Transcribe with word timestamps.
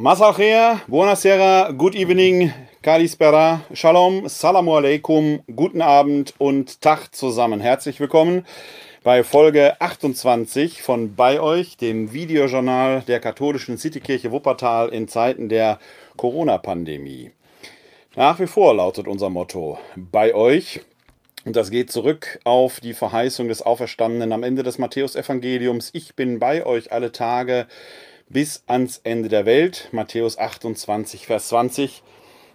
Masachea, 0.00 0.80
buonasera, 0.88 1.72
good 1.76 1.94
evening, 1.94 2.50
kalispera, 2.82 3.60
shalom, 3.74 4.26
salamu 4.30 4.74
alaikum, 4.74 5.42
guten 5.54 5.82
Abend 5.82 6.32
und 6.38 6.80
Tag 6.80 7.14
zusammen. 7.14 7.60
Herzlich 7.60 8.00
willkommen 8.00 8.46
bei 9.02 9.22
Folge 9.22 9.78
28 9.78 10.80
von 10.80 11.14
Bei 11.16 11.38
euch, 11.38 11.76
dem 11.76 12.14
Videojournal 12.14 13.02
der 13.02 13.20
katholischen 13.20 13.76
Citykirche 13.76 14.32
Wuppertal 14.32 14.88
in 14.88 15.06
Zeiten 15.06 15.50
der 15.50 15.78
Corona-Pandemie. 16.16 17.32
Nach 18.16 18.40
wie 18.40 18.46
vor 18.46 18.74
lautet 18.74 19.06
unser 19.06 19.28
Motto 19.28 19.78
Bei 19.96 20.34
euch. 20.34 20.80
Und 21.44 21.56
das 21.56 21.70
geht 21.70 21.92
zurück 21.92 22.40
auf 22.44 22.80
die 22.80 22.94
Verheißung 22.94 23.48
des 23.48 23.60
Auferstandenen 23.60 24.32
am 24.32 24.44
Ende 24.44 24.62
des 24.62 24.78
Matthäusevangeliums. 24.78 25.90
Ich 25.92 26.14
bin 26.14 26.38
bei 26.38 26.64
euch 26.64 26.90
alle 26.90 27.12
Tage 27.12 27.66
bis 28.30 28.62
ans 28.66 29.00
Ende 29.02 29.28
der 29.28 29.44
Welt, 29.44 29.88
Matthäus 29.92 30.38
28, 30.38 31.26
Vers 31.26 31.48
20. 31.48 32.02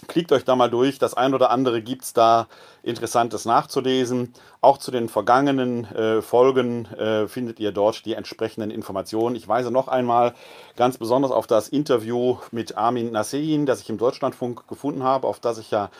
Klickt 0.08 0.30
euch 0.30 0.44
da 0.44 0.56
mal 0.56 0.69
durch. 0.69 0.98
Das 0.98 1.14
ein 1.14 1.33
oder 1.33 1.50
andere 1.50 1.80
gibt 1.80 2.05
es 2.05 2.12
da 2.12 2.48
Interessantes 2.83 3.47
nachzulesen. 3.47 4.34
Auch 4.61 4.77
zu 4.77 4.91
den 4.91 5.08
vergangenen 5.08 5.84
äh, 5.86 6.20
Folgen 6.20 6.84
äh, 6.92 7.27
findet 7.28 7.58
ihr 7.61 7.72
dort 7.72 8.05
die 8.05 8.12
entsprechenden 8.12 8.70
Informationen. 8.70 9.36
Ich 9.36 9.48
weise 9.48 9.70
noch 9.70 9.89
einmal 9.89 10.34
ganz 10.77 10.98
besonders 10.98 11.30
auf 11.30 11.46
das 11.46 11.68
Interview 11.68 12.36
mit 12.51 12.77
Armin 12.77 13.11
Nassein, 13.11 13.64
das 13.64 13.80
ich 13.80 13.89
im 13.89 13.96
Deutschlandfunk 13.96 14.68
gefunden 14.68 15.02
habe, 15.02 15.27
auf 15.27 15.40
das 15.40 15.57
ich 15.57 15.70
ja 15.70 15.90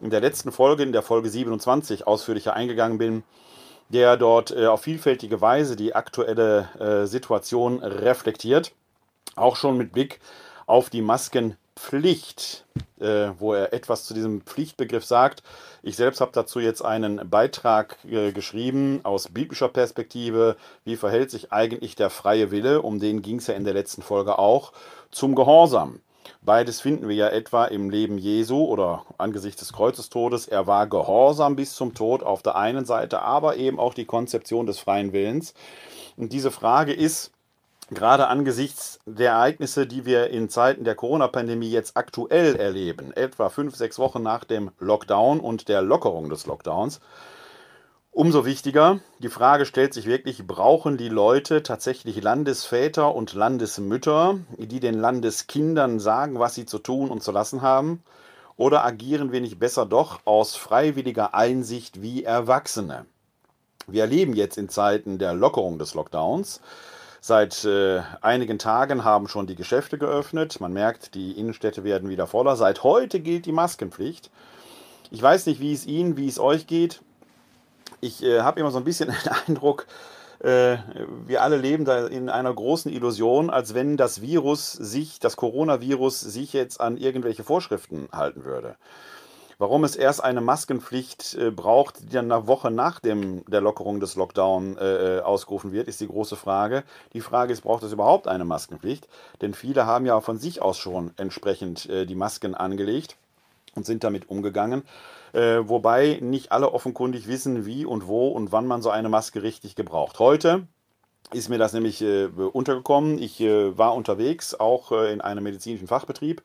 in 0.00 0.08
der 0.08 0.20
letzten 0.20 0.50
Folge, 0.50 0.82
in 0.82 0.92
der 0.92 1.02
Folge 1.02 1.28
27, 1.28 2.06
ausführlicher 2.06 2.54
eingegangen 2.54 2.98
bin 2.98 3.22
der 3.92 4.16
dort 4.16 4.50
äh, 4.50 4.66
auf 4.66 4.82
vielfältige 4.82 5.42
Weise 5.42 5.76
die 5.76 5.94
aktuelle 5.94 6.68
äh, 6.80 7.06
Situation 7.06 7.82
reflektiert, 7.82 8.72
auch 9.36 9.56
schon 9.56 9.76
mit 9.76 9.92
Blick 9.92 10.18
auf 10.66 10.88
die 10.88 11.02
Masken 11.02 11.56
Pflicht, 11.82 12.64
äh, 13.00 13.30
wo 13.38 13.54
er 13.54 13.72
etwas 13.72 14.04
zu 14.04 14.14
diesem 14.14 14.42
Pflichtbegriff 14.42 15.04
sagt. 15.04 15.42
Ich 15.82 15.96
selbst 15.96 16.20
habe 16.20 16.30
dazu 16.32 16.60
jetzt 16.60 16.80
einen 16.80 17.28
Beitrag 17.28 17.98
äh, 18.08 18.30
geschrieben 18.30 19.00
aus 19.02 19.28
biblischer 19.28 19.68
Perspektive. 19.68 20.56
Wie 20.84 20.96
verhält 20.96 21.32
sich 21.32 21.52
eigentlich 21.52 21.96
der 21.96 22.08
freie 22.08 22.52
Wille? 22.52 22.82
Um 22.82 23.00
den 23.00 23.20
ging 23.20 23.38
es 23.38 23.48
ja 23.48 23.54
in 23.54 23.64
der 23.64 23.74
letzten 23.74 24.02
Folge 24.02 24.38
auch. 24.38 24.72
Zum 25.10 25.34
Gehorsam. 25.34 26.00
Beides 26.40 26.80
finden 26.80 27.08
wir 27.08 27.16
ja 27.16 27.28
etwa 27.28 27.64
im 27.64 27.90
Leben 27.90 28.16
Jesu 28.16 28.64
oder 28.64 29.04
angesichts 29.18 29.58
des 29.58 29.72
Kreuzestodes. 29.72 30.46
Er 30.46 30.68
war 30.68 30.86
gehorsam 30.86 31.56
bis 31.56 31.74
zum 31.74 31.94
Tod 31.94 32.22
auf 32.22 32.42
der 32.42 32.54
einen 32.54 32.84
Seite, 32.84 33.22
aber 33.22 33.56
eben 33.56 33.80
auch 33.80 33.94
die 33.94 34.06
Konzeption 34.06 34.66
des 34.66 34.78
freien 34.78 35.12
Willens. 35.12 35.52
Und 36.16 36.32
diese 36.32 36.52
Frage 36.52 36.92
ist, 36.92 37.32
gerade 37.90 38.28
angesichts 38.28 39.00
der 39.06 39.32
Ereignisse, 39.32 39.86
die 39.86 40.04
wir 40.04 40.30
in 40.30 40.48
Zeiten 40.48 40.84
der 40.84 40.94
Corona-Pandemie 40.94 41.70
jetzt 41.70 41.96
aktuell 41.96 42.56
erleben, 42.56 43.12
etwa 43.12 43.48
fünf, 43.48 43.76
sechs 43.76 43.98
Wochen 43.98 44.22
nach 44.22 44.44
dem 44.44 44.70
Lockdown 44.78 45.40
und 45.40 45.68
der 45.68 45.82
Lockerung 45.82 46.30
des 46.30 46.46
Lockdowns, 46.46 47.00
umso 48.10 48.44
wichtiger, 48.44 49.00
die 49.18 49.28
Frage 49.28 49.66
stellt 49.66 49.94
sich 49.94 50.06
wirklich, 50.06 50.46
brauchen 50.46 50.96
die 50.96 51.08
Leute 51.08 51.62
tatsächlich 51.62 52.22
Landesväter 52.22 53.14
und 53.14 53.32
Landesmütter, 53.32 54.38
die 54.58 54.80
den 54.80 54.94
Landeskindern 54.94 55.98
sagen, 55.98 56.38
was 56.38 56.54
sie 56.54 56.66
zu 56.66 56.78
tun 56.78 57.10
und 57.10 57.22
zu 57.22 57.32
lassen 57.32 57.62
haben? 57.62 58.02
Oder 58.56 58.84
agieren 58.84 59.32
wir 59.32 59.40
nicht 59.40 59.58
besser 59.58 59.86
doch 59.86 60.20
aus 60.26 60.54
freiwilliger 60.56 61.34
Einsicht 61.34 62.02
wie 62.02 62.22
Erwachsene? 62.22 63.06
Wir 63.86 64.02
erleben 64.02 64.34
jetzt 64.34 64.58
in 64.58 64.68
Zeiten 64.68 65.18
der 65.18 65.34
Lockerung 65.34 65.78
des 65.78 65.94
Lockdowns, 65.94 66.60
Seit 67.24 67.64
äh, 67.64 68.02
einigen 68.20 68.58
Tagen 68.58 69.04
haben 69.04 69.28
schon 69.28 69.46
die 69.46 69.54
Geschäfte 69.54 69.96
geöffnet. 69.96 70.60
Man 70.60 70.72
merkt, 70.72 71.14
die 71.14 71.38
Innenstädte 71.38 71.84
werden 71.84 72.08
wieder 72.08 72.26
voller. 72.26 72.56
Seit 72.56 72.82
heute 72.82 73.20
gilt 73.20 73.46
die 73.46 73.52
Maskenpflicht. 73.52 74.28
Ich 75.12 75.22
weiß 75.22 75.46
nicht, 75.46 75.60
wie 75.60 75.72
es 75.72 75.86
Ihnen, 75.86 76.16
wie 76.16 76.26
es 76.26 76.40
euch 76.40 76.66
geht. 76.66 77.00
Ich 78.00 78.24
äh, 78.24 78.40
habe 78.40 78.58
immer 78.58 78.72
so 78.72 78.78
ein 78.78 78.84
bisschen 78.84 79.08
den 79.24 79.32
Eindruck, 79.46 79.86
äh, 80.40 80.78
wir 81.24 81.42
alle 81.42 81.58
leben 81.58 81.84
da 81.84 82.08
in 82.08 82.28
einer 82.28 82.52
großen 82.52 82.90
Illusion, 82.92 83.50
als 83.50 83.72
wenn 83.72 83.96
das 83.96 84.20
Virus 84.20 84.72
sich, 84.72 85.20
das 85.20 85.36
Coronavirus 85.36 86.18
sich 86.22 86.52
jetzt 86.52 86.80
an 86.80 86.96
irgendwelche 86.96 87.44
Vorschriften 87.44 88.08
halten 88.10 88.44
würde. 88.44 88.74
Warum 89.62 89.84
es 89.84 89.94
erst 89.94 90.24
eine 90.24 90.40
Maskenpflicht 90.40 91.34
äh, 91.34 91.52
braucht, 91.52 92.02
die 92.02 92.08
dann 92.08 92.32
eine 92.32 92.48
Woche 92.48 92.72
nach 92.72 92.98
dem, 92.98 93.44
der 93.46 93.60
Lockerung 93.60 94.00
des 94.00 94.16
Lockdown 94.16 94.76
äh, 94.76 95.18
äh, 95.18 95.20
ausgerufen 95.20 95.70
wird, 95.70 95.86
ist 95.86 96.00
die 96.00 96.08
große 96.08 96.34
Frage. 96.34 96.82
Die 97.12 97.20
Frage 97.20 97.52
ist, 97.52 97.60
braucht 97.60 97.84
es 97.84 97.92
überhaupt 97.92 98.26
eine 98.26 98.44
Maskenpflicht? 98.44 99.06
Denn 99.40 99.54
viele 99.54 99.86
haben 99.86 100.04
ja 100.04 100.20
von 100.20 100.36
sich 100.36 100.60
aus 100.60 100.78
schon 100.78 101.12
entsprechend 101.16 101.88
äh, 101.88 102.06
die 102.06 102.16
Masken 102.16 102.56
angelegt 102.56 103.14
und 103.76 103.86
sind 103.86 104.02
damit 104.02 104.28
umgegangen. 104.28 104.82
Äh, 105.32 105.60
wobei 105.62 106.18
nicht 106.20 106.50
alle 106.50 106.72
offenkundig 106.72 107.28
wissen, 107.28 107.64
wie 107.64 107.86
und 107.86 108.08
wo 108.08 108.30
und 108.30 108.50
wann 108.50 108.66
man 108.66 108.82
so 108.82 108.90
eine 108.90 109.10
Maske 109.10 109.44
richtig 109.44 109.76
gebraucht. 109.76 110.18
Heute 110.18 110.66
ist 111.32 111.48
mir 111.48 111.58
das 111.58 111.72
nämlich 111.72 112.02
äh, 112.02 112.26
untergekommen. 112.26 113.16
Ich 113.16 113.38
war 113.38 113.94
unterwegs, 113.94 114.58
auch 114.58 114.90
in 114.90 115.20
einem 115.20 115.44
medizinischen 115.44 115.86
Fachbetrieb 115.86 116.42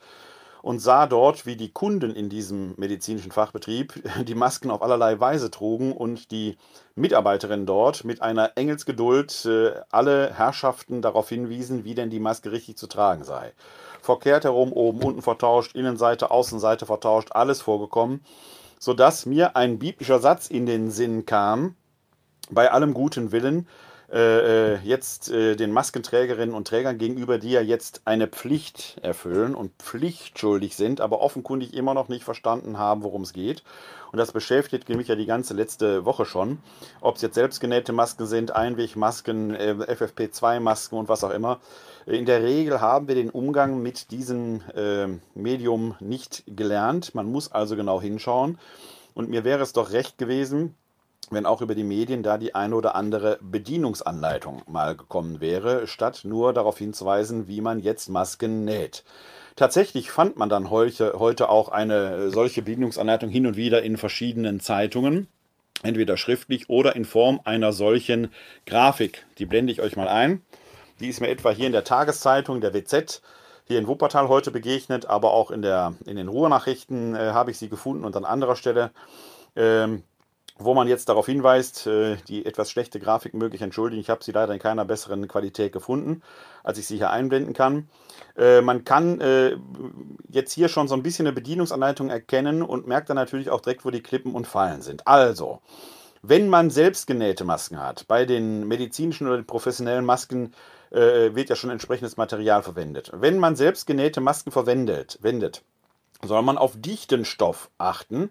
und 0.62 0.79
sah 0.79 1.07
dort, 1.07 1.45
wie 1.45 1.56
die 1.56 1.72
Kunden 1.72 2.16
in 2.16 2.29
diesem 2.29 2.73
medizinischen 2.78 3.31
Fachbetrieb 3.31 3.94
die 4.25 4.36
Masken 4.36 4.71
auf 4.71 4.81
allerlei 4.81 5.19
Weise 5.19 5.51
trugen 5.51 5.94
und 5.94 6.31
die 6.31 6.57
Mitarbeiterinnen 6.95 7.65
dort 7.65 8.04
mit 8.04 8.21
einer 8.21 8.51
Engelsgeduld 8.56 9.45
äh, 9.45 9.74
alle 9.92 10.33
Herrschaften 10.33 11.01
darauf 11.01 11.30
hinwiesen, 11.30 11.83
wie 11.83 11.95
denn 11.95 12.09
die 12.09 12.19
Maske 12.19 12.51
richtig 12.51 12.77
zu 12.77 12.88
tragen 12.88 13.24
sei. 13.24 13.54
Verkehrt 14.01 14.45
herum, 14.45 14.71
oben, 14.74 15.04
unten 15.04 15.21
vertauscht, 15.21 15.75
Innenseite, 15.75 16.31
Außenseite 16.31 16.86
vertauscht, 16.86 17.30
alles 17.31 17.62
vorgekommen, 17.62 18.24
sodass 18.80 19.25
mir 19.25 19.56
ein 19.56 19.80
biblischer 19.80 20.19
Satz 20.19 20.48
in 20.48 20.65
den 20.65 20.92
Sinn 20.92 21.25
kam, 21.25 21.75
bei 22.50 22.71
allem 22.71 22.94
guten 22.94 23.31
Willen, 23.31 23.68
äh, 24.09 24.75
äh, 24.75 24.80
jetzt 24.83 25.30
äh, 25.30 25.57
den 25.57 25.74
Maskenträgerinnen 25.74 26.56
und 26.56 26.65
Trägern 26.65 26.98
gegenüber, 26.98 27.39
die 27.39 27.51
ja 27.51 27.62
jetzt 27.62 28.01
eine 28.06 28.27
Pflicht 28.27 28.98
erfüllen 29.01 29.54
und 29.54 29.74
pflichtschuldig 29.80 30.77
sind, 30.77 31.01
aber 31.01 31.19
offenkundig 31.19 31.74
immer 31.74 31.94
noch 31.94 32.07
nicht 32.07 32.24
verstanden 32.24 32.77
haben, 32.77 33.04
worum 33.04 33.24
es 33.24 33.33
geht. 33.33 33.63
Und 34.13 34.18
das 34.18 34.31
beschäftigt 34.31 34.88
mich 34.88 35.09
ja 35.09 35.15
die 35.15 35.25
ganze 35.25 35.54
letzte 35.54 36.06
Woche 36.06 36.24
schon. 36.24 36.59
Ob 37.01 37.18
es 37.18 37.21
jetzt 37.21 37.36
selbstgenähte 37.36 37.92
Masken 37.92 38.27
sind, 38.27 38.56
Einwegmasken, 38.56 39.54
äh, 39.54 39.74
FFP2-Masken 39.74 40.98
und 40.98 41.09
was 41.09 41.25
auch 41.25 41.31
immer. 41.31 41.59
In 42.06 42.25
der 42.25 42.42
Regel 42.42 42.80
haben 42.80 43.09
wir 43.09 43.15
den 43.15 43.30
Umgang 43.30 43.81
mit 43.81 44.12
diesem 44.12 44.62
äh, 44.74 45.07
Medium 45.36 45.95
nicht 46.00 46.45
gelernt. 46.48 47.13
Man 47.13 47.30
muss 47.30 47.51
also 47.51 47.75
genau 47.75 48.00
hinschauen. 48.00 48.57
Und 49.13 49.30
mir 49.30 49.44
wäre 49.44 49.63
es 49.63 49.74
doch 49.74 49.92
recht 49.92 50.18
gewesen, 50.18 50.75
wenn 51.31 51.45
auch 51.45 51.62
über 51.62 51.75
die 51.75 51.83
Medien 51.83 52.24
da 52.24 52.38
die 52.38 52.56
eine 52.56 52.75
oder 52.75 52.95
andere 52.95 53.38
Bedienungsanleitung 53.41 54.62
mal 54.68 54.95
gekommen 54.95 55.41
wäre, 55.41 55.88
statt 55.88 56.21
nur 56.24 56.53
darauf 56.53 56.77
hinzuweisen, 56.77 57.47
wie 57.47 57.62
man 57.62 57.79
jetzt 57.79 58.09
Masken 58.09 58.65
näht. 58.65 59.03
Tatsächlich 59.56 60.12
fand 60.12 60.38
man 60.38 60.50
dann 60.50 60.69
heute, 60.69 61.50
auch 61.50 61.69
eine 61.69 62.29
solche 62.29 62.62
Bedienungsanleitung 62.62 63.29
hin 63.29 63.47
und 63.47 63.57
wieder 63.57 63.81
in 63.81 63.97
verschiedenen 63.97 64.59
Zeitungen, 64.59 65.27
entweder 65.81 66.15
schriftlich 66.15 66.69
oder 66.69 66.95
in 66.95 67.06
Form 67.06 67.41
einer 67.44 67.73
solchen 67.73 68.31
Grafik. 68.65 69.25
Die 69.39 69.45
blende 69.45 69.71
ich 69.71 69.81
euch 69.81 69.95
mal 69.95 70.07
ein. 70.07 70.44
Die 71.00 71.09
ist 71.09 71.21
mir 71.21 71.30
etwa 71.30 71.50
hier 71.50 71.68
in 71.68 71.73
der 71.73 71.83
Tageszeitung, 71.83 72.62
der 72.62 72.73
WZ, 72.73 73.21
hier 73.65 73.80
in 73.80 73.88
Wuppertal 73.88 74.30
heute 74.30 74.51
begegnet, 74.51 75.07
aber 75.07 75.33
auch 75.33 75.51
in, 75.51 75.62
der, 75.62 75.95
in 76.06 76.15
den 76.15 76.27
Ruhrnachrichten 76.27 77.15
äh, 77.15 77.31
habe 77.33 77.51
ich 77.51 77.57
sie 77.57 77.68
gefunden 77.68 78.06
und 78.06 78.15
an 78.15 78.25
anderer 78.25 78.56
Stelle. 78.56 78.91
Ähm, 79.56 80.03
wo 80.59 80.74
man 80.74 80.88
jetzt 80.88 81.09
darauf 81.09 81.25
hinweist, 81.25 81.88
äh, 81.88 82.18
die 82.27 82.45
etwas 82.45 82.71
schlechte 82.71 83.00
Grafik 83.00 83.33
möglich 83.33 83.62
entschuldigen. 83.62 84.01
Ich 84.01 84.09
habe 84.09 84.24
sie 84.24 84.31
leider 84.31 84.54
in 84.54 84.59
keiner 84.59 84.86
besseren 84.86 85.27
Qualität 85.27 85.71
gefunden, 85.71 86.21
als 86.63 86.77
ich 86.77 86.88
sie 86.88 86.98
hier 86.98 87.12
einblenden 87.12 87.54
kann. 87.54 87.89
Äh, 88.36 88.62
man 88.62 88.83
kann 88.83 89.21
äh, 89.21 89.57
jetzt 90.30 90.54
hier 90.54 90.68
schon 90.68 90.88
so 90.88 90.95
ein 90.95 91.04
bisschen 91.04 91.27
eine 91.27 91.36
Bedienungsanleitung 91.36 92.09
erkennen 92.09 92.62
und 92.62 92.88
merkt 92.88 93.09
dann 93.09 93.15
natürlich 93.15 93.50
auch 93.50 93.62
direkt, 93.62 93.86
wo 93.86 93.92
die 93.92 94.01
Klippen 94.01 94.33
und 94.33 94.48
Fallen 94.48 94.81
sind. 94.81 95.07
Also, 95.07 95.62
wenn 96.24 96.50
man 96.50 96.69
selbstgenähte 96.69 97.44
Masken 97.44 97.80
hat, 97.80 98.07
bei 98.07 98.25
den 98.25 98.68
medizinischen 98.68 99.27
oder 99.27 99.38
den 99.38 99.45
professionellen 99.45 100.06
Masken 100.06 100.54
wird 100.89 101.50
ja 101.50 101.57
schon 101.57 101.69
entsprechendes 101.69 102.15
Material 102.15 102.63
verwendet. 102.63 103.12
Wenn 103.13 103.39
man 103.39 103.57
selbstgenähte 103.57 104.21
Masken 104.21 104.51
verwendet, 104.51 105.19
wendet, 105.21 105.62
soll 106.24 106.42
man 106.44 106.57
auf 106.57 106.75
dichten 106.77 107.25
Stoff 107.25 107.69
achten 107.77 108.30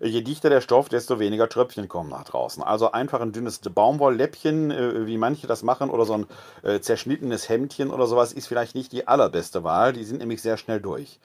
je 0.00 0.22
dichter 0.22 0.50
der 0.50 0.60
Stoff, 0.60 0.88
desto 0.88 1.18
weniger 1.18 1.48
Tröpfchen 1.48 1.88
kommen 1.88 2.10
nach 2.10 2.24
draußen. 2.24 2.62
Also 2.62 2.92
einfach 2.92 3.20
ein 3.20 3.32
dünnes 3.32 3.58
Baumwollläppchen, 3.58 4.70
äh, 4.70 5.06
wie 5.06 5.18
manche 5.18 5.46
das 5.46 5.62
machen, 5.62 5.90
oder 5.90 6.04
so 6.04 6.14
ein 6.14 6.26
äh, 6.62 6.80
zerschnittenes 6.80 7.48
Hemdchen 7.48 7.90
oder 7.90 8.06
sowas, 8.06 8.32
ist 8.32 8.46
vielleicht 8.46 8.74
nicht 8.74 8.92
die 8.92 9.08
allerbeste 9.08 9.64
Wahl. 9.64 9.92
Die 9.92 10.04
sind 10.04 10.18
nämlich 10.18 10.42
sehr 10.42 10.56
schnell 10.56 10.80
durch. 10.80 11.18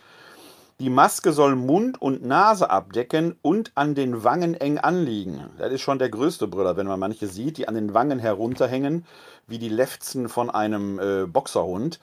Die 0.79 0.89
Maske 0.89 1.33
soll 1.33 1.57
Mund 1.57 2.01
und 2.01 2.23
Nase 2.23 2.69
abdecken 2.69 3.35
und 3.41 3.73
an 3.75 3.95
den 3.95 4.23
Wangen 4.23 4.53
eng 4.53 4.77
anliegen. 4.77 5.49
Das 5.57 5.73
ist 5.73 5.81
schon 5.81 5.99
der 5.99 6.07
größte 6.07 6.47
Brüller, 6.47 6.77
wenn 6.77 6.87
man 6.87 7.01
manche 7.01 7.27
sieht, 7.27 7.57
die 7.57 7.67
an 7.67 7.75
den 7.75 7.93
Wangen 7.93 8.17
herunterhängen, 8.17 9.05
wie 9.45 9.59
die 9.59 9.67
Lefzen 9.67 10.29
von 10.29 10.49
einem 10.49 10.97
äh, 10.97 11.25
Boxerhund. 11.25 11.99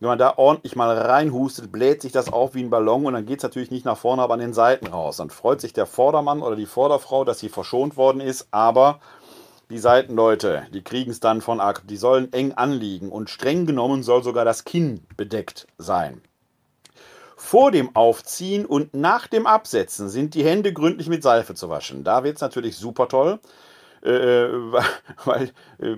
Wenn 0.00 0.08
man 0.08 0.18
da 0.18 0.38
ordentlich 0.38 0.76
mal 0.76 0.96
reinhustet, 0.96 1.70
bläht 1.70 2.00
sich 2.00 2.10
das 2.10 2.32
auf 2.32 2.54
wie 2.54 2.62
ein 2.62 2.70
Ballon 2.70 3.04
und 3.04 3.12
dann 3.12 3.26
geht 3.26 3.38
es 3.38 3.42
natürlich 3.42 3.70
nicht 3.70 3.84
nach 3.84 3.98
vorne, 3.98 4.22
aber 4.22 4.32
an 4.34 4.40
den 4.40 4.54
Seiten 4.54 4.86
raus. 4.86 5.18
Dann 5.18 5.28
freut 5.28 5.60
sich 5.60 5.74
der 5.74 5.84
Vordermann 5.84 6.40
oder 6.40 6.56
die 6.56 6.64
Vorderfrau, 6.64 7.24
dass 7.24 7.38
sie 7.38 7.50
verschont 7.50 7.98
worden 7.98 8.22
ist, 8.22 8.48
aber 8.50 8.98
die 9.68 9.78
Seitenleute, 9.78 10.62
die 10.72 10.82
kriegen 10.82 11.10
es 11.10 11.20
dann 11.20 11.42
von 11.42 11.60
ab. 11.60 11.82
Die 11.84 11.98
sollen 11.98 12.32
eng 12.32 12.52
anliegen 12.52 13.10
und 13.10 13.28
streng 13.28 13.66
genommen 13.66 14.02
soll 14.02 14.22
sogar 14.22 14.46
das 14.46 14.64
Kinn 14.64 15.04
bedeckt 15.18 15.66
sein. 15.76 16.22
Vor 17.36 17.70
dem 17.70 17.94
Aufziehen 17.94 18.64
und 18.64 18.94
nach 18.94 19.26
dem 19.26 19.46
Absetzen 19.46 20.08
sind 20.08 20.34
die 20.34 20.44
Hände 20.44 20.72
gründlich 20.72 21.08
mit 21.08 21.22
Seife 21.22 21.54
zu 21.54 21.68
waschen. 21.68 22.04
Da 22.04 22.24
wird 22.24 22.36
es 22.36 22.42
natürlich 22.42 22.76
super 22.76 23.06
toll. 23.06 23.38
Äh, 24.02 24.48
weil 25.24 25.52
äh, 25.78 25.94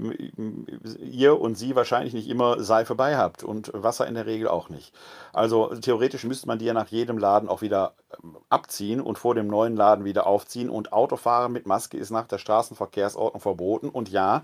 ihr 1.01 1.41
und 1.41 1.57
sie 1.57 1.77
wahrscheinlich 1.77 2.15
nicht 2.15 2.29
immer 2.29 2.63
Seife 2.63 2.95
bei 2.97 3.17
habt 3.17 3.45
und 3.45 3.71
Wasser 3.75 4.07
in 4.09 4.15
der 4.15 4.27
Regel 4.27 4.49
auch 4.49 4.69
nicht. 4.69 4.93
Also 5.33 5.75
theoretisch 5.77 6.25
müsste 6.25 6.49
man 6.49 6.59
die 6.59 6.65
ja 6.65 6.75
nach 6.75 6.89
jedem 6.89 7.17
Laden 7.17 7.49
auch 7.49 7.63
wieder 7.63 7.95
ähm, 8.23 8.37
abziehen 8.49 9.01
und 9.01 9.19
vor 9.19 9.35
dem 9.37 9.47
neuen 9.47 9.77
Laden 9.77 10.05
wieder 10.05 10.27
aufziehen. 10.27 10.69
Und 10.69 10.93
Autofahren 10.93 11.53
mit 11.53 11.67
Maske 11.67 11.97
ist 11.97 12.11
nach 12.11 12.27
der 12.27 12.39
Straßenverkehrsordnung 12.39 13.41
verboten. 13.41 13.89
Und 13.89 14.09
ja, 14.11 14.43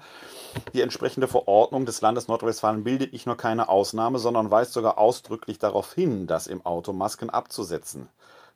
die 0.72 0.82
entsprechende 0.82 1.26
Verordnung 1.26 1.84
des 1.84 2.00
Landes 2.00 2.28
Nordrhein-Westfalen 2.28 2.84
bildet 2.84 3.12
nicht 3.12 3.26
nur 3.26 3.36
keine 3.36 3.68
Ausnahme, 3.68 4.20
sondern 4.20 4.50
weist 4.52 4.72
sogar 4.72 4.98
ausdrücklich 4.98 5.58
darauf 5.58 5.92
hin, 5.94 6.28
dass 6.28 6.46
im 6.46 6.64
Auto 6.64 6.92
Masken 6.92 7.30
abzusetzen 7.30 8.08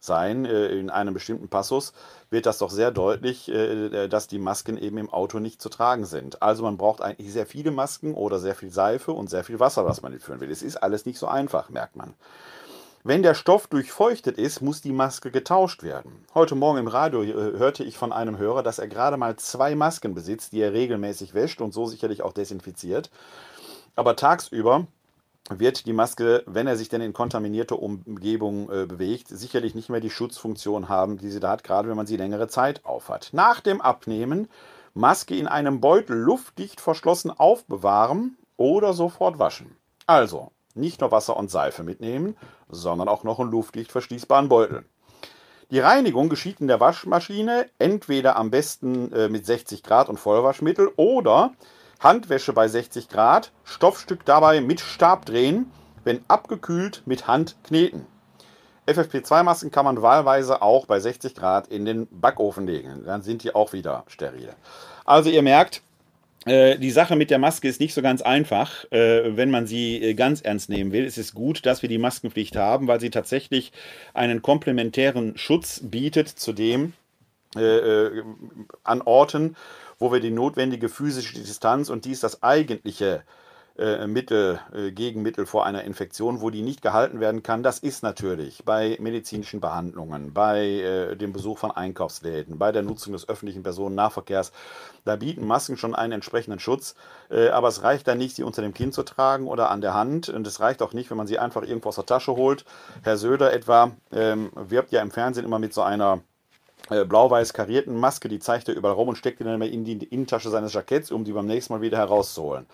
sein. 0.05 0.45
Äh, 0.45 0.69
in 0.69 0.91
einem 0.91 1.15
bestimmten 1.15 1.49
Passus 1.49 1.93
wird 2.31 2.47
das 2.47 2.59
doch 2.59 2.71
sehr 2.71 2.91
deutlich, 2.91 3.49
äh, 3.49 3.87
äh, 3.87 4.09
dass 4.09 4.27
die 4.27 4.39
Masken 4.39 4.77
eben 4.77 4.99
im 4.99 5.11
Auto 5.11 5.39
nicht 5.39 5.63
zu 5.63 5.69
tragen 5.69 6.05
sind. 6.05 6.43
Also 6.43 6.63
man 6.63 6.77
braucht 6.77 7.03
eigentlich 7.03 7.33
sehr 7.33 7.47
viele 7.47 7.71
Masken 7.71 8.15
oder 8.15 8.39
sehr 8.39 8.55
viel 8.55 8.71
Seife 8.71 9.13
und 9.13 9.31
sehr 9.31 9.45
viel 9.45 9.61
Wasser, 9.61 9.85
was 9.85 10.03
man 10.03 10.13
mitführen 10.13 10.41
will. 10.41 10.51
Es 10.51 10.63
ist 10.63 10.77
alles 10.77 11.07
nicht 11.07 11.19
so 11.19 11.27
einfach, 11.27 11.71
merkt 11.71 11.97
man. 11.97 12.15
Wenn 13.05 13.25
der 13.25 13.35
Stoff 13.35 13.67
durchfeuchtet 13.67 14.39
ist, 14.39 14.61
muss 14.61 14.81
die 14.81 14.93
Maske 14.93 15.33
getauscht 15.33 15.83
werden. 15.83 16.25
Heute 16.35 16.55
Morgen 16.55 16.79
im 16.79 16.87
Radio 16.87 17.25
hörte 17.25 17.83
ich 17.83 17.99
von 17.99 18.13
einem 18.13 18.39
Hörer, 18.39 18.63
dass 18.63 18.79
er 18.79 18.87
gerade 18.87 19.17
mal 19.17 19.35
zwei 19.35 19.75
Masken 19.75 20.15
besitzt, 20.15 20.53
die 20.53 20.61
er 20.61 20.73
regelmäßig 20.73 21.35
wäscht 21.35 21.61
und 21.61 21.75
so 21.75 21.87
sicherlich 21.87 22.23
auch 22.23 22.33
desinfiziert. 22.33 23.11
Aber 23.97 24.15
tagsüber 24.15 24.87
wird 25.51 25.87
die 25.87 25.93
Maske, 25.93 26.45
wenn 26.47 26.67
er 26.67 26.77
sich 26.77 26.89
denn 26.89 27.01
in 27.01 27.13
kontaminierte 27.13 27.77
Umgebung 27.77 28.71
äh, 28.71 28.87
bewegt, 28.87 29.29
sicherlich 29.29 29.75
nicht 29.75 29.89
mehr 29.89 30.01
die 30.01 30.11
Schutzfunktion 30.11 30.89
haben, 30.89 31.19
die 31.19 31.31
sie 31.31 31.41
da 31.41 31.51
hat, 31.51 31.65
gerade 31.65 31.89
wenn 31.89 31.97
man 31.97 32.07
sie 32.07 32.17
längere 32.17 32.49
Zeit 32.49 32.85
aufhat. 32.85 33.31
Nach 33.33 33.61
dem 33.61 33.81
Abnehmen 33.81 34.49
Maske 34.95 35.37
in 35.37 35.47
einem 35.47 35.81
Beutel 35.81 36.17
luftdicht 36.17 36.81
verschlossen 36.81 37.31
aufbewahren 37.31 38.37
oder 38.57 38.93
sofort 38.93 39.39
waschen. 39.39 39.77
Also 40.07 40.53
nicht 40.75 41.01
nur 41.01 41.11
Wasser 41.11 41.37
und 41.37 41.51
Seife 41.51 41.83
mitnehmen, 41.83 42.37
sondern 42.69 43.09
auch 43.09 43.25
noch 43.25 43.41
einen 43.41 43.51
luftdicht 43.51 43.93
verschließbaren 43.93 44.49
Beutel. 44.49 44.85
Die 45.71 45.81
Reinigung 45.81 46.29
geschieht 46.29 46.61
in 46.61 46.69
der 46.69 46.81
Waschmaschine 46.81 47.67
entweder 47.79 48.37
am 48.37 48.51
besten 48.51 49.11
äh, 49.13 49.29
mit 49.31 49.47
60 49.47 49.83
Grad 49.83 50.11
und 50.11 50.19
Vollwaschmittel 50.19 50.91
oder 50.97 51.55
Handwäsche 52.03 52.53
bei 52.53 52.67
60 52.69 53.09
Grad, 53.09 53.53
Stoffstück 53.65 54.25
dabei 54.25 54.61
mit 54.61 54.81
Stab 54.81 55.25
drehen, 55.25 55.71
wenn 56.05 56.21
abgekühlt 56.29 57.03
mit 57.07 57.29
Hand 57.29 57.57
kneten. 57.65 58.07
FFP2-Masken 58.87 59.71
kann 59.71 59.85
man 59.85 60.03
wahlweise 60.03 60.61
auch 60.61 60.87
bei 60.87 60.99
60 60.99 61.37
Grad 61.37 61.69
in 61.69 61.85
den 61.85 62.09
Backofen 62.11 62.67
legen. 62.67 63.05
Dann 63.07 63.23
sind 63.23 63.45
die 63.45 63.55
auch 63.55 63.73
wieder 63.73 64.03
steril. 64.09 64.51
Also 65.05 65.31
ihr 65.31 65.43
merkt, 65.43 65.83
äh, 66.47 66.77
die 66.79 66.91
Sache 66.91 67.15
mit 67.15 67.31
der 67.31 67.39
Maske 67.39 67.69
ist 67.69 67.79
nicht 67.79 67.95
so 67.95 68.03
ganz 68.03 68.23
einfach, 68.23 68.91
äh, 68.91 69.37
wenn 69.37 69.51
man 69.51 69.69
sie 69.69 70.03
äh, 70.03 70.15
ganz 70.15 70.41
ernst 70.41 70.69
nehmen 70.69 70.91
will. 70.91 71.05
Es 71.05 71.17
ist 71.17 71.35
gut, 71.35 71.65
dass 71.67 71.83
wir 71.83 71.89
die 71.89 71.99
Maskenpflicht 71.99 72.57
haben, 72.57 72.89
weil 72.89 72.99
sie 72.99 73.11
tatsächlich 73.11 73.71
einen 74.13 74.43
komplementären 74.43 75.39
Schutz 75.39 75.81
bietet 75.85 76.29
zu 76.29 76.53
dem 76.53 76.95
an 77.55 79.03
Orten, 79.03 79.57
wo 79.99 80.13
wir 80.13 80.21
die 80.21 80.31
notwendige 80.31 80.89
physische 80.89 81.35
Distanz 81.35 81.91
und 81.91 82.05
dies 82.05 82.21
das 82.21 82.43
eigentliche 82.43 83.23
äh, 83.79 84.07
Mittel, 84.07 84.61
äh, 84.75 84.91
Gegenmittel 84.91 85.47
vor 85.47 85.65
einer 85.65 85.85
Infektion, 85.85 86.41
wo 86.43 86.51
die 86.51 86.63
nicht 86.63 86.83
gehalten 86.83 87.21
werden 87.21 87.43
kann, 87.43 87.63
das 87.63 87.79
ist 87.79 88.03
natürlich 88.03 88.65
bei 88.65 88.99
medizinischen 89.01 89.61
Behandlungen, 89.61 90.35
bei 90.35 90.67
äh, 90.67 91.17
dem 91.17 91.33
Besuch 91.33 91.57
von 91.57 91.71
Einkaufsläden, 91.71 92.59
bei 92.59 92.71
der 92.71 92.83
Nutzung 92.83 93.15
des 93.15 93.29
öffentlichen 93.29 93.63
Personennahverkehrs. 93.63 94.53
Da 95.05 95.17
bieten 95.17 95.47
Masken 95.47 95.79
schon 95.79 95.95
einen 95.95 96.13
entsprechenden 96.13 96.61
Schutz, 96.61 96.95
äh, 97.31 97.49
aber 97.49 97.69
es 97.69 97.83
reicht 97.83 98.07
dann 98.09 98.19
nicht, 98.19 98.37
sie 98.37 98.43
unter 98.43 98.61
dem 98.61 98.75
Kinn 98.75 98.93
zu 98.93 99.05
tragen 99.05 99.47
oder 99.47 99.71
an 99.71 99.81
der 99.81 99.95
Hand. 99.95 100.29
Und 100.29 100.47
es 100.47 100.61
reicht 100.61 100.83
auch 100.83 100.93
nicht, 100.93 101.11
wenn 101.11 101.17
man 101.17 101.27
sie 101.27 101.39
einfach 101.39 101.63
irgendwo 101.63 101.89
aus 101.89 101.97
der 101.97 102.07
Tasche 102.07 102.33
holt. 102.33 102.67
Herr 103.03 103.17
Söder 103.17 103.55
etwa 103.55 103.93
ähm, 104.13 104.51
wirbt 104.55 104.93
ja 104.93 105.01
im 105.01 105.11
Fernsehen 105.11 105.47
immer 105.47 105.59
mit 105.59 105.73
so 105.73 105.81
einer 105.81 106.15
äh, 106.15 106.32
blau-weiß 107.05 107.53
karierten 107.53 107.97
Maske, 107.97 108.29
die 108.29 108.39
zeigt 108.39 108.69
er 108.69 108.75
überall 108.75 108.95
rum 108.95 109.09
und 109.09 109.17
steckt 109.17 109.41
die 109.41 109.45
dann 109.45 109.61
in 109.63 109.85
die 109.85 110.05
Innentasche 110.05 110.51
seines 110.51 110.73
Jacketts, 110.73 111.11
um 111.11 111.25
die 111.25 111.33
beim 111.33 111.47
nächsten 111.47 111.73
Mal 111.73 111.81
wieder 111.81 111.99
herauszuholen. 111.99 112.67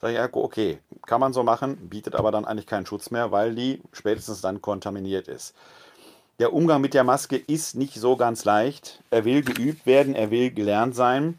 Sag 0.00 0.12
ich, 0.12 0.34
okay, 0.34 0.78
kann 1.06 1.20
man 1.20 1.32
so 1.32 1.42
machen, 1.42 1.76
bietet 1.88 2.14
aber 2.14 2.30
dann 2.30 2.44
eigentlich 2.44 2.66
keinen 2.66 2.86
Schutz 2.86 3.10
mehr, 3.10 3.32
weil 3.32 3.54
die 3.54 3.80
spätestens 3.92 4.40
dann 4.40 4.60
kontaminiert 4.60 5.28
ist. 5.28 5.54
Der 6.38 6.52
Umgang 6.52 6.82
mit 6.82 6.92
der 6.92 7.04
Maske 7.04 7.36
ist 7.36 7.76
nicht 7.76 7.94
so 7.94 8.16
ganz 8.16 8.44
leicht. 8.44 9.02
Er 9.10 9.24
will 9.24 9.42
geübt 9.42 9.86
werden, 9.86 10.14
er 10.14 10.30
will 10.30 10.50
gelernt 10.50 10.94
sein. 10.94 11.38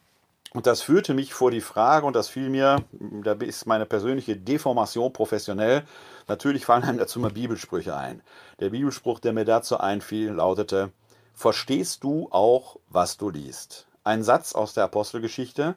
Und 0.53 0.65
das 0.65 0.82
führte 0.82 1.13
mich 1.13 1.36
vor 1.36 1.51
die 1.51 1.62
Frage, 1.62 2.08
und 2.08 2.15
das 2.15 2.29
fiel 2.29 2.50
mir, 2.50 2.77
da 2.91 3.34
ist 3.34 3.67
meine 3.67 3.86
persönliche 3.86 4.36
Deformation 4.36 5.13
professionell. 5.13 5.84
Natürlich 6.27 6.65
fallen 6.65 6.84
einem 6.84 6.98
dazu 6.98 7.20
mal 7.20 7.29
Bibelsprüche 7.29 7.96
ein. 7.96 8.22
Der 8.60 8.72
Bibelspruch, 8.72 9.20
der 9.20 9.34
mir 9.34 9.46
dazu 9.46 9.77
einfiel, 9.77 10.32
lautete: 10.32 10.89
verstehst 11.38 12.03
du 12.03 12.27
auch, 12.32 12.79
was 12.89 13.17
du 13.17 13.29
liest. 13.29 13.86
Ein 14.03 14.24
Satz 14.24 14.56
aus 14.56 14.74
der 14.74 14.86
Apostelgeschichte, 14.86 15.75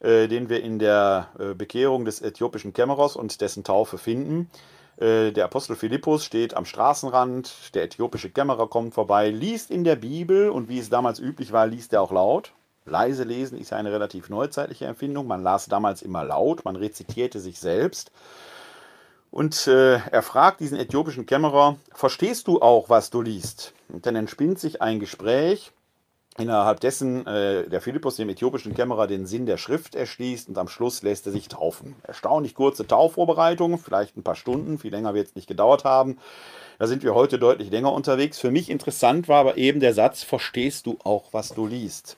äh, 0.00 0.28
den 0.28 0.50
wir 0.50 0.62
in 0.62 0.78
der 0.78 1.28
äh, 1.38 1.54
Bekehrung 1.54 2.04
des 2.04 2.20
äthiopischen 2.20 2.74
Kämmerers 2.74 3.16
und 3.16 3.40
dessen 3.40 3.64
Taufe 3.64 3.96
finden. 3.96 4.50
Äh, 4.98 5.32
der 5.32 5.46
Apostel 5.46 5.76
Philippus 5.76 6.26
steht 6.26 6.54
am 6.54 6.66
Straßenrand, 6.66 7.74
der 7.74 7.84
äthiopische 7.84 8.28
Kämmerer 8.28 8.68
kommt 8.68 8.92
vorbei, 8.92 9.30
liest 9.30 9.70
in 9.70 9.84
der 9.84 9.96
Bibel 9.96 10.50
und 10.50 10.68
wie 10.68 10.78
es 10.78 10.90
damals 10.90 11.18
üblich 11.18 11.52
war, 11.52 11.66
liest 11.66 11.94
er 11.94 12.02
auch 12.02 12.12
laut. 12.12 12.52
Leise 12.84 13.24
lesen 13.24 13.58
ist 13.58 13.70
ja 13.70 13.78
eine 13.78 13.92
relativ 13.92 14.28
neuzeitliche 14.28 14.86
Empfindung. 14.86 15.26
Man 15.26 15.42
las 15.42 15.66
damals 15.66 16.02
immer 16.02 16.24
laut, 16.24 16.66
man 16.66 16.76
rezitierte 16.76 17.40
sich 17.40 17.58
selbst. 17.60 18.10
Und 19.30 19.66
äh, 19.68 19.94
er 19.94 20.22
fragt 20.22 20.60
diesen 20.60 20.78
äthiopischen 20.78 21.24
Kämmerer, 21.24 21.76
verstehst 21.94 22.46
du 22.46 22.60
auch, 22.60 22.90
was 22.90 23.08
du 23.08 23.22
liest? 23.22 23.72
Dann 24.00 24.16
entspinnt 24.16 24.58
sich 24.58 24.80
ein 24.80 25.00
Gespräch, 25.00 25.72
innerhalb 26.38 26.80
dessen 26.80 27.26
äh, 27.26 27.68
der 27.68 27.82
Philippus 27.82 28.16
dem 28.16 28.30
äthiopischen 28.30 28.74
Kämmerer 28.74 29.06
den 29.06 29.26
Sinn 29.26 29.44
der 29.44 29.58
Schrift 29.58 29.94
erschließt 29.94 30.48
und 30.48 30.56
am 30.56 30.68
Schluss 30.68 31.02
lässt 31.02 31.26
er 31.26 31.32
sich 31.32 31.48
taufen. 31.48 31.94
Erstaunlich 32.02 32.54
kurze 32.54 32.86
Taufvorbereitung, 32.86 33.78
vielleicht 33.78 34.16
ein 34.16 34.22
paar 34.22 34.34
Stunden, 34.34 34.78
viel 34.78 34.92
länger 34.92 35.12
wird 35.12 35.28
es 35.28 35.34
nicht 35.34 35.46
gedauert 35.46 35.84
haben. 35.84 36.18
Da 36.78 36.86
sind 36.86 37.02
wir 37.02 37.14
heute 37.14 37.38
deutlich 37.38 37.70
länger 37.70 37.92
unterwegs. 37.92 38.38
Für 38.38 38.50
mich 38.50 38.70
interessant 38.70 39.28
war 39.28 39.40
aber 39.40 39.58
eben 39.58 39.80
der 39.80 39.92
Satz, 39.92 40.22
verstehst 40.22 40.86
du 40.86 40.98
auch, 41.04 41.32
was 41.32 41.50
du 41.50 41.66
liest? 41.66 42.16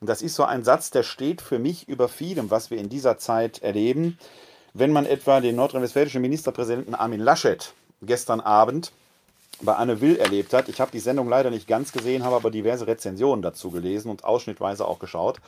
Und 0.00 0.08
das 0.08 0.22
ist 0.22 0.34
so 0.34 0.44
ein 0.44 0.64
Satz, 0.64 0.90
der 0.90 1.02
steht 1.02 1.40
für 1.40 1.58
mich 1.58 1.88
über 1.88 2.08
vielem, 2.08 2.50
was 2.50 2.70
wir 2.70 2.78
in 2.78 2.88
dieser 2.88 3.18
Zeit 3.18 3.62
erleben. 3.62 4.18
Wenn 4.72 4.92
man 4.92 5.06
etwa 5.06 5.40
den 5.40 5.56
nordrhein-westfälischen 5.56 6.22
Ministerpräsidenten 6.22 6.94
Armin 6.94 7.20
Laschet 7.20 7.74
gestern 8.02 8.40
Abend 8.40 8.92
bei 9.62 9.74
Anne 9.74 10.00
Will 10.00 10.16
erlebt 10.16 10.52
hat. 10.52 10.68
Ich 10.68 10.80
habe 10.80 10.90
die 10.90 11.00
Sendung 11.00 11.28
leider 11.28 11.50
nicht 11.50 11.66
ganz 11.66 11.92
gesehen, 11.92 12.24
habe 12.24 12.36
aber 12.36 12.50
diverse 12.50 12.86
Rezensionen 12.86 13.42
dazu 13.42 13.70
gelesen 13.70 14.10
und 14.10 14.24
ausschnittweise 14.24 14.86
auch 14.86 14.98
geschaut. 14.98 15.40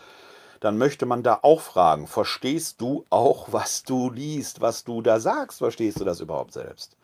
Dann 0.61 0.79
möchte 0.79 1.07
man 1.07 1.23
da 1.23 1.41
auch 1.43 1.61
fragen, 1.61 2.07
verstehst 2.07 2.81
du 2.81 3.05
auch, 3.11 3.49
was 3.51 3.83
du 3.83 4.11
liest, 4.11 4.61
was 4.61 4.85
du 4.85 5.03
da 5.03 5.19
sagst? 5.19 5.59
Verstehst 5.59 6.01
du 6.01 6.05
das 6.05 6.21
überhaupt 6.21 6.53
selbst? 6.53 6.97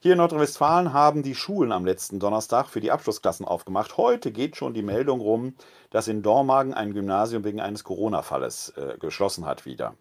Hier 0.00 0.12
in 0.12 0.18
Nordrhein-Westfalen 0.18 0.92
haben 0.92 1.22
die 1.22 1.34
Schulen 1.34 1.72
am 1.72 1.84
letzten 1.84 2.18
Donnerstag 2.18 2.68
für 2.68 2.80
die 2.80 2.90
Abschlussklassen 2.90 3.46
aufgemacht. 3.46 3.96
Heute 3.96 4.30
geht 4.30 4.56
schon 4.56 4.74
die 4.74 4.82
Meldung 4.82 5.20
rum, 5.20 5.54
dass 5.90 6.08
in 6.08 6.22
Dormagen 6.22 6.74
ein 6.74 6.92
Gymnasium 6.92 7.44
wegen 7.44 7.60
eines 7.60 7.82
Corona-Falles 7.82 8.74
äh, 8.76 8.98
geschlossen 8.98 9.46
hat 9.46 9.66
wieder. 9.66 9.94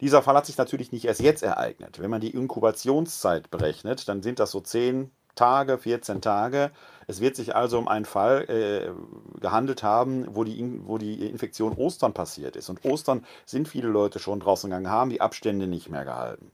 Dieser 0.00 0.22
Fall 0.22 0.34
hat 0.34 0.46
sich 0.46 0.56
natürlich 0.56 0.92
nicht 0.92 1.04
erst 1.04 1.20
jetzt 1.20 1.42
ereignet. 1.42 2.00
Wenn 2.00 2.10
man 2.10 2.22
die 2.22 2.30
Inkubationszeit 2.30 3.50
berechnet, 3.50 4.08
dann 4.08 4.22
sind 4.22 4.38
das 4.38 4.50
so 4.50 4.60
10, 4.60 5.10
Tage, 5.34 5.78
14 5.78 6.20
Tage. 6.20 6.70
Es 7.06 7.20
wird 7.20 7.36
sich 7.36 7.56
also 7.56 7.78
um 7.78 7.88
einen 7.88 8.04
Fall 8.04 8.44
äh, 8.48 9.40
gehandelt 9.40 9.82
haben, 9.82 10.26
wo 10.34 10.44
die, 10.44 10.80
wo 10.84 10.98
die 10.98 11.26
Infektion 11.28 11.74
Ostern 11.74 12.12
passiert 12.12 12.56
ist. 12.56 12.68
Und 12.68 12.84
Ostern 12.84 13.24
sind 13.46 13.68
viele 13.68 13.88
Leute 13.88 14.18
schon 14.18 14.40
draußen 14.40 14.70
gegangen, 14.70 14.90
haben 14.90 15.10
die 15.10 15.20
Abstände 15.20 15.66
nicht 15.66 15.90
mehr 15.90 16.04
gehalten. 16.04 16.50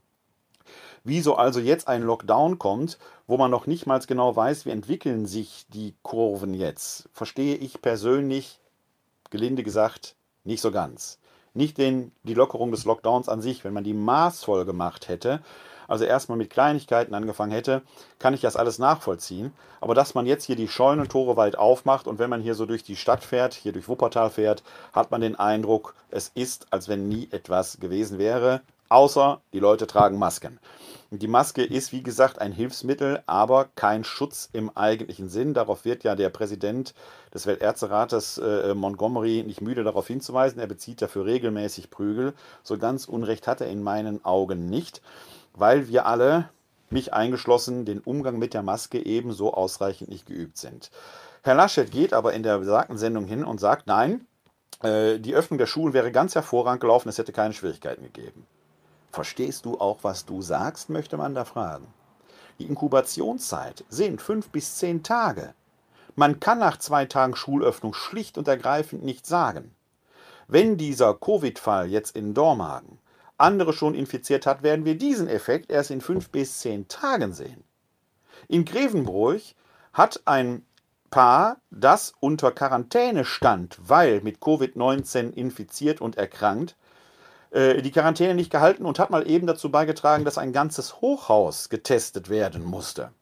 Wieso 1.05 1.37
also 1.37 1.61
jetzt 1.61 1.87
ein 1.87 2.03
Lockdown 2.03 2.59
kommt, 2.59 2.99
wo 3.27 3.37
man 3.37 3.51
noch 3.51 3.67
nicht 3.67 3.87
mal 3.87 4.01
genau 4.01 4.35
weiß, 4.35 4.67
wie 4.67 4.71
entwickeln 4.71 5.27
sich 5.27 5.67
die 5.69 5.95
Kurven 6.03 6.53
jetzt, 6.53 7.09
verstehe 7.13 7.55
ich 7.55 7.81
persönlich, 7.81 8.59
gelinde 9.31 9.63
gesagt, 9.63 10.17
nicht 10.43 10.61
so 10.61 10.73
ganz. 10.73 11.19
Nicht 11.55 11.79
den, 11.79 12.13
die 12.25 12.35
Lockerung 12.35 12.71
des 12.71 12.85
Lockdowns 12.85 13.29
an 13.29 13.41
sich, 13.41 13.65
wenn 13.65 13.73
man 13.73 13.85
die 13.85 13.95
maßvoll 13.95 14.65
gemacht 14.65 15.09
hätte, 15.09 15.43
also 15.89 16.05
erstmal 16.05 16.39
mit 16.39 16.51
Kleinigkeiten 16.51 17.15
angefangen 17.15 17.53
hätte, 17.53 17.83
kann 18.19 18.35
ich 18.35 18.41
das 18.41 18.57
alles 18.57 18.79
nachvollziehen. 18.79 19.53
Aber 19.81 19.95
dass 19.95 20.15
man 20.15 20.27
jetzt 20.27 20.45
hier 20.45 20.57
die 20.57 20.69
Scheunentore 20.69 21.37
weit 21.37 21.57
aufmacht 21.57 22.07
und 22.07 22.19
wenn 22.19 22.31
man 22.31 22.41
hier 22.41 22.55
so 22.55 22.67
durch 22.67 22.83
die 22.83 22.97
Stadt 22.97 23.23
fährt, 23.25 23.55
hier 23.55 23.73
durch 23.73 23.89
Wuppertal 23.89 24.31
fährt, 24.31 24.63
hat 24.93 25.11
man 25.11 25.21
den 25.21 25.37
Eindruck, 25.37 25.95
es 26.11 26.31
ist, 26.35 26.67
als 26.71 26.89
wenn 26.89 27.09
nie 27.09 27.29
etwas 27.31 27.79
gewesen 27.79 28.19
wäre, 28.19 28.63
außer 28.89 29.41
die 29.53 29.59
Leute 29.61 29.87
tragen 29.87 30.19
Masken. 30.19 30.59
Die 31.11 31.29
Maske 31.29 31.63
ist, 31.63 31.93
wie 31.93 32.03
gesagt, 32.03 32.41
ein 32.41 32.51
Hilfsmittel, 32.51 33.23
aber 33.27 33.69
kein 33.77 34.03
Schutz 34.03 34.49
im 34.53 34.77
eigentlichen 34.77 35.29
Sinn. 35.29 35.55
Darauf 35.55 35.85
wird 35.85 36.03
ja 36.03 36.17
der 36.17 36.31
Präsident 36.31 36.95
des 37.33 37.47
Weltärzterates 37.47 38.39
äh, 38.39 38.75
Montgomery 38.75 39.45
nicht 39.47 39.61
müde 39.61 39.85
darauf 39.85 40.09
hinzuweisen. 40.09 40.59
Er 40.59 40.67
bezieht 40.67 41.01
dafür 41.01 41.25
regelmäßig 41.25 41.91
Prügel. 41.91 42.35
So 42.65 42.77
ganz 42.77 43.07
Unrecht 43.07 43.47
hat 43.47 43.61
er 43.61 43.69
in 43.69 43.85
meinen 43.85 44.25
Augen 44.25 44.67
nicht 44.67 45.01
weil 45.57 45.89
wir 45.89 46.07
alle, 46.07 46.51
mich 46.89 47.13
eingeschlossen, 47.13 47.85
den 47.85 47.99
Umgang 47.99 48.39
mit 48.39 48.55
der 48.55 48.63
Maske 48.63 49.05
ebenso 49.05 49.53
ausreichend 49.53 50.09
nicht 50.09 50.27
geübt 50.27 50.57
sind. 50.57 50.91
Herr 51.43 51.55
Laschet 51.55 51.91
geht 51.91 52.13
aber 52.13 52.33
in 52.33 52.43
der 52.43 52.59
besagten 52.59 52.97
Sendung 52.99 53.27
hin 53.27 53.45
und 53.45 53.59
sagt, 53.59 53.87
nein, 53.87 54.27
äh, 54.83 55.19
die 55.19 55.35
Öffnung 55.35 55.59
der 55.59 55.67
Schulen 55.67 55.95
wäre 55.95 56.13
ganz 56.13 56.35
hervorragend 56.35 56.81
gelaufen, 56.81 57.09
es 57.09 57.19
hätte 57.19 57.33
keine 57.33 57.55
Schwierigkeiten 57.55 58.03
gegeben. 58.03 58.47
Verstehst 59.11 59.65
du 59.65 59.79
auch, 59.81 59.99
was 60.03 60.27
du 60.27 60.43
sagst, 60.43 60.91
möchte 60.91 61.17
man 61.17 61.35
da 61.35 61.45
fragen. 61.45 61.87
Die 62.59 62.67
Inkubationszeit 62.67 63.85
sind 63.89 64.21
fünf 64.23 64.51
bis 64.51 64.77
zehn 64.77 65.03
Tage. 65.03 65.55
Man 66.15 66.41
kann 66.41 66.59
nach 66.59 66.79
zwei 66.79 67.05
Tagen 67.05 67.37
Schulöffnung 67.37 67.93
schlicht 67.93 68.39
und 68.39 68.49
ergreifend 68.49 69.05
nicht 69.05 69.27
sagen. 69.27 69.75
Wenn 70.49 70.77
dieser 70.77 71.15
Covid-Fall 71.15 71.89
jetzt 71.89 72.17
in 72.17 72.33
Dormagen 72.33 72.99
andere 73.39 73.73
schon 73.73 73.95
infiziert 73.95 74.47
hat, 74.47 74.63
werden 74.63 74.85
wir 74.85 74.97
diesen 74.97 75.29
Effekt 75.29 75.71
erst 75.71 75.91
in 75.91 76.01
fünf 76.01 76.31
bis 76.31 76.59
zehn 76.59 76.89
Tagen 76.89 77.33
sehen. 77.33 77.65
In 78.49 78.65
Grevenbruch 78.65 79.41
hat 79.93 80.21
ein 80.25 80.65
Paar, 81.11 81.59
das 81.71 82.15
unter 82.21 82.51
Quarantäne 82.51 83.25
stand, 83.25 83.79
weil 83.81 84.21
mit 84.23 84.39
Covid-19 84.39 85.33
infiziert 85.33 86.01
und 86.01 86.17
erkrankt, 86.17 86.77
äh, 87.51 87.81
die 87.81 87.93
Quarantäne 87.93 88.35
nicht 88.35 88.51
gehalten 88.51 88.85
und 88.85 88.99
hat 88.99 89.11
mal 89.11 89.29
eben 89.29 89.47
dazu 89.47 89.71
beigetragen, 89.71 90.25
dass 90.25 90.37
ein 90.37 90.53
ganzes 90.53 91.01
Hochhaus 91.01 91.69
getestet 91.69 92.29
werden 92.29 92.65
musste. 92.65 93.13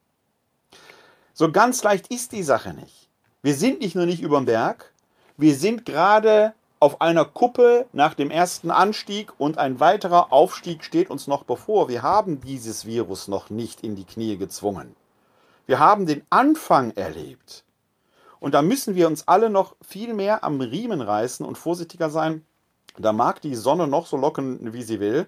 So 1.33 1.51
ganz 1.51 1.83
leicht 1.83 2.07
ist 2.07 2.31
die 2.31 2.43
Sache 2.43 2.73
nicht. 2.73 3.09
Wir 3.41 3.53
sind 3.53 3.81
nicht 3.81 3.95
nur 3.95 4.05
nicht 4.05 4.21
über 4.21 4.37
dem 4.37 4.45
Berg, 4.45 4.91
wir 5.37 5.55
sind 5.55 5.85
gerade 5.85 6.53
auf 6.79 7.01
einer 7.01 7.25
Kuppe 7.25 7.85
nach 7.93 8.13
dem 8.13 8.29
ersten 8.29 8.69
Anstieg 8.69 9.33
und 9.37 9.57
ein 9.57 9.79
weiterer 9.79 10.31
Aufstieg 10.33 10.83
steht 10.83 11.09
uns 11.09 11.27
noch 11.27 11.43
bevor. 11.43 11.87
Wir 11.87 12.03
haben 12.03 12.41
dieses 12.41 12.85
Virus 12.85 13.27
noch 13.27 13.49
nicht 13.49 13.81
in 13.81 13.95
die 13.95 14.03
Knie 14.03 14.37
gezwungen. 14.37 14.95
Wir 15.65 15.79
haben 15.79 16.05
den 16.05 16.23
Anfang 16.29 16.91
erlebt. 16.91 17.63
Und 18.39 18.53
da 18.53 18.61
müssen 18.61 18.95
wir 18.95 19.07
uns 19.07 19.27
alle 19.27 19.49
noch 19.49 19.75
viel 19.81 20.13
mehr 20.13 20.43
am 20.43 20.61
Riemen 20.61 21.01
reißen 21.01 21.45
und 21.45 21.57
vorsichtiger 21.57 22.09
sein. 22.09 22.45
Da 22.97 23.13
mag 23.13 23.41
die 23.41 23.55
Sonne 23.55 23.87
noch 23.87 24.05
so 24.05 24.17
locken, 24.17 24.73
wie 24.73 24.83
sie 24.83 24.99
will. 24.99 25.27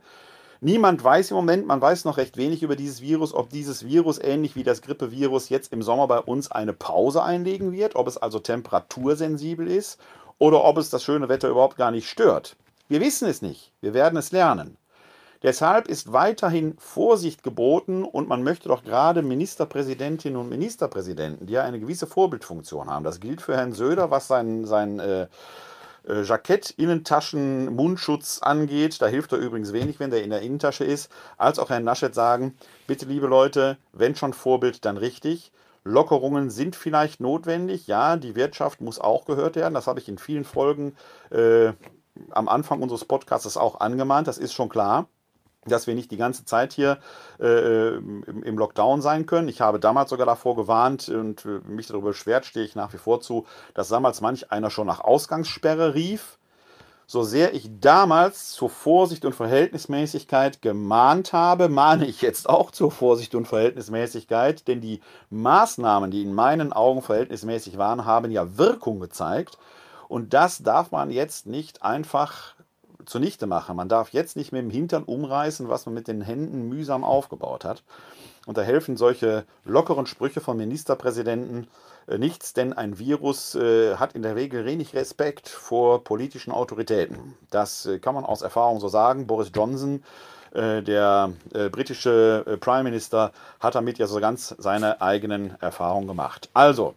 Niemand 0.60 1.04
weiß 1.04 1.32
im 1.32 1.38
Moment, 1.38 1.68
man 1.68 1.82
weiß 1.82 2.06
noch 2.06 2.18
recht 2.18 2.36
wenig 2.36 2.64
über 2.64 2.76
dieses 2.76 3.02
Virus, 3.02 3.34
ob 3.34 3.50
dieses 3.50 3.86
Virus 3.86 4.20
ähnlich 4.20 4.56
wie 4.56 4.64
das 4.64 4.82
Grippevirus 4.82 5.50
jetzt 5.50 5.72
im 5.72 5.84
Sommer 5.84 6.08
bei 6.08 6.20
uns 6.20 6.52
eine 6.52 6.74
Pause 6.74 7.24
einlegen 7.24 7.72
wird, 7.72 7.96
ob 7.96 8.08
es 8.08 8.18
also 8.18 8.40
temperatursensibel 8.40 9.68
ist 9.68 10.00
oder 10.40 10.64
ob 10.64 10.78
es 10.78 10.90
das 10.90 11.04
schöne 11.04 11.30
Wetter 11.30 11.50
überhaupt 11.50 11.78
gar 11.78 11.92
nicht 11.92 12.10
stört. 12.10 12.56
Wir 12.88 13.02
wissen 13.02 13.28
es 13.28 13.42
nicht, 13.42 13.72
wir 13.82 13.94
werden 13.94 14.18
es 14.18 14.32
lernen. 14.32 14.78
Deshalb 15.44 15.88
ist 15.88 16.14
weiterhin 16.14 16.76
Vorsicht 16.80 17.44
geboten 17.44 18.04
und 18.04 18.28
man 18.28 18.42
möchte 18.44 18.70
doch 18.70 18.84
gerade 18.84 19.22
Ministerpräsidentinnen 19.22 20.40
und 20.40 20.50
Ministerpräsidenten, 20.50 21.46
die 21.46 21.54
ja 21.54 21.64
eine 21.64 21.80
gewisse 21.80 22.08
Vorbildfunktion 22.08 22.90
haben, 22.90 23.04
das 23.04 23.20
gilt 23.20 23.42
für 23.42 23.56
Herrn 23.56 23.74
Söder, 23.74 24.10
was 24.10 24.28
sein, 24.28 24.66
sein 24.66 25.00
äh, 25.00 25.28
äh, 26.08 26.24
Jackett, 26.24 26.72
Innentaschen, 26.72 27.76
Mundschutz 27.76 28.40
angeht, 28.42 29.02
da 29.02 29.08
hilft 29.08 29.32
er 29.32 29.38
übrigens 29.38 29.74
wenig, 29.74 30.00
wenn 30.00 30.10
der 30.10 30.24
in 30.24 30.32
der 30.32 30.42
Innentasche 30.42 30.86
ist, 30.86 31.12
als 31.38 31.60
auch 31.60 31.70
Herrn 31.70 31.84
Naschet 31.84 32.16
sagen, 32.16 32.58
bitte 32.88 33.06
liebe 33.06 33.28
Leute, 33.28 33.78
wenn 33.94 34.16
schon 34.16 34.34
Vorbild, 34.34 34.86
dann 34.86 34.98
richtig. 34.98 35.52
Lockerungen 35.88 36.50
sind 36.50 36.76
vielleicht 36.76 37.20
notwendig. 37.20 37.88
Ja, 37.88 38.18
die 38.18 38.36
Wirtschaft 38.36 38.82
muss 38.82 39.00
auch 39.00 39.26
gehört 39.26 39.56
werden. 39.56 39.74
Das 39.74 39.88
habe 39.88 40.00
ich 40.00 40.10
in 40.10 40.18
vielen 40.18 40.44
Folgen 40.44 40.96
äh, 41.32 41.74
am 42.32 42.48
Anfang 42.48 42.82
unseres 42.82 43.06
Podcasts 43.06 43.58
auch 43.58 43.80
angemahnt. 43.80 44.28
Das 44.28 44.38
ist 44.38 44.54
schon 44.54 44.70
klar 44.70 45.08
dass 45.66 45.86
wir 45.86 45.96
nicht 45.96 46.12
die 46.12 46.18
ganze 46.18 46.46
Zeit 46.46 46.72
hier 46.72 46.98
äh, 47.42 47.98
im, 47.98 48.24
im, 48.24 48.58
Lockdown 48.58 49.02
sein 49.02 49.26
können. 49.26 49.50
Ich 49.50 49.60
habe 49.60 49.82
damals 49.82 50.10
sogar 50.10 50.26
davor 50.26 50.56
gewarnt 50.56 51.10
und 51.10 51.46
äh, 51.46 51.60
mich 51.68 51.88
darüber 51.88 52.10
beschwert, 52.10 52.46
stehe 52.46 52.66
ich 52.66 52.76
nach 52.76 52.94
wie 52.94 52.98
vor 52.98 53.20
zu, 53.20 53.46
dass 53.74 53.90
damals 53.90 54.22
manch 54.22 54.50
einer 54.50 54.70
schon 54.70 54.88
nach 54.88 55.02
Ausgangssperre 55.02 55.94
rief 55.94 56.38
so 57.10 57.24
sehr 57.24 57.54
ich 57.54 57.70
damals 57.80 58.52
zur 58.52 58.70
Vorsicht 58.70 59.24
und 59.24 59.34
Verhältnismäßigkeit 59.34 60.62
gemahnt 60.62 61.32
habe, 61.32 61.70
mahne 61.70 62.06
ich 62.06 62.22
jetzt 62.22 62.50
auch 62.50 62.70
zur 62.70 62.92
Vorsicht 62.92 63.34
und 63.34 63.48
Verhältnismäßigkeit, 63.48 64.68
denn 64.68 64.82
die 64.82 65.00
Maßnahmen, 65.30 66.12
die 66.12 66.24
in 66.24 66.34
meinen 66.34 66.74
Augen 66.74 67.02
verhältnismäßig 67.02 67.78
waren, 67.78 68.06
haben 68.06 68.30
ja 68.30 68.58
Wirkung 68.58 69.00
gezeigt. 69.00 69.58
Und 70.10 70.34
das 70.34 70.64
darf 70.64 70.92
man 70.92 71.10
jetzt 71.10 71.48
nicht 71.48 71.82
einfach 71.82 72.56
zunichte 73.06 73.48
machen. 73.48 73.78
Man 73.78 73.88
darf 73.88 74.10
jetzt 74.10 74.36
nicht 74.36 74.52
mit 74.52 74.62
dem 74.62 74.70
Hintern 74.70 75.04
umreißen, 75.04 75.70
was 75.70 75.86
man 75.86 75.96
mit 75.96 76.10
den 76.10 76.22
Händen 76.22 76.68
mühsam 76.68 77.06
aufgebaut 77.06 77.64
hat. 77.64 77.84
Und 78.46 78.58
da 78.58 78.62
helfen 78.62 78.98
solche 78.98 79.46
lockeren 79.64 80.08
Sprüche 80.08 80.42
von 80.42 80.58
Ministerpräsidenten 80.58 81.68
nichts, 82.08 82.54
denn 82.54 82.74
ein 82.74 83.00
Virus 83.00 83.56
äh, 83.56 83.96
hat 83.96 84.14
in 84.14 84.22
der 84.22 84.36
Regel 84.36 84.66
wenig 84.66 84.94
Respekt 84.94 85.50
vor 85.50 86.04
politischen 86.04 86.52
Autoritäten. 86.52 87.36
Das 87.50 87.86
äh, 87.86 88.00
kann 88.00 88.16
man 88.16 88.24
aus 88.24 88.42
Erfahrung 88.42 88.80
so 88.80 88.88
sagen. 88.88 89.28
Boris 89.28 89.52
Johnson, 89.54 90.04
äh, 90.54 90.82
der 90.82 91.34
äh, 91.54 91.70
britische 91.70 92.46
äh, 92.48 92.58
Prime 92.58 92.84
Minister, 92.84 93.34
hat 93.60 93.76
damit 93.76 93.98
ja 93.98 94.08
so 94.08 94.20
ganz 94.20 94.56
seine 94.58 95.02
eigenen 95.02 95.60
Erfahrungen 95.60 96.08
gemacht. 96.08 96.50
Also, 96.54 96.96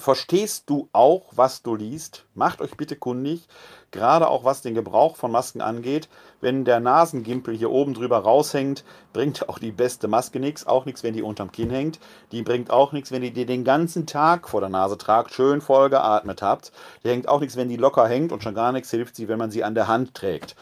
Verstehst 0.00 0.64
du 0.70 0.88
auch, 0.94 1.24
was 1.32 1.62
du 1.62 1.74
liest? 1.74 2.24
Macht 2.34 2.62
euch 2.62 2.74
bitte 2.74 2.96
kundig, 2.96 3.46
gerade 3.90 4.28
auch 4.28 4.44
was 4.44 4.62
den 4.62 4.74
Gebrauch 4.74 5.16
von 5.16 5.30
Masken 5.30 5.60
angeht. 5.60 6.08
Wenn 6.40 6.64
der 6.64 6.80
Nasengimpel 6.80 7.54
hier 7.54 7.70
oben 7.70 7.92
drüber 7.92 8.18
raushängt, 8.18 8.84
bringt 9.12 9.48
auch 9.48 9.58
die 9.58 9.72
beste 9.72 10.08
Maske 10.08 10.40
nichts, 10.40 10.66
auch 10.66 10.86
nichts, 10.86 11.02
wenn 11.02 11.12
die 11.12 11.22
unterm 11.22 11.52
Kinn 11.52 11.70
hängt. 11.70 12.00
Die 12.32 12.42
bringt 12.42 12.70
auch 12.70 12.92
nichts, 12.92 13.12
wenn 13.12 13.22
ihr 13.22 13.32
die 13.32 13.44
den 13.44 13.64
ganzen 13.64 14.06
Tag 14.06 14.48
vor 14.48 14.60
der 14.60 14.70
Nase 14.70 14.96
tragt, 14.96 15.34
schön 15.34 15.60
voll 15.60 15.90
geatmet 15.90 16.40
habt. 16.40 16.72
Die 17.04 17.08
hängt 17.08 17.28
auch 17.28 17.40
nichts, 17.40 17.56
wenn 17.56 17.68
die 17.68 17.76
locker 17.76 18.08
hängt 18.08 18.32
und 18.32 18.42
schon 18.42 18.54
gar 18.54 18.72
nichts 18.72 18.90
hilft 18.90 19.16
sie, 19.16 19.28
wenn 19.28 19.38
man 19.38 19.50
sie 19.50 19.64
an 19.64 19.74
der 19.74 19.86
Hand 19.88 20.14
trägt. 20.14 20.56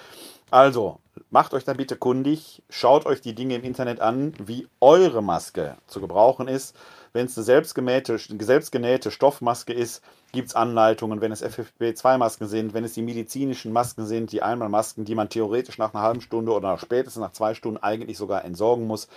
Also, 0.51 0.99
macht 1.31 1.55
euch 1.55 1.65
da 1.65 1.75
bitte 1.75 1.97
kundig, 1.97 2.63
schaut 2.71 3.07
euch 3.07 3.21
die 3.21 3.35
Dinge 3.35 3.57
im 3.57 3.65
Internet 3.65 4.01
an, 4.01 4.33
wie 4.39 4.67
eure 4.81 5.23
Maske 5.23 5.77
zu 5.87 6.01
gebrauchen 6.01 6.49
ist. 6.49 6.75
Wenn 7.13 7.27
es 7.27 7.37
eine 7.37 7.45
selbstgenähte, 7.45 8.19
selbstgenähte 8.19 9.11
Stoffmaske 9.11 9.73
ist, 9.73 10.03
gibt 10.33 10.49
es 10.49 10.55
Anleitungen. 10.55 11.21
Wenn 11.21 11.33
es 11.33 11.43
FFP2-Masken 11.43 12.49
sind, 12.49 12.75
wenn 12.75 12.85
es 12.85 12.95
die 12.95 13.03
medizinischen 13.03 13.73
Masken 13.73 14.07
sind, 14.07 14.33
die 14.33 14.43
Einmalmasken, 14.43 15.05
die 15.05 15.15
man 15.15 15.29
theoretisch 15.29 15.79
nach 15.79 15.95
einer 15.95 16.03
halben 16.03 16.21
Stunde 16.21 16.53
oder 16.53 16.79
spätestens 16.79 17.21
nach 17.21 17.33
zwei 17.33 17.55
Stunden 17.55 17.83
eigentlich 17.83 18.19
sogar 18.19 18.45
entsorgen 18.45 18.87
muss, 18.87 19.09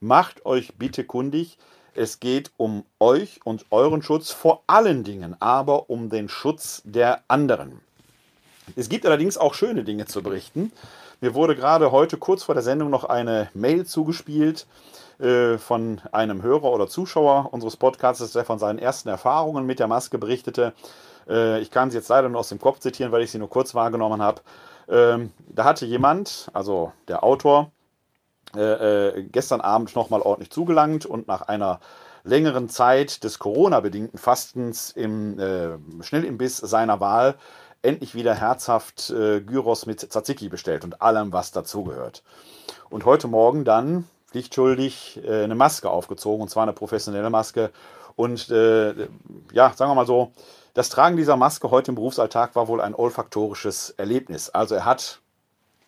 macht 0.00 0.44
euch 0.44 0.74
bitte 0.76 1.04
kundig. 1.04 1.58
Es 1.94 2.20
geht 2.20 2.50
um 2.56 2.84
euch 3.00 3.40
und 3.44 3.66
euren 3.70 4.02
Schutz 4.02 4.30
vor 4.30 4.62
allen 4.66 5.02
Dingen, 5.02 5.34
aber 5.40 5.88
um 5.88 6.10
den 6.10 6.28
Schutz 6.28 6.82
der 6.84 7.22
anderen. 7.28 7.80
Es 8.74 8.88
gibt 8.88 9.06
allerdings 9.06 9.38
auch 9.38 9.54
schöne 9.54 9.84
Dinge 9.84 10.06
zu 10.06 10.22
berichten. 10.22 10.72
Mir 11.22 11.34
wurde 11.34 11.56
gerade 11.56 11.92
heute 11.92 12.18
kurz 12.18 12.42
vor 12.42 12.54
der 12.54 12.62
Sendung 12.62 12.90
noch 12.90 13.04
eine 13.04 13.48
Mail 13.54 13.86
zugespielt 13.86 14.66
äh, 15.18 15.56
von 15.56 16.02
einem 16.12 16.42
Hörer 16.42 16.64
oder 16.64 16.88
Zuschauer 16.88 17.54
unseres 17.54 17.78
Podcasts, 17.78 18.32
der 18.32 18.44
von 18.44 18.58
seinen 18.58 18.78
ersten 18.78 19.08
Erfahrungen 19.08 19.64
mit 19.64 19.78
der 19.78 19.86
Maske 19.86 20.18
berichtete. 20.18 20.74
Äh, 21.26 21.60
ich 21.60 21.70
kann 21.70 21.90
sie 21.90 21.96
jetzt 21.96 22.08
leider 22.08 22.28
nur 22.28 22.40
aus 22.40 22.50
dem 22.50 22.60
Kopf 22.60 22.80
zitieren, 22.80 23.12
weil 23.12 23.22
ich 23.22 23.30
sie 23.30 23.38
nur 23.38 23.48
kurz 23.48 23.74
wahrgenommen 23.74 24.20
habe. 24.20 24.42
Ähm, 24.88 25.32
da 25.48 25.64
hatte 25.64 25.86
jemand, 25.86 26.50
also 26.52 26.92
der 27.08 27.24
Autor, 27.24 27.70
äh, 28.54 29.22
gestern 29.22 29.62
Abend 29.62 29.96
nochmal 29.96 30.20
ordentlich 30.20 30.50
zugelangt 30.50 31.06
und 31.06 31.28
nach 31.28 31.42
einer 31.42 31.80
längeren 32.24 32.68
Zeit 32.68 33.24
des 33.24 33.38
Corona-bedingten 33.38 34.18
Fastens 34.18 34.90
im 34.90 35.38
Schnellimbiss 36.00 36.56
seiner 36.56 36.98
Wahl 37.00 37.36
endlich 37.82 38.14
wieder 38.14 38.34
herzhaft 38.34 39.10
äh, 39.10 39.40
Gyros 39.40 39.86
mit 39.86 40.00
Tzatziki 40.00 40.48
bestellt 40.48 40.84
und 40.84 41.02
allem, 41.02 41.32
was 41.32 41.52
dazugehört. 41.52 42.22
Und 42.90 43.04
heute 43.04 43.28
Morgen 43.28 43.64
dann 43.64 44.04
pflichtschuldig 44.28 45.20
äh, 45.24 45.44
eine 45.44 45.54
Maske 45.54 45.90
aufgezogen, 45.90 46.42
und 46.42 46.48
zwar 46.48 46.64
eine 46.64 46.72
professionelle 46.72 47.30
Maske. 47.30 47.70
Und 48.16 48.50
äh, 48.50 49.08
ja, 49.52 49.72
sagen 49.74 49.90
wir 49.90 49.94
mal 49.94 50.06
so, 50.06 50.32
das 50.74 50.88
Tragen 50.88 51.16
dieser 51.16 51.36
Maske 51.36 51.70
heute 51.70 51.90
im 51.90 51.94
Berufsalltag 51.94 52.54
war 52.54 52.68
wohl 52.68 52.80
ein 52.80 52.94
olfaktorisches 52.94 53.90
Erlebnis. 53.90 54.50
Also 54.50 54.74
er 54.74 54.84
hat 54.84 55.20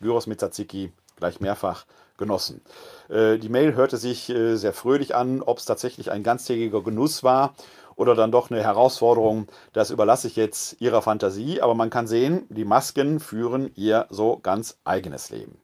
Gyros 0.01 0.27
mit 0.27 0.39
Tzatziki 0.39 0.93
gleich 1.17 1.41
mehrfach 1.41 1.85
genossen. 2.17 2.63
Äh, 3.09 3.39
die 3.39 3.49
Mail 3.49 3.75
hörte 3.75 3.97
sich 3.97 4.29
äh, 4.31 4.57
sehr 4.57 4.73
fröhlich 4.73 5.15
an, 5.15 5.43
ob 5.43 5.59
es 5.59 5.65
tatsächlich 5.65 6.11
ein 6.11 6.23
ganztägiger 6.23 6.83
Genuss 6.83 7.23
war 7.23 7.55
oder 7.99 8.15
dann 8.15 8.31
doch 8.31 8.51
eine 8.51 8.63
Herausforderung, 8.63 9.49
das 9.73 9.91
überlasse 9.91 10.29
ich 10.29 10.37
jetzt 10.37 10.81
Ihrer 10.81 11.03
Fantasie. 11.03 11.61
Aber 11.61 11.75
man 11.75 11.91
kann 11.91 12.07
sehen, 12.07 12.47
die 12.49 12.65
Masken 12.65 13.19
führen 13.19 13.73
ihr 13.75 14.07
so 14.09 14.39
ganz 14.41 14.79
eigenes 14.85 15.31
Leben. 15.31 15.61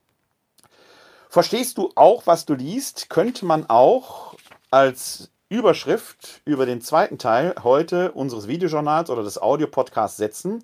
Verstehst 1.29 1.77
du 1.77 1.91
auch, 1.95 2.27
was 2.27 2.45
du 2.45 2.53
liest, 2.53 3.09
könnte 3.09 3.45
man 3.45 3.69
auch 3.69 4.35
als 4.69 5.31
Überschrift 5.47 6.41
über 6.43 6.65
den 6.65 6.81
zweiten 6.81 7.17
Teil 7.17 7.55
heute 7.63 8.11
unseres 8.11 8.47
Videojournals 8.47 9.09
oder 9.09 9.23
des 9.23 9.41
Audiopodcasts 9.41 10.17
setzen. 10.17 10.63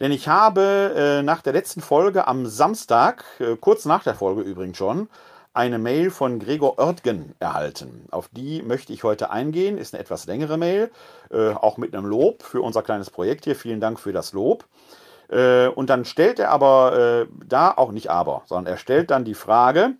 Denn 0.00 0.12
ich 0.12 0.28
habe 0.28 0.94
äh, 0.96 1.22
nach 1.22 1.42
der 1.42 1.52
letzten 1.52 1.80
Folge 1.80 2.26
am 2.26 2.46
Samstag, 2.46 3.24
äh, 3.38 3.56
kurz 3.56 3.84
nach 3.84 4.02
der 4.02 4.14
Folge 4.14 4.42
übrigens 4.42 4.76
schon, 4.76 5.08
eine 5.58 5.80
Mail 5.80 6.10
von 6.12 6.38
Gregor 6.38 6.78
Oertgen 6.78 7.34
erhalten. 7.40 8.06
Auf 8.12 8.28
die 8.30 8.62
möchte 8.62 8.92
ich 8.92 9.02
heute 9.02 9.30
eingehen. 9.30 9.76
Ist 9.76 9.92
eine 9.92 10.00
etwas 10.00 10.26
längere 10.26 10.56
Mail, 10.56 10.88
äh, 11.32 11.50
auch 11.50 11.78
mit 11.78 11.96
einem 11.96 12.06
Lob 12.06 12.44
für 12.44 12.62
unser 12.62 12.82
kleines 12.84 13.10
Projekt 13.10 13.42
hier. 13.42 13.56
Vielen 13.56 13.80
Dank 13.80 13.98
für 13.98 14.12
das 14.12 14.32
Lob. 14.32 14.66
Äh, 15.28 15.66
und 15.66 15.90
dann 15.90 16.04
stellt 16.04 16.38
er 16.38 16.52
aber 16.52 17.26
äh, 17.26 17.44
da 17.44 17.72
auch 17.72 17.90
nicht 17.90 18.08
aber, 18.08 18.42
sondern 18.46 18.72
er 18.72 18.78
stellt 18.78 19.10
dann 19.10 19.24
die 19.24 19.34
Frage, 19.34 19.96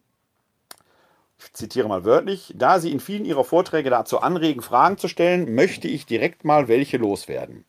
ich 1.40 1.52
zitiere 1.54 1.88
mal 1.88 2.04
wörtlich, 2.04 2.54
da 2.56 2.78
Sie 2.78 2.92
in 2.92 3.00
vielen 3.00 3.24
Ihrer 3.24 3.44
Vorträge 3.44 3.90
dazu 3.90 4.20
anregen, 4.20 4.62
Fragen 4.62 4.96
zu 4.96 5.08
stellen, 5.08 5.56
möchte 5.56 5.88
ich 5.88 6.06
direkt 6.06 6.44
mal 6.44 6.68
welche 6.68 6.98
loswerden. 6.98 7.64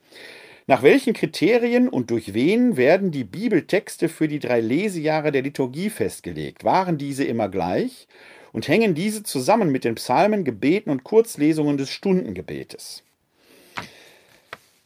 Nach 0.69 0.83
welchen 0.83 1.15
Kriterien 1.15 1.89
und 1.89 2.11
durch 2.11 2.35
wen 2.35 2.77
werden 2.77 3.09
die 3.09 3.23
Bibeltexte 3.23 4.07
für 4.07 4.27
die 4.27 4.37
drei 4.37 4.61
Lesejahre 4.61 5.31
der 5.31 5.41
Liturgie 5.41 5.89
festgelegt? 5.89 6.63
Waren 6.63 6.99
diese 6.99 7.23
immer 7.23 7.49
gleich? 7.49 8.07
Und 8.53 8.67
hängen 8.67 8.93
diese 8.93 9.23
zusammen 9.23 9.71
mit 9.71 9.83
den 9.83 9.95
Psalmen, 9.95 10.43
Gebeten 10.43 10.91
und 10.91 11.03
Kurzlesungen 11.03 11.77
des 11.77 11.89
Stundengebetes? 11.89 13.01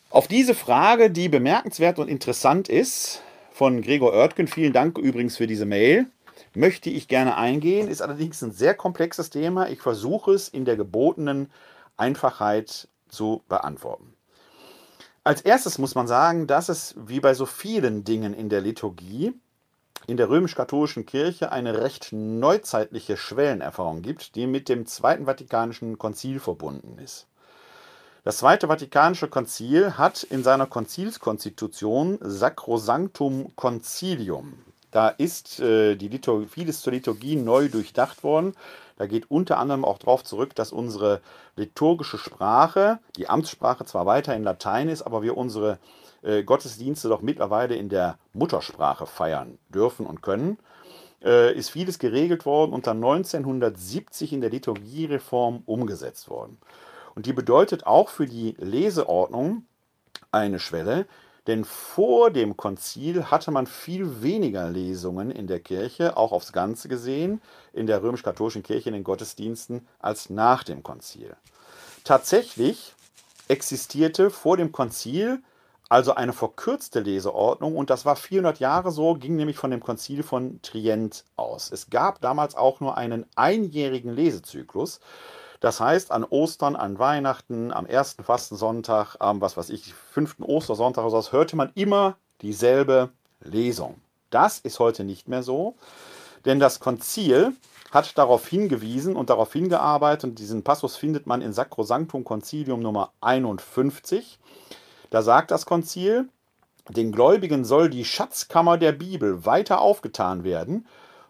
Auf 0.10 0.30
diese 0.30 0.56
Frage, 0.56 1.12
die 1.12 1.28
bemerkenswert 1.28 2.00
und 2.00 2.08
interessant 2.08 2.70
ist, 2.70 3.22
von 3.52 3.82
Gregor 3.82 4.14
Oertgen, 4.14 4.48
vielen 4.48 4.72
Dank 4.72 4.98
übrigens 4.98 5.36
für 5.36 5.48
diese 5.48 5.66
Mail, 5.66 6.06
möchte 6.54 6.90
ich 6.92 7.10
gerne 7.10 7.36
eingehen, 7.36 7.90
ist 7.90 8.02
allerdings 8.02 8.42
ein 8.42 8.54
sehr 8.54 8.74
komplexes 8.74 9.32
Thema. 9.32 9.68
Ich 9.68 9.82
versuche 9.82 10.32
es 10.32 10.48
in 10.48 10.64
der 10.64 10.78
gebotenen 10.78 11.52
Einfachheit 11.98 12.88
zu 13.10 13.44
beantworten. 13.50 14.13
Als 15.24 15.42
erstes 15.42 15.78
muss 15.78 15.96
man 15.96 16.08
sagen, 16.08 16.48
dass 16.48 16.68
es 16.68 16.96
wie 16.98 17.22
bei 17.22 17.34
so 17.34 17.46
vielen 17.46 18.04
Dingen 18.04 18.34
in 18.34 18.50
der 18.50 18.62
Liturgie 18.62 19.34
in 20.06 20.18
der 20.18 20.30
römisch-katholischen 20.30 21.06
Kirche 21.06 21.52
eine 21.54 21.82
recht 21.82 22.10
neuzeitliche 22.12 23.16
Schwellenerfahrung 23.16 24.02
gibt, 24.02 24.36
die 24.36 24.48
mit 24.48 24.68
dem 24.68 24.86
Zweiten 24.86 25.26
Vatikanischen 25.26 25.98
Konzil 25.98 26.40
verbunden 26.40 26.98
ist. 27.00 27.28
Das 28.26 28.38
Zweite 28.38 28.68
Vatikanische 28.68 29.28
Konzil 29.28 29.98
hat 29.98 30.24
in 30.24 30.44
seiner 30.44 30.66
Konzilskonstitution 30.66 32.20
Sacrosanctum 32.22 33.54
Concilium. 33.56 34.60
Da 34.92 35.10
ist 35.10 35.60
äh, 35.60 35.96
die 35.96 36.08
Liturgie, 36.08 36.48
vieles 36.48 36.82
zur 36.82 36.94
Liturgie 36.94 37.36
neu 37.36 37.68
durchdacht 37.68 38.24
worden. 38.24 38.54
Da 38.98 39.08
geht 39.08 39.30
unter 39.32 39.58
anderem 39.58 39.86
auch 39.86 39.98
darauf 39.98 40.24
zurück, 40.24 40.56
dass 40.56 40.72
unsere 40.72 41.22
liturgische 41.56 42.18
Sprache, 42.18 43.00
die 43.18 43.28
Amtssprache 43.28 43.86
zwar 43.86 44.06
weiter 44.06 44.36
in 44.36 44.44
Latein 44.44 44.90
ist, 44.90 45.02
aber 45.02 45.22
wir 45.22 45.38
unsere 45.38 45.80
äh, 46.22 46.44
Gottesdienste 46.44 47.10
doch 47.10 47.22
mittlerweile 47.22 47.76
in 47.76 47.90
der 47.90 48.18
Muttersprache 48.34 49.06
feiern 49.06 49.58
dürfen 49.70 50.06
und 50.06 50.22
können. 50.22 50.58
Äh, 51.24 51.58
ist 51.58 51.70
vieles 51.70 52.00
geregelt 52.00 52.46
worden 52.46 52.74
und 52.74 52.86
dann 52.86 52.98
1970 52.98 54.34
in 54.34 54.42
der 54.42 54.50
Liturgiereform 54.50 55.64
umgesetzt 55.66 56.30
worden. 56.30 56.58
Und 57.16 57.26
die 57.26 57.34
bedeutet 57.34 57.86
auch 57.86 58.10
für 58.10 58.26
die 58.26 58.56
Leseordnung 58.60 59.66
eine 60.32 60.60
Schwelle, 60.60 61.06
denn 61.48 61.66
vor 61.66 62.32
dem 62.32 62.56
Konzil 62.56 63.30
hatte 63.30 63.52
man 63.52 63.68
viel 63.68 64.22
weniger 64.22 64.70
Lesungen 64.70 65.30
in 65.30 65.48
der 65.48 65.60
Kirche, 65.60 66.16
auch 66.16 66.32
aufs 66.32 66.54
Ganze 66.54 66.88
gesehen, 66.88 67.42
in 67.74 67.88
der 67.88 68.02
römisch-katholischen 68.02 68.64
Kirche 68.64 68.90
in 68.90 68.94
den 68.94 69.04
Gottesdiensten, 69.04 69.88
als 70.00 70.30
nach 70.30 70.64
dem 70.64 70.84
Konzil. 70.84 71.36
Tatsächlich 72.04 72.96
existierte 73.48 74.30
vor 74.30 74.58
dem 74.58 74.72
Konzil 74.72 75.42
also 75.90 76.16
eine 76.16 76.34
verkürzte 76.34 77.02
Leseordnung 77.02 77.76
und 77.76 77.92
das 77.92 78.04
war 78.04 78.16
400 78.16 78.60
Jahre 78.60 78.92
so, 78.92 79.14
ging 79.14 79.36
nämlich 79.36 79.58
von 79.58 79.70
dem 79.70 79.80
Konzil 79.80 80.24
von 80.24 80.60
Trient 80.64 81.24
aus. 81.36 81.72
Es 81.72 81.92
gab 81.92 82.20
damals 82.20 82.56
auch 82.56 82.80
nur 82.80 82.98
einen 82.98 83.28
einjährigen 83.36 84.12
Lesezyklus. 84.12 85.02
Das 85.64 85.80
heißt, 85.80 86.12
an 86.12 86.26
Ostern, 86.26 86.76
an 86.76 87.00
Weihnachten, 87.00 87.72
am 87.72 87.86
ersten 87.86 88.22
Fastensonntag, 88.26 89.16
am 89.20 89.40
was 89.40 89.56
weiß 89.56 89.70
ich, 89.70 89.94
fünften 89.94 90.44
Ostersonntag 90.44 91.06
oder 91.06 91.22
so, 91.22 91.32
hörte 91.32 91.56
man 91.56 91.72
immer 91.74 92.18
dieselbe 92.42 93.12
Lesung. 93.40 93.96
Das 94.30 94.60
ist 94.60 94.80
heute 94.80 95.06
nicht 95.06 95.30
mehr 95.30 95.42
so, 95.42 95.76
denn 96.44 96.60
das 96.60 96.82
Konzil 96.82 97.54
hat 97.92 98.18
darauf 98.18 98.46
hingewiesen 98.46 99.16
und 99.16 99.30
darauf 99.30 99.54
hingearbeitet, 99.54 100.32
und 100.32 100.40
diesen 100.40 100.66
Passus 100.66 100.98
findet 100.98 101.28
man 101.28 101.42
in 101.42 101.54
Sacrosanctum 101.54 102.26
Concilium 102.26 102.82
Nummer 102.82 103.14
51. 103.22 104.40
Da 105.12 105.22
sagt 105.22 105.50
das 105.50 105.66
Konzil, 105.66 106.28
den 106.90 107.14
Gläubigen 107.14 107.64
soll 107.64 107.90
die 107.90 108.04
Schatzkammer 108.04 108.78
der 108.78 108.92
Bibel 108.92 109.46
weiter 109.46 109.80
aufgetan 109.80 110.44
werden 110.44 110.86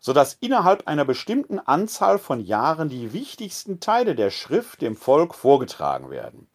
sodass 0.06 0.36
innerhalb 0.42 0.86
einer 0.86 1.06
bestimmten 1.06 1.60
Anzahl 1.60 2.20
von 2.20 2.42
Jahren 2.42 2.89
die 2.89 3.13
wichtigsten 3.13 3.80
Teile 3.80 4.16
der 4.16 4.32
Schrift 4.32 4.82
dem 4.82 4.98
Volk 4.98 5.34
vorgetragen 5.34 6.10
werden. 6.10 6.48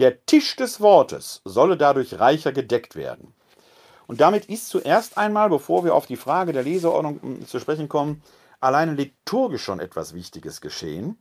Der 0.00 0.26
Tisch 0.26 0.56
des 0.56 0.80
Wortes 0.80 1.40
solle 1.44 1.76
dadurch 1.76 2.18
reicher 2.18 2.50
gedeckt 2.50 2.96
werden. 2.96 3.32
Und 4.08 4.20
damit 4.20 4.46
ist 4.46 4.70
zuerst 4.70 5.16
einmal, 5.16 5.50
bevor 5.50 5.84
wir 5.84 5.94
auf 5.94 6.06
die 6.06 6.16
Frage 6.16 6.52
der 6.52 6.64
Leseordnung 6.64 7.22
hm, 7.22 7.46
zu 7.46 7.60
sprechen 7.60 7.88
kommen, 7.88 8.22
alleine 8.58 8.94
liturgisch 8.94 9.62
schon 9.62 9.78
etwas 9.78 10.12
Wichtiges 10.12 10.60
geschehen. 10.60 11.16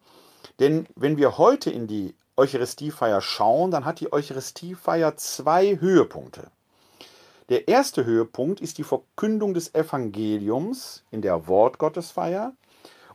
Denn 0.60 0.88
wenn 0.96 1.18
wir 1.18 1.38
heute 1.38 1.70
in 1.70 1.86
die 1.86 2.16
Eucharistiefeier 2.36 3.22
schauen, 3.22 3.70
dann 3.70 3.86
hat 3.86 4.00
die 4.00 4.12
Eucharistiefeier 4.12 5.18
zwei 5.18 5.80
Höhepunkte. 5.80 6.50
Der 7.50 7.68
erste 7.68 8.06
Höhepunkt 8.06 8.62
ist 8.62 8.78
die 8.78 8.84
Verkündung 8.84 9.54
des 9.54 9.76
Evangeliums 9.76 11.04
in 11.12 11.22
der 11.22 11.48
Wortgottesfeier. 11.48 12.54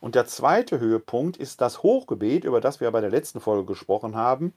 Und 0.01 0.15
der 0.15 0.27
zweite 0.27 0.79
Höhepunkt 0.79 1.37
ist 1.37 1.61
das 1.61 1.83
Hochgebet, 1.83 2.45
über 2.45 2.61
das 2.61 2.81
wir 2.81 2.91
bei 2.91 3.01
der 3.01 3.11
letzten 3.11 3.41
Folge 3.41 3.65
gesprochen 3.65 4.17
haben, 4.17 4.53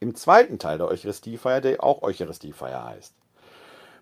im 0.00 0.14
zweiten 0.14 0.58
Teil 0.58 0.78
der 0.78 0.88
Eucharistiefeier, 0.88 1.60
der 1.60 1.82
auch 1.82 2.02
Eucharistiefeier 2.02 2.84
heißt. 2.84 3.14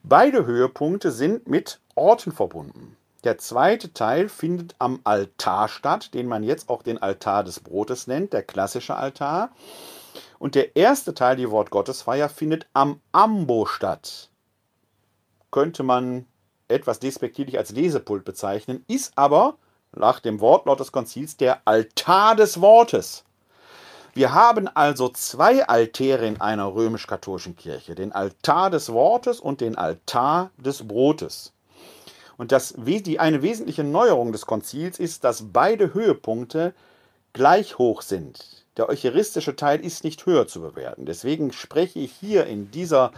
Beide 0.02 0.46
Höhepunkte 0.46 1.10
sind 1.10 1.46
mit 1.46 1.80
Orten 1.94 2.32
verbunden. 2.32 2.96
Der 3.24 3.36
zweite 3.36 3.92
Teil 3.92 4.30
findet 4.30 4.74
am 4.78 5.00
Altar 5.04 5.68
statt, 5.68 6.14
den 6.14 6.26
man 6.26 6.42
jetzt 6.42 6.70
auch 6.70 6.82
den 6.82 6.96
Altar 6.96 7.44
des 7.44 7.60
Brotes 7.60 8.06
nennt, 8.06 8.32
der 8.32 8.42
klassische 8.42 8.96
Altar. 8.96 9.50
Und 10.38 10.54
der 10.54 10.74
erste 10.74 11.12
Teil, 11.12 11.36
die 11.36 11.50
Wortgottesfeier, 11.50 12.30
findet 12.30 12.66
am 12.72 13.00
Ambo 13.12 13.66
statt. 13.66 14.30
Könnte 15.50 15.82
man 15.82 16.26
etwas 16.68 17.00
despektierlich 17.00 17.58
als 17.58 17.72
Lesepult 17.72 18.24
bezeichnen, 18.24 18.84
ist 18.86 19.12
aber 19.16 19.56
nach 19.92 20.20
dem 20.20 20.40
Wortlaut 20.40 20.80
des 20.80 20.92
Konzils 20.92 21.36
der 21.36 21.62
Altar 21.64 22.36
des 22.36 22.60
Wortes. 22.60 23.24
Wir 24.12 24.34
haben 24.34 24.68
also 24.68 25.08
zwei 25.08 25.64
Altäre 25.66 26.26
in 26.26 26.40
einer 26.40 26.74
römisch-katholischen 26.74 27.56
Kirche, 27.56 27.94
den 27.94 28.12
Altar 28.12 28.70
des 28.70 28.92
Wortes 28.92 29.40
und 29.40 29.60
den 29.60 29.76
Altar 29.76 30.50
des 30.56 30.86
Brotes. 30.86 31.52
Und 32.36 32.52
das, 32.52 32.74
die, 32.76 33.20
eine 33.20 33.42
wesentliche 33.42 33.84
Neuerung 33.84 34.32
des 34.32 34.46
Konzils 34.46 34.98
ist, 34.98 35.24
dass 35.24 35.52
beide 35.52 35.94
Höhepunkte 35.94 36.74
gleich 37.32 37.78
hoch 37.78 38.02
sind. 38.02 38.64
Der 38.76 38.88
eucharistische 38.88 39.56
Teil 39.56 39.84
ist 39.84 40.04
nicht 40.04 40.24
höher 40.26 40.46
zu 40.46 40.60
bewerten. 40.62 41.04
Deswegen 41.04 41.52
spreche 41.52 41.98
ich 41.98 42.12
hier 42.12 42.46
in, 42.46 42.70
dieser, 42.70 43.12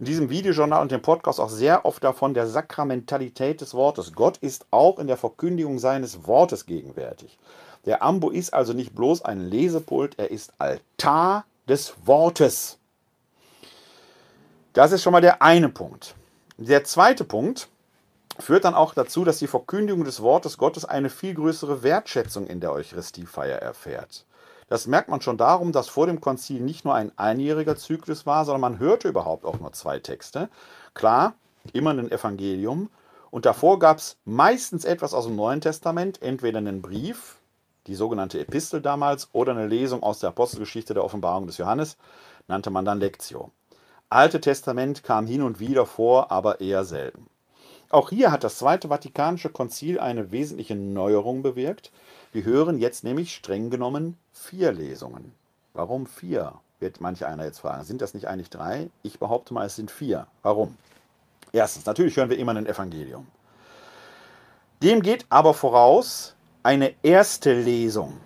in 0.00 0.06
diesem 0.06 0.30
Videojournal 0.30 0.80
und 0.80 0.90
dem 0.90 1.02
Podcast 1.02 1.38
auch 1.38 1.50
sehr 1.50 1.84
oft 1.84 2.02
davon 2.02 2.32
der 2.34 2.46
Sakramentalität 2.46 3.60
des 3.60 3.74
Wortes. 3.74 4.14
Gott 4.14 4.38
ist 4.38 4.64
auch 4.70 4.98
in 4.98 5.06
der 5.06 5.18
Verkündigung 5.18 5.78
seines 5.78 6.26
Wortes 6.26 6.64
gegenwärtig. 6.64 7.38
Der 7.84 8.02
Ambo 8.02 8.30
ist 8.30 8.52
also 8.52 8.72
nicht 8.72 8.94
bloß 8.94 9.22
ein 9.22 9.40
Lesepult, 9.40 10.18
er 10.18 10.30
ist 10.30 10.54
Altar 10.58 11.44
des 11.68 11.94
Wortes. 12.04 12.78
Das 14.72 14.92
ist 14.92 15.02
schon 15.02 15.12
mal 15.12 15.20
der 15.20 15.42
eine 15.42 15.68
Punkt. 15.68 16.14
Der 16.56 16.84
zweite 16.84 17.24
Punkt, 17.24 17.68
führt 18.38 18.64
dann 18.64 18.74
auch 18.74 18.94
dazu, 18.94 19.24
dass 19.24 19.38
die 19.38 19.46
Verkündigung 19.46 20.04
des 20.04 20.22
Wortes 20.22 20.56
Gottes 20.56 20.84
eine 20.84 21.10
viel 21.10 21.34
größere 21.34 21.82
Wertschätzung 21.82 22.46
in 22.46 22.60
der 22.60 22.72
Eucharistiefeier 22.72 23.58
erfährt. 23.58 24.24
Das 24.70 24.86
merkt 24.86 25.08
man 25.08 25.20
schon 25.20 25.36
darum, 25.36 25.72
dass 25.72 25.88
vor 25.88 26.06
dem 26.06 26.20
Konzil 26.20 26.60
nicht 26.60 26.84
nur 26.84 26.94
ein 26.94 27.10
einjähriger 27.18 27.74
Zyklus 27.74 28.24
war, 28.24 28.44
sondern 28.44 28.60
man 28.60 28.78
hörte 28.78 29.08
überhaupt 29.08 29.44
auch 29.44 29.58
nur 29.58 29.72
zwei 29.72 29.98
Texte. 29.98 30.48
Klar, 30.94 31.34
immer 31.72 31.90
ein 31.90 32.10
Evangelium. 32.10 32.88
Und 33.32 33.46
davor 33.46 33.80
gab 33.80 33.98
es 33.98 34.16
meistens 34.24 34.84
etwas 34.84 35.12
aus 35.12 35.26
dem 35.26 35.34
Neuen 35.34 35.60
Testament, 35.60 36.22
entweder 36.22 36.58
einen 36.58 36.82
Brief, 36.82 37.38
die 37.88 37.96
sogenannte 37.96 38.38
Epistel 38.38 38.80
damals, 38.80 39.28
oder 39.32 39.50
eine 39.52 39.66
Lesung 39.66 40.04
aus 40.04 40.20
der 40.20 40.28
Apostelgeschichte 40.28 40.94
der 40.94 41.04
Offenbarung 41.04 41.48
des 41.48 41.58
Johannes, 41.58 41.96
nannte 42.46 42.70
man 42.70 42.84
dann 42.84 43.00
Lectio. 43.00 43.50
Alte 44.08 44.40
Testament 44.40 45.02
kam 45.02 45.26
hin 45.26 45.42
und 45.42 45.58
wieder 45.58 45.84
vor, 45.84 46.30
aber 46.30 46.60
eher 46.60 46.84
selten. 46.84 47.26
Auch 47.92 48.10
hier 48.10 48.30
hat 48.30 48.44
das 48.44 48.56
Zweite 48.56 48.86
Vatikanische 48.88 49.48
Konzil 49.48 49.98
eine 49.98 50.30
wesentliche 50.30 50.76
Neuerung 50.76 51.42
bewirkt. 51.42 51.90
Wir 52.32 52.44
hören 52.44 52.78
jetzt 52.78 53.02
nämlich 53.02 53.34
streng 53.34 53.68
genommen 53.68 54.16
vier 54.32 54.70
Lesungen. 54.70 55.32
Warum 55.74 56.06
vier? 56.06 56.54
Wird 56.78 57.00
manch 57.00 57.26
einer 57.26 57.44
jetzt 57.44 57.58
fragen. 57.58 57.82
Sind 57.82 58.00
das 58.00 58.14
nicht 58.14 58.28
eigentlich 58.28 58.48
drei? 58.48 58.90
Ich 59.02 59.18
behaupte 59.18 59.52
mal, 59.52 59.66
es 59.66 59.74
sind 59.74 59.90
vier. 59.90 60.28
Warum? 60.42 60.76
Erstens, 61.52 61.84
natürlich 61.84 62.16
hören 62.16 62.30
wir 62.30 62.38
immer 62.38 62.54
ein 62.54 62.66
Evangelium. 62.66 63.26
Dem 64.84 65.02
geht 65.02 65.26
aber 65.28 65.52
voraus 65.52 66.36
eine 66.62 66.94
erste 67.02 67.60
Lesung. 67.60 68.18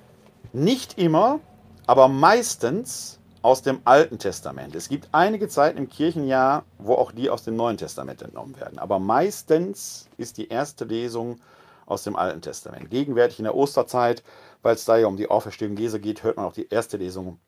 Nicht 0.52 0.98
immer, 0.98 1.40
aber 1.86 2.08
meistens 2.08 3.18
aus 3.44 3.60
dem 3.60 3.82
Alten 3.84 4.18
Testament. 4.18 4.74
Es 4.74 4.88
gibt 4.88 5.08
einige 5.12 5.48
Zeiten 5.48 5.76
im 5.76 5.90
Kirchenjahr, 5.90 6.64
wo 6.78 6.94
auch 6.94 7.12
die 7.12 7.28
aus 7.28 7.44
dem 7.44 7.56
Neuen 7.56 7.76
Testament 7.76 8.22
entnommen 8.22 8.58
werden. 8.58 8.78
Aber 8.78 8.98
meistens 8.98 10.08
ist 10.16 10.38
die 10.38 10.48
erste 10.48 10.86
Lesung 10.86 11.38
aus 11.84 12.04
dem 12.04 12.16
Alten 12.16 12.40
Testament. 12.40 12.88
Gegenwärtig 12.88 13.38
in 13.38 13.44
der 13.44 13.54
Osterzeit, 13.54 14.22
weil 14.62 14.76
es 14.76 14.86
da 14.86 14.96
ja 14.96 15.08
um 15.08 15.18
die 15.18 15.28
Auferstehung 15.28 15.76
Jesu 15.76 15.98
geht, 15.98 16.22
hört 16.22 16.38
man 16.38 16.46
auch 16.46 16.54
die 16.54 16.70
erste 16.70 16.96
Lesung 16.96 17.38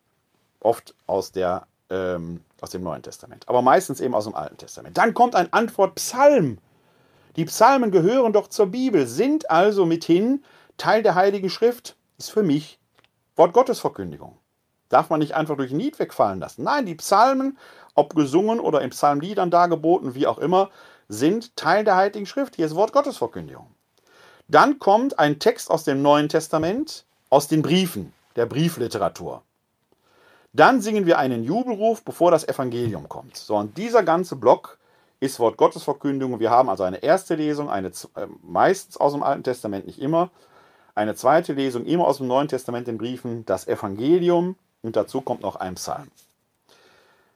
oft 0.61 0.95
aus, 1.07 1.33
der, 1.33 1.67
ähm, 1.89 2.43
aus 2.61 2.69
dem 2.69 2.83
Neuen 2.83 3.01
Testament. 3.01 3.49
Aber 3.49 3.63
meistens 3.63 4.03
eben 4.03 4.15
aus 4.15 4.25
dem 4.25 4.35
Alten 4.35 4.59
Testament. 4.59 4.99
Dann 4.99 5.15
kommt 5.15 5.35
ein 5.35 5.51
Antwortpsalm. 5.51 6.59
Die 7.37 7.47
Psalmen 7.47 7.91
gehören 7.91 8.35
doch 8.35 8.49
zur 8.49 8.67
Bibel, 8.67 9.07
sind 9.07 9.51
also 9.51 9.87
mithin 9.87 10.45
Teil 10.77 11.03
der 11.03 11.15
Heiligen 11.15 11.49
Schrift. 11.49 11.97
Ist 12.19 12.33
für 12.33 12.43
mich 12.43 12.79
Wort 13.35 13.55
Gottes 13.55 13.81
Verkündigung. 13.81 14.37
Darf 14.89 15.11
man 15.11 15.21
nicht 15.21 15.35
einfach 15.35 15.57
durch 15.57 15.73
Lied 15.73 15.99
wegfallen 15.99 16.41
lassen. 16.41 16.63
Nein, 16.63 16.87
die 16.87 16.95
Psalmen, 16.95 17.59
ob 17.95 18.15
gesungen 18.15 18.61
oder 18.61 18.83
in 18.83 18.91
Psalmliedern 18.91 19.51
dargeboten, 19.51 20.15
wie 20.15 20.27
auch 20.27 20.39
immer, 20.39 20.71
sind 21.09 21.57
Teil 21.57 21.85
der 21.85 21.97
Heiligen 21.97 22.27
Schrift. 22.27 22.57
Hier 22.57 22.67
ist 22.67 22.75
Wort 22.75 22.93
Gottes 22.93 23.17
Verkündigung. 23.17 23.67
Dann 24.49 24.79
kommt 24.79 25.19
ein 25.19 25.39
Text 25.39 25.71
aus 25.71 25.85
dem 25.85 26.03
Neuen 26.03 26.29
Testament, 26.29 27.05
aus 27.31 27.49
den 27.49 27.63
Briefen, 27.63 28.13
der 28.37 28.47
Briefliteratur. 28.47 29.43
Dann 30.53 30.81
singen 30.81 31.05
wir 31.05 31.19
einen 31.19 31.45
Jubelruf, 31.45 32.03
bevor 32.05 32.31
das 32.31 32.47
Evangelium 32.47 33.09
kommt. 33.09 33.37
So, 33.37 33.57
und 33.57 33.77
dieser 33.77 34.03
ganze 34.03 34.37
Block 34.37 34.79
ist 35.21 35.41
Wort 35.41 35.57
Gottes 35.57 35.83
Verkündigung. 35.83 36.41
Wir 36.41 36.51
haben 36.51 36.69
also 36.69 36.85
eine 36.85 37.03
erste 37.03 37.35
Lesung, 37.35 37.69
eine, 37.69 37.89
äh, 37.89 38.27
meistens 38.43 38.97
aus 38.97 39.13
dem 39.13 39.23
Alten 39.23 39.43
Testament, 39.43 39.87
nicht 39.87 40.01
immer. 40.01 40.31
Eine 40.95 41.15
zweite 41.15 41.53
Lesung, 41.53 41.85
immer 41.85 42.07
aus 42.07 42.19
dem 42.19 42.27
Neuen 42.27 42.49
Testament 42.49 42.89
in 42.89 42.99
Briefen, 42.99 43.45
das 43.45 43.67
Evangelium, 43.69 44.57
und 44.87 44.95
dazu 44.97 45.21
kommt 45.21 45.43
noch 45.43 45.57
ein 45.57 45.75
Psalm. 45.75 46.11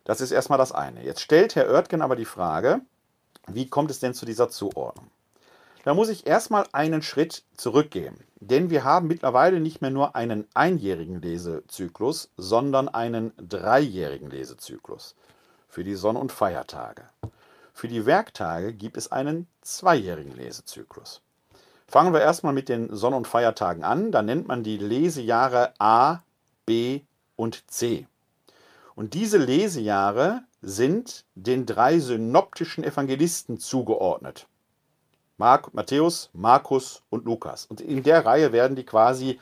Das 0.04 0.20
ist 0.20 0.30
erstmal 0.30 0.58
das 0.58 0.72
eine. 0.72 1.04
Jetzt 1.04 1.20
stellt 1.20 1.56
Herr 1.56 1.68
Oertgen 1.68 2.00
aber 2.00 2.14
die 2.14 2.24
Frage, 2.24 2.80
wie 3.48 3.68
kommt 3.68 3.90
es 3.90 3.98
denn 3.98 4.14
zu 4.14 4.24
dieser 4.24 4.48
Zuordnung? 4.48 5.10
Da 5.84 5.94
muss 5.94 6.10
ich 6.10 6.26
erstmal 6.26 6.66
einen 6.72 7.02
Schritt 7.02 7.42
zurückgehen, 7.56 8.16
denn 8.36 8.70
wir 8.70 8.84
haben 8.84 9.08
mittlerweile 9.08 9.60
nicht 9.60 9.80
mehr 9.80 9.90
nur 9.90 10.14
einen 10.14 10.46
einjährigen 10.54 11.20
Lesezyklus, 11.20 12.30
sondern 12.36 12.88
einen 12.88 13.32
dreijährigen 13.36 14.30
Lesezyklus 14.30 15.16
für 15.68 15.82
die 15.82 15.94
Sonn- 15.94 16.16
und 16.16 16.32
Feiertage. 16.32 17.02
Für 17.72 17.88
die 17.88 18.06
Werktage 18.06 18.74
gibt 18.74 18.96
es 18.96 19.10
einen 19.10 19.48
zweijährigen 19.62 20.36
Lesezyklus. 20.36 21.22
Fangen 21.88 22.12
wir 22.12 22.20
erstmal 22.20 22.52
mit 22.52 22.68
den 22.68 22.94
Sonn- 22.94 23.14
und 23.14 23.26
Feiertagen 23.26 23.82
an. 23.82 24.12
Da 24.12 24.22
nennt 24.22 24.46
man 24.46 24.62
die 24.62 24.76
Lesejahre 24.76 25.72
A, 25.80 26.20
B 26.66 27.00
und 27.40 27.70
C. 27.70 28.06
Und 28.94 29.14
diese 29.14 29.38
Lesejahre 29.38 30.42
sind 30.60 31.24
den 31.34 31.64
drei 31.64 31.98
synoptischen 31.98 32.84
Evangelisten 32.84 33.58
zugeordnet. 33.58 34.46
Mark, 35.38 35.72
Matthäus, 35.72 36.28
Markus 36.34 37.02
und 37.08 37.24
Lukas. 37.24 37.64
Und 37.64 37.80
in 37.80 38.02
der 38.02 38.26
Reihe 38.26 38.52
werden 38.52 38.76
die 38.76 38.84
quasi 38.84 39.40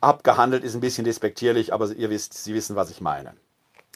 abgehandelt, 0.00 0.64
ist 0.64 0.74
ein 0.74 0.80
bisschen 0.80 1.04
despektierlich, 1.04 1.72
aber 1.72 1.92
ihr 1.92 2.10
wisst, 2.10 2.34
Sie 2.34 2.52
wissen, 2.52 2.74
was 2.74 2.90
ich 2.90 3.00
meine. 3.00 3.34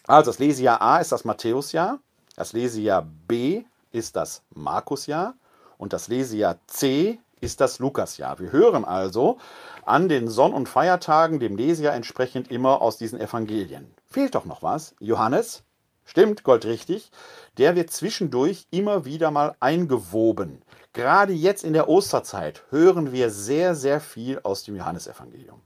Also 0.07 0.31
das 0.31 0.39
Lesejahr 0.39 0.81
A 0.81 0.99
ist 0.99 1.11
das 1.11 1.25
Matthäusjahr, 1.25 1.99
das 2.37 2.53
Lesejahr 2.53 3.05
B 3.27 3.65
ist 3.91 4.15
das 4.15 4.43
Markusjahr 4.55 5.35
und 5.77 5.93
das 5.93 6.07
Lesejahr 6.07 6.61
C 6.69 7.19
ist 7.43 7.61
das 7.61 7.81
Lukasjahr. 7.81 8.39
Wir 8.39 8.53
hören 8.53 8.85
also 8.85 9.39
an 9.85 10.09
den 10.09 10.29
Sonn- 10.29 10.55
und 10.55 10.69
Feiertagen 10.69 11.41
dem 11.41 11.57
Lesejahr 11.57 11.95
entsprechend 11.95 12.51
immer 12.51 12.81
aus 12.81 12.97
diesen 12.97 13.21
Evangelien. 13.21 13.93
Fehlt 14.07 14.37
doch 14.37 14.45
noch 14.45 14.63
was. 14.63 14.95
Johannes, 15.01 15.65
stimmt, 16.05 16.45
goldrichtig, 16.45 17.11
der 17.59 17.75
wird 17.75 17.91
zwischendurch 17.91 18.67
immer 18.71 19.05
wieder 19.05 19.31
mal 19.31 19.57
eingewoben. 19.59 20.63
Gerade 20.93 21.33
jetzt 21.33 21.65
in 21.65 21.73
der 21.73 21.89
Osterzeit 21.89 22.63
hören 22.71 23.13
wir 23.13 23.31
sehr, 23.31 23.75
sehr 23.75 24.01
viel 24.01 24.39
aus 24.45 24.63
dem 24.63 24.77
Johannesevangelium. 24.77 25.61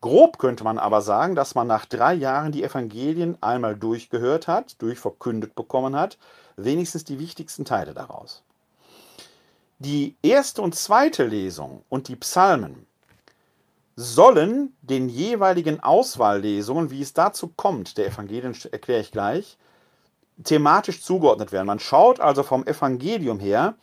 Grob 0.00 0.38
könnte 0.38 0.64
man 0.64 0.78
aber 0.78 1.02
sagen, 1.02 1.34
dass 1.34 1.54
man 1.54 1.66
nach 1.66 1.84
drei 1.84 2.14
Jahren 2.14 2.52
die 2.52 2.62
Evangelien 2.62 3.36
einmal 3.42 3.76
durchgehört 3.76 4.46
hat, 4.46 4.80
durchverkündet 4.80 5.54
bekommen 5.54 5.96
hat, 5.96 6.18
wenigstens 6.56 7.04
die 7.04 7.18
wichtigsten 7.18 7.64
Teile 7.64 7.94
daraus. 7.94 8.44
Die 9.80 10.16
erste 10.22 10.60
und 10.60 10.74
zweite 10.74 11.24
Lesung 11.24 11.84
und 11.88 12.08
die 12.08 12.16
Psalmen 12.16 12.86
sollen 13.94 14.76
den 14.82 15.08
jeweiligen 15.08 15.80
Auswahllesungen, 15.80 16.90
wie 16.90 17.02
es 17.02 17.12
dazu 17.12 17.48
kommt, 17.48 17.96
der 17.96 18.06
Evangelien 18.06 18.56
erkläre 18.72 19.00
ich 19.00 19.12
gleich, 19.12 19.56
thematisch 20.42 21.02
zugeordnet 21.02 21.52
werden. 21.52 21.66
Man 21.66 21.78
schaut 21.78 22.18
also 22.18 22.42
vom 22.42 22.66
Evangelium 22.66 23.38
her, 23.38 23.76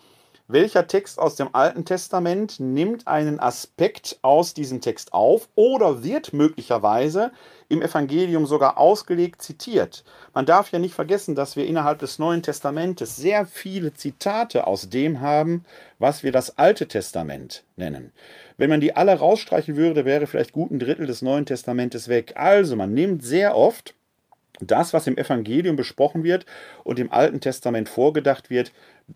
welcher 0.48 0.86
Text 0.86 1.18
aus 1.18 1.36
dem 1.36 1.50
Alten 1.54 1.86
Testament 1.86 2.60
nimmt 2.60 3.08
einen 3.08 3.40
Aspekt 3.40 4.20
aus 4.22 4.54
diesem 4.54 4.80
Text 4.80 5.14
auf 5.14 5.50
oder 5.56 6.04
wird 6.04 6.34
möglicherweise 6.34 7.32
im 7.68 7.82
Evangelium 7.82 8.46
sogar 8.46 8.78
ausgelegt 8.78 9.42
zitiert. 9.42 10.04
Man 10.34 10.46
darf 10.46 10.72
ja 10.72 10.78
nicht 10.78 10.94
vergessen, 10.94 11.34
dass 11.34 11.56
wir 11.56 11.66
innerhalb 11.66 12.00
des 12.00 12.20
Neuen 12.20 12.44
Testamentes 12.44 13.16
sehr 13.16 13.48
viele 13.48 13.94
Zitate 13.94 14.68
aus 14.68 14.90
dem 14.90 15.20
haben, 15.20 15.66
was 15.98 16.22
wir 16.22 16.32
das 16.32 16.60
Alte 16.60 16.88
Testament 16.88 17.64
nennen. 17.76 18.12
Wenn 18.58 18.70
man 18.70 18.82
die 18.82 18.96
alle 18.96 19.18
rausstreichen 19.18 19.76
würde, 19.76 20.06
wäre 20.06 20.28
vielleicht 20.28 20.54
gut 20.54 20.70
ein 20.70 20.80
Drittel 20.80 21.08
des 21.08 21.24
Neuen 21.24 21.46
Testamentes 21.48 22.08
weg. 22.08 22.34
Also 22.36 22.76
man 22.76 22.94
nimmt 22.94 23.24
sehr 23.24 23.58
oft 23.58 23.96
das, 24.60 24.94
was 24.94 25.08
im 25.08 25.18
Evangelium 25.18 25.76
besprochen 25.76 26.24
wird 26.24 26.46
und 26.84 27.00
im 27.00 27.12
Alten 27.12 27.42
Testament 27.42 27.90
vorgedacht 27.90 28.50
wird, 28.50 28.72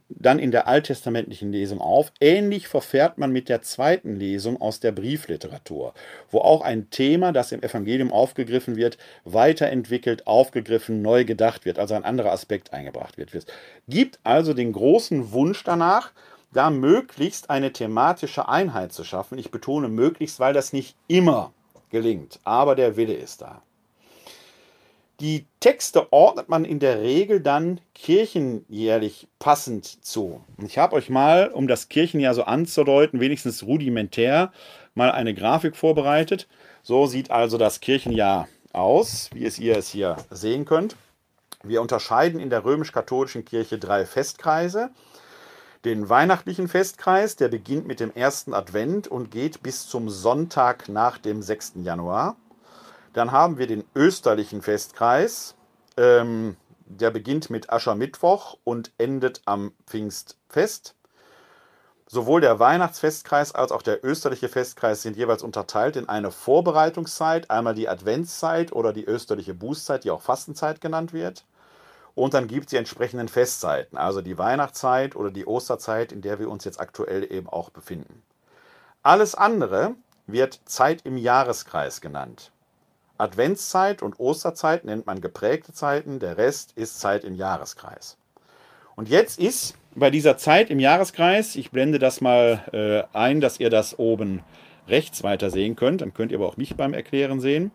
dann 0.10 0.38
in 0.38 0.52
der 0.52 0.68
alttestamentlichen 0.68 1.52
Lesung 1.52 1.82
auf. 1.82 2.12
Ähnlich 2.20 2.68
verfährt 2.68 3.18
man 3.18 3.32
mit 3.32 3.50
der 3.50 3.62
zweiten 3.62 4.16
Lesung 4.16 4.62
aus 4.62 4.80
der 4.80 4.92
Briefliteratur, 4.92 5.94
wo 6.30 6.40
auch 6.40 6.62
ein 6.62 6.90
Thema, 6.90 7.32
das 7.32 7.52
im 7.52 7.64
Evangelium 7.64 8.12
aufgegriffen 8.12 8.76
wird, 8.76 8.98
weiterentwickelt, 9.24 10.28
aufgegriffen, 10.28 11.02
neu 11.02 11.26
gedacht 11.26 11.66
wird, 11.66 11.80
also 11.80 11.96
ein 11.96 12.06
anderer 12.06 12.32
Aspekt 12.32 12.74
eingebracht 12.74 13.18
wird. 13.18 13.34
Es 13.34 13.46
gibt 13.88 14.20
also 14.24 14.54
den 14.54 14.74
großen 14.74 15.32
Wunsch 15.32 15.64
danach, 15.64 16.12
da 16.52 16.70
möglichst 16.70 17.50
eine 17.50 17.72
thematische 17.72 18.48
Einheit 18.48 18.92
zu 18.92 19.04
schaffen. 19.04 19.38
Ich 19.38 19.52
betone 19.52 19.88
möglichst, 19.88 20.40
weil 20.40 20.54
das 20.54 20.74
nicht 20.74 20.96
immer 21.08 21.54
gelingt, 21.90 22.40
aber 22.44 22.76
der 22.76 22.96
Wille 22.96 23.14
ist 23.14 23.42
da. 23.42 23.62
Die 25.20 25.46
Texte 25.60 26.14
ordnet 26.14 26.48
man 26.48 26.64
in 26.64 26.80
der 26.80 27.02
Regel 27.02 27.42
dann 27.42 27.82
kirchenjährlich 27.94 29.28
passend 29.38 30.06
zu. 30.06 30.42
Ich 30.64 30.78
habe 30.78 30.96
euch 30.96 31.10
mal, 31.10 31.50
um 31.50 31.68
das 31.68 31.90
Kirchenjahr 31.90 32.34
so 32.34 32.44
anzudeuten, 32.44 33.20
wenigstens 33.20 33.64
rudimentär, 33.64 34.54
mal 34.96 35.12
eine 35.12 35.34
Grafik 35.34 35.76
vorbereitet. 35.76 36.48
So 36.84 37.06
sieht 37.06 37.32
also 37.32 37.58
das 37.58 37.82
Kirchenjahr 37.82 38.48
aus, 38.72 39.30
wie 39.34 39.46
es 39.46 39.60
ihr 39.60 39.78
es 39.78 39.90
hier 39.90 40.16
sehen 40.30 40.64
könnt. 40.64 40.96
Wir 41.64 41.82
unterscheiden 41.82 42.40
in 42.40 42.50
der 42.50 42.64
römisch-katholischen 42.64 43.44
Kirche 43.44 43.78
drei 43.78 44.06
Festkreise. 44.06 44.90
Den 45.84 46.08
weihnachtlichen 46.08 46.70
Festkreis, 46.70 47.36
der 47.36 47.50
beginnt 47.50 47.86
mit 47.86 48.00
dem 48.00 48.14
ersten 48.14 48.54
Advent 48.54 49.10
und 49.10 49.32
geht 49.32 49.62
bis 49.64 49.86
zum 49.88 50.10
Sonntag 50.10 50.88
nach 50.88 51.18
dem 51.18 51.42
6. 51.42 51.74
Januar. 51.84 52.38
Dann 53.14 53.32
haben 53.32 53.58
wir 53.58 53.68
den 53.68 53.84
österlichen 53.96 54.62
Festkreis. 54.62 55.56
Ähm, 55.98 56.58
der 56.86 57.12
beginnt 57.12 57.50
mit 57.50 57.72
Aschermittwoch 57.72 58.58
und 58.64 58.92
endet 58.98 59.42
am 59.46 59.74
Pfingstfest. 59.86 60.96
Sowohl 62.08 62.42
der 62.42 62.58
Weihnachtsfestkreis 62.58 63.54
als 63.54 63.72
auch 63.72 63.84
der 63.84 64.04
österliche 64.04 64.50
Festkreis 64.50 65.04
sind 65.04 65.16
jeweils 65.16 65.44
unterteilt 65.44 65.96
in 65.96 66.10
eine 66.10 66.32
Vorbereitungszeit, 66.32 67.52
einmal 67.52 67.76
die 67.76 67.88
Adventszeit 67.88 68.72
oder 68.72 68.94
die 68.94 69.06
österliche 69.06 69.54
Bußzeit, 69.54 70.04
die 70.04 70.10
auch 70.10 70.24
Fastenzeit 70.24 70.82
genannt 70.82 71.14
wird. 71.14 71.46
Und 72.16 72.34
dann 72.34 72.48
gibt 72.48 72.66
es 72.66 72.70
die 72.72 72.78
entsprechenden 72.78 73.28
Festzeiten, 73.28 73.96
also 73.96 74.22
die 74.22 74.40
Weihnachtszeit 74.40 75.16
oder 75.16 75.30
die 75.30 75.46
Osterzeit, 75.46 76.12
in 76.12 76.22
der 76.22 76.40
wir 76.40 76.50
uns 76.50 76.66
jetzt 76.66 76.80
aktuell 76.80 77.32
eben 77.32 77.48
auch 77.48 77.70
befinden. 77.70 78.24
Alles 79.04 79.36
andere 79.36 79.94
wird 80.26 80.60
Zeit 80.66 81.06
im 81.06 81.16
Jahreskreis 81.16 82.02
genannt. 82.02 82.52
Adventszeit 83.20 84.02
und 84.02 84.20
Osterzeit 84.20 84.86
nennt 84.86 85.06
man 85.06 85.22
geprägte 85.22 85.74
Zeiten, 85.74 86.20
der 86.20 86.38
Rest 86.38 86.72
ist 86.76 87.00
Zeit 87.00 87.24
im 87.24 87.36
Jahreskreis. 87.36 88.18
Und 88.96 89.10
jetzt 89.10 89.40
ist 89.40 89.76
bei 89.96 90.10
dieser 90.10 90.38
Zeit 90.38 90.70
im 90.70 90.80
Jahreskreis, 90.80 91.56
ich 91.56 91.72
blende 91.72 92.00
das 92.00 92.22
mal 92.22 92.64
äh, 92.72 93.18
ein, 93.18 93.42
dass 93.42 93.60
ihr 93.60 93.70
das 93.70 94.00
oben 94.00 94.42
rechts 94.88 95.22
weiter 95.24 95.50
sehen 95.50 95.76
könnt, 95.76 96.02
dann 96.02 96.14
könnt 96.14 96.32
ihr 96.32 96.38
aber 96.38 96.48
auch 96.48 96.58
mich 96.58 96.76
beim 96.76 96.94
Erklären 96.94 97.40
sehen. 97.40 97.72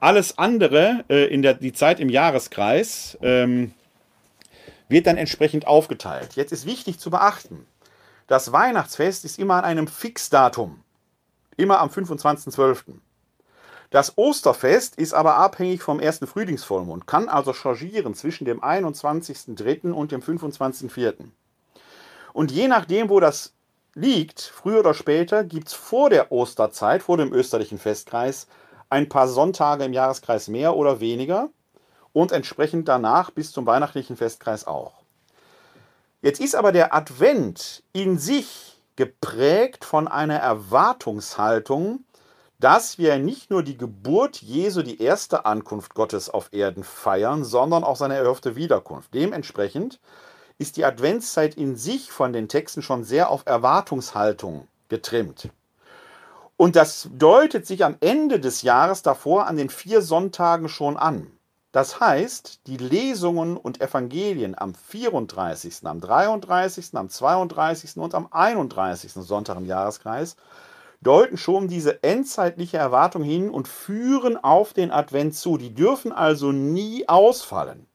Alles 0.00 0.38
andere 0.38 1.04
äh, 1.08 1.26
in 1.26 1.42
der 1.42 1.54
die 1.54 1.72
Zeit 1.72 2.00
im 2.00 2.08
Jahreskreis 2.08 3.18
ähm, 3.22 3.72
wird 4.88 5.06
dann 5.06 5.16
entsprechend 5.16 5.66
aufgeteilt. 5.66 6.34
Jetzt 6.34 6.52
ist 6.52 6.66
wichtig 6.66 6.98
zu 6.98 7.10
beachten, 7.10 7.66
das 8.28 8.52
Weihnachtsfest 8.52 9.24
ist 9.24 9.38
immer 9.38 9.54
an 9.54 9.64
einem 9.64 9.88
Fixdatum, 9.88 10.82
immer 11.56 11.80
am 11.80 11.88
25.12. 11.88 12.94
Das 13.92 14.16
Osterfest 14.16 14.96
ist 14.96 15.12
aber 15.12 15.36
abhängig 15.36 15.82
vom 15.82 16.00
ersten 16.00 16.26
Frühlingsvollmond, 16.26 17.06
kann 17.06 17.28
also 17.28 17.52
changieren 17.52 18.14
zwischen 18.14 18.46
dem 18.46 18.62
21.03. 18.62 19.92
und 19.92 20.12
dem 20.12 20.22
25.04. 20.22 21.26
Und 22.32 22.50
je 22.50 22.68
nachdem, 22.68 23.10
wo 23.10 23.20
das 23.20 23.52
liegt, 23.94 24.40
früher 24.40 24.80
oder 24.80 24.94
später, 24.94 25.44
gibt 25.44 25.68
es 25.68 25.74
vor 25.74 26.08
der 26.08 26.32
Osterzeit, 26.32 27.02
vor 27.02 27.18
dem 27.18 27.34
österlichen 27.34 27.76
Festkreis, 27.76 28.46
ein 28.88 29.10
paar 29.10 29.28
Sonntage 29.28 29.84
im 29.84 29.92
Jahreskreis 29.92 30.48
mehr 30.48 30.74
oder 30.74 31.00
weniger 31.00 31.50
und 32.14 32.32
entsprechend 32.32 32.88
danach 32.88 33.30
bis 33.30 33.52
zum 33.52 33.66
weihnachtlichen 33.66 34.16
Festkreis 34.16 34.66
auch. 34.66 35.02
Jetzt 36.22 36.40
ist 36.40 36.54
aber 36.54 36.72
der 36.72 36.94
Advent 36.94 37.82
in 37.92 38.16
sich 38.16 38.80
geprägt 38.96 39.84
von 39.84 40.08
einer 40.08 40.38
Erwartungshaltung, 40.38 42.04
dass 42.62 42.96
wir 42.96 43.18
nicht 43.18 43.50
nur 43.50 43.64
die 43.64 43.76
Geburt 43.76 44.40
Jesu, 44.40 44.82
die 44.82 45.02
erste 45.02 45.46
Ankunft 45.46 45.96
Gottes 45.96 46.30
auf 46.30 46.50
Erden 46.52 46.84
feiern, 46.84 47.42
sondern 47.42 47.82
auch 47.82 47.96
seine 47.96 48.14
erhoffte 48.14 48.54
Wiederkunft. 48.54 49.12
Dementsprechend 49.14 49.98
ist 50.58 50.76
die 50.76 50.84
Adventszeit 50.84 51.56
in 51.56 51.74
sich 51.74 52.12
von 52.12 52.32
den 52.32 52.48
Texten 52.48 52.80
schon 52.80 53.02
sehr 53.02 53.30
auf 53.30 53.42
Erwartungshaltung 53.46 54.68
getrimmt. 54.88 55.48
Und 56.56 56.76
das 56.76 57.08
deutet 57.12 57.66
sich 57.66 57.84
am 57.84 57.96
Ende 57.98 58.38
des 58.38 58.62
Jahres 58.62 59.02
davor 59.02 59.48
an 59.48 59.56
den 59.56 59.68
vier 59.68 60.00
Sonntagen 60.00 60.68
schon 60.68 60.96
an. 60.96 61.32
Das 61.72 61.98
heißt, 61.98 62.60
die 62.68 62.76
Lesungen 62.76 63.56
und 63.56 63.80
Evangelien 63.80 64.56
am 64.56 64.76
34., 64.76 65.84
am 65.84 66.00
33., 66.00 66.90
am 66.94 67.08
32. 67.08 67.96
und 67.96 68.14
am 68.14 68.28
31. 68.30 69.14
Sonntag 69.14 69.56
im 69.56 69.66
Jahreskreis 69.66 70.36
deuten 71.02 71.36
schon 71.36 71.68
diese 71.68 72.02
endzeitliche 72.02 72.78
Erwartung 72.78 73.22
hin 73.22 73.50
und 73.50 73.68
führen 73.68 74.36
auf 74.36 74.72
den 74.72 74.90
Advent 74.90 75.34
zu. 75.34 75.58
Die 75.58 75.74
dürfen 75.74 76.12
also 76.12 76.52
nie 76.52 77.08
ausfallen. 77.08 77.86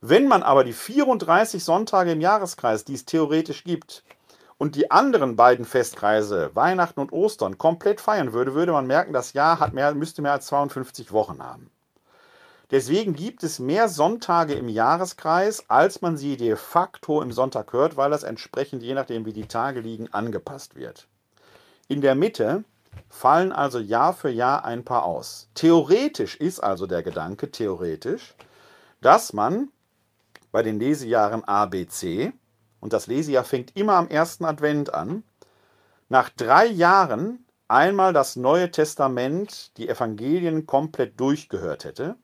Wenn 0.00 0.28
man 0.28 0.42
aber 0.42 0.64
die 0.64 0.72
34 0.72 1.62
Sonntage 1.62 2.12
im 2.12 2.20
Jahreskreis, 2.20 2.84
die 2.84 2.94
es 2.94 3.04
theoretisch 3.04 3.64
gibt, 3.64 4.04
und 4.58 4.74
die 4.74 4.90
anderen 4.90 5.36
beiden 5.36 5.64
Festkreise, 5.64 6.50
Weihnachten 6.54 7.00
und 7.00 7.12
Ostern, 7.12 7.58
komplett 7.58 8.00
feiern 8.00 8.32
würde, 8.32 8.54
würde 8.54 8.72
man 8.72 8.86
merken, 8.86 9.12
das 9.12 9.32
Jahr 9.32 9.60
hat 9.60 9.72
mehr, 9.72 9.94
müsste 9.94 10.20
mehr 10.20 10.32
als 10.32 10.46
52 10.46 11.12
Wochen 11.12 11.42
haben. 11.42 11.70
Deswegen 12.70 13.14
gibt 13.14 13.44
es 13.44 13.60
mehr 13.60 13.88
Sonntage 13.88 14.54
im 14.54 14.68
Jahreskreis, 14.68 15.64
als 15.68 16.02
man 16.02 16.16
sie 16.16 16.36
de 16.36 16.54
facto 16.56 17.22
im 17.22 17.32
Sonntag 17.32 17.72
hört, 17.72 17.96
weil 17.96 18.10
das 18.10 18.24
entsprechend, 18.24 18.82
je 18.82 18.94
nachdem 18.94 19.24
wie 19.24 19.32
die 19.32 19.46
Tage 19.46 19.80
liegen, 19.80 20.12
angepasst 20.12 20.74
wird. 20.74 21.08
In 21.90 22.02
der 22.02 22.14
Mitte 22.14 22.64
fallen 23.08 23.50
also 23.50 23.78
Jahr 23.78 24.12
für 24.12 24.28
Jahr 24.28 24.66
ein 24.66 24.84
paar 24.84 25.04
aus. 25.06 25.48
Theoretisch 25.54 26.36
ist 26.36 26.60
also 26.60 26.86
der 26.86 27.02
Gedanke, 27.02 27.50
theoretisch, 27.50 28.34
dass 29.00 29.32
man 29.32 29.70
bei 30.52 30.62
den 30.62 30.78
Lesejahren 30.78 31.44
A, 31.48 31.64
B, 31.64 31.86
C, 31.86 32.34
und 32.80 32.92
das 32.92 33.06
Lesejahr 33.06 33.44
fängt 33.44 33.74
immer 33.74 33.94
am 33.94 34.08
ersten 34.08 34.44
Advent 34.44 34.92
an, 34.92 35.24
nach 36.10 36.28
drei 36.28 36.66
Jahren 36.66 37.46
einmal 37.68 38.12
das 38.12 38.36
Neue 38.36 38.70
Testament, 38.70 39.76
die 39.78 39.88
Evangelien 39.88 40.66
komplett 40.66 41.18
durchgehört 41.18 41.84
hätte. 41.84 42.16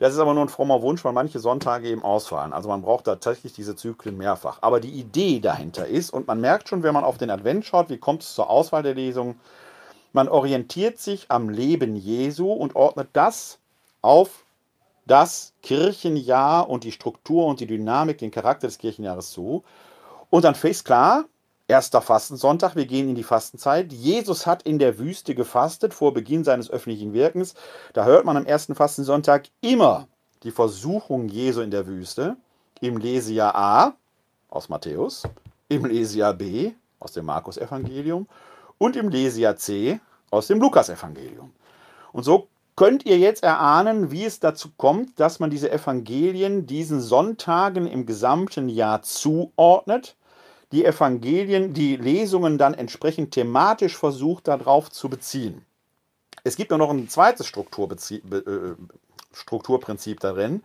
Das 0.00 0.14
ist 0.14 0.18
aber 0.18 0.32
nur 0.32 0.44
ein 0.44 0.48
frommer 0.48 0.80
Wunsch, 0.80 1.04
weil 1.04 1.12
manche 1.12 1.38
Sonntage 1.40 1.86
eben 1.88 2.02
ausfallen. 2.02 2.54
Also 2.54 2.70
man 2.70 2.80
braucht 2.80 3.04
tatsächlich 3.04 3.52
diese 3.52 3.76
Zyklen 3.76 4.16
mehrfach. 4.16 4.58
Aber 4.62 4.80
die 4.80 4.88
Idee 4.88 5.40
dahinter 5.40 5.86
ist, 5.86 6.10
und 6.10 6.26
man 6.26 6.40
merkt 6.40 6.70
schon, 6.70 6.82
wenn 6.82 6.94
man 6.94 7.04
auf 7.04 7.18
den 7.18 7.28
Advent 7.28 7.66
schaut, 7.66 7.90
wie 7.90 7.98
kommt 7.98 8.22
es 8.22 8.34
zur 8.34 8.48
Auswahl 8.48 8.82
der 8.82 8.94
Lesungen, 8.94 9.38
man 10.14 10.30
orientiert 10.30 10.98
sich 10.98 11.26
am 11.28 11.50
Leben 11.50 11.96
Jesu 11.96 12.50
und 12.50 12.76
ordnet 12.76 13.10
das 13.12 13.58
auf 14.00 14.44
das 15.06 15.52
Kirchenjahr 15.62 16.70
und 16.70 16.84
die 16.84 16.92
Struktur 16.92 17.44
und 17.44 17.60
die 17.60 17.66
Dynamik, 17.66 18.16
den 18.16 18.30
Charakter 18.30 18.68
des 18.68 18.78
Kirchenjahres 18.78 19.30
zu. 19.30 19.64
Und 20.30 20.44
dann 20.44 20.54
ist 20.54 20.84
klar, 20.84 21.26
Erster 21.70 22.00
Fastensonntag, 22.00 22.74
wir 22.74 22.84
gehen 22.84 23.08
in 23.08 23.14
die 23.14 23.22
Fastenzeit. 23.22 23.92
Jesus 23.92 24.44
hat 24.44 24.64
in 24.64 24.80
der 24.80 24.98
Wüste 24.98 25.36
gefastet 25.36 25.94
vor 25.94 26.12
Beginn 26.12 26.42
seines 26.42 26.68
öffentlichen 26.68 27.12
Wirkens. 27.12 27.54
Da 27.92 28.04
hört 28.04 28.24
man 28.24 28.36
am 28.36 28.44
ersten 28.44 28.74
Fastensonntag 28.74 29.44
immer 29.60 30.08
die 30.42 30.50
Versuchung 30.50 31.28
Jesu 31.28 31.60
in 31.60 31.70
der 31.70 31.86
Wüste. 31.86 32.36
Im 32.80 32.96
Lesejahr 32.96 33.54
A 33.54 33.94
aus 34.48 34.68
Matthäus, 34.68 35.22
im 35.68 35.84
Lesejahr 35.84 36.34
B 36.34 36.72
aus 36.98 37.12
dem 37.12 37.26
Markus-Evangelium 37.26 38.26
und 38.78 38.96
im 38.96 39.08
Lesejahr 39.08 39.54
C 39.54 40.00
aus 40.32 40.48
dem 40.48 40.58
Lukasevangelium. 40.58 41.52
Und 42.10 42.24
so 42.24 42.48
könnt 42.74 43.06
ihr 43.06 43.16
jetzt 43.16 43.44
erahnen, 43.44 44.10
wie 44.10 44.24
es 44.24 44.40
dazu 44.40 44.70
kommt, 44.76 45.20
dass 45.20 45.38
man 45.38 45.50
diese 45.50 45.70
Evangelien 45.70 46.66
diesen 46.66 47.00
Sonntagen 47.00 47.86
im 47.86 48.06
gesamten 48.06 48.68
Jahr 48.68 49.02
zuordnet, 49.02 50.16
die 50.72 50.84
Evangelien, 50.84 51.74
die 51.74 51.96
Lesungen 51.96 52.58
dann 52.58 52.74
entsprechend 52.74 53.32
thematisch 53.32 53.96
versucht, 53.96 54.48
darauf 54.48 54.90
zu 54.90 55.08
beziehen. 55.08 55.64
Es 56.44 56.56
gibt 56.56 56.70
noch 56.70 56.90
ein 56.90 57.08
zweites 57.08 57.46
Strukturprinzip 57.46 60.20
darin, 60.20 60.62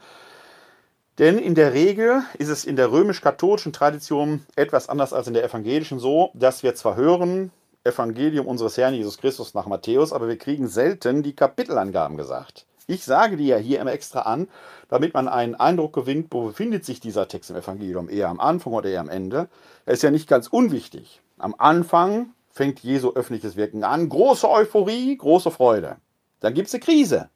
denn 1.17 1.37
in 1.37 1.55
der 1.55 1.73
Regel 1.73 2.23
ist 2.37 2.49
es 2.49 2.65
in 2.65 2.75
der 2.75 2.91
römisch-katholischen 2.91 3.71
Tradition 3.73 4.45
etwas 4.55 4.89
anders 4.89 5.13
als 5.13 5.27
in 5.27 5.33
der 5.33 5.45
evangelischen 5.45 5.99
so, 5.99 6.29
dass 6.33 6.61
wir 6.61 6.75
zwar 6.75 6.95
hören, 6.95 7.51
Evangelium 7.85 8.47
unseres 8.47 8.77
Herrn 8.77 8.95
Jesus 8.95 9.17
Christus 9.17 9.53
nach 9.53 9.67
Matthäus, 9.67 10.11
aber 10.11 10.27
wir 10.27 10.37
kriegen 10.37 10.67
selten 10.67 11.23
die 11.23 11.35
Kapitelangaben 11.35 12.17
gesagt. 12.17 12.65
Ich 12.87 13.03
sage 13.03 13.37
die 13.37 13.47
ja 13.47 13.57
hier 13.57 13.79
immer 13.79 13.93
extra 13.93 14.21
an, 14.21 14.47
damit 14.89 15.13
man 15.13 15.27
einen 15.27 15.55
Eindruck 15.55 15.93
gewinnt, 15.93 16.27
wo 16.31 16.43
befindet 16.43 16.85
sich 16.85 16.99
dieser 16.99 17.27
Text 17.27 17.49
im 17.49 17.55
Evangelium, 17.55 18.09
eher 18.09 18.29
am 18.29 18.39
Anfang 18.39 18.73
oder 18.73 18.89
eher 18.89 18.99
am 18.99 19.09
Ende. 19.09 19.47
Er 19.85 19.93
ist 19.93 20.03
ja 20.03 20.11
nicht 20.11 20.27
ganz 20.27 20.47
unwichtig. 20.47 21.21
Am 21.37 21.55
Anfang 21.57 22.29
fängt 22.51 22.79
Jesu 22.81 23.11
öffentliches 23.13 23.55
Wirken 23.55 23.83
an, 23.83 24.07
große 24.07 24.49
Euphorie, 24.49 25.17
große 25.17 25.51
Freude. 25.51 25.97
Dann 26.39 26.53
gibt 26.53 26.67
es 26.67 26.73
eine 26.73 26.83
Krise. 26.83 27.29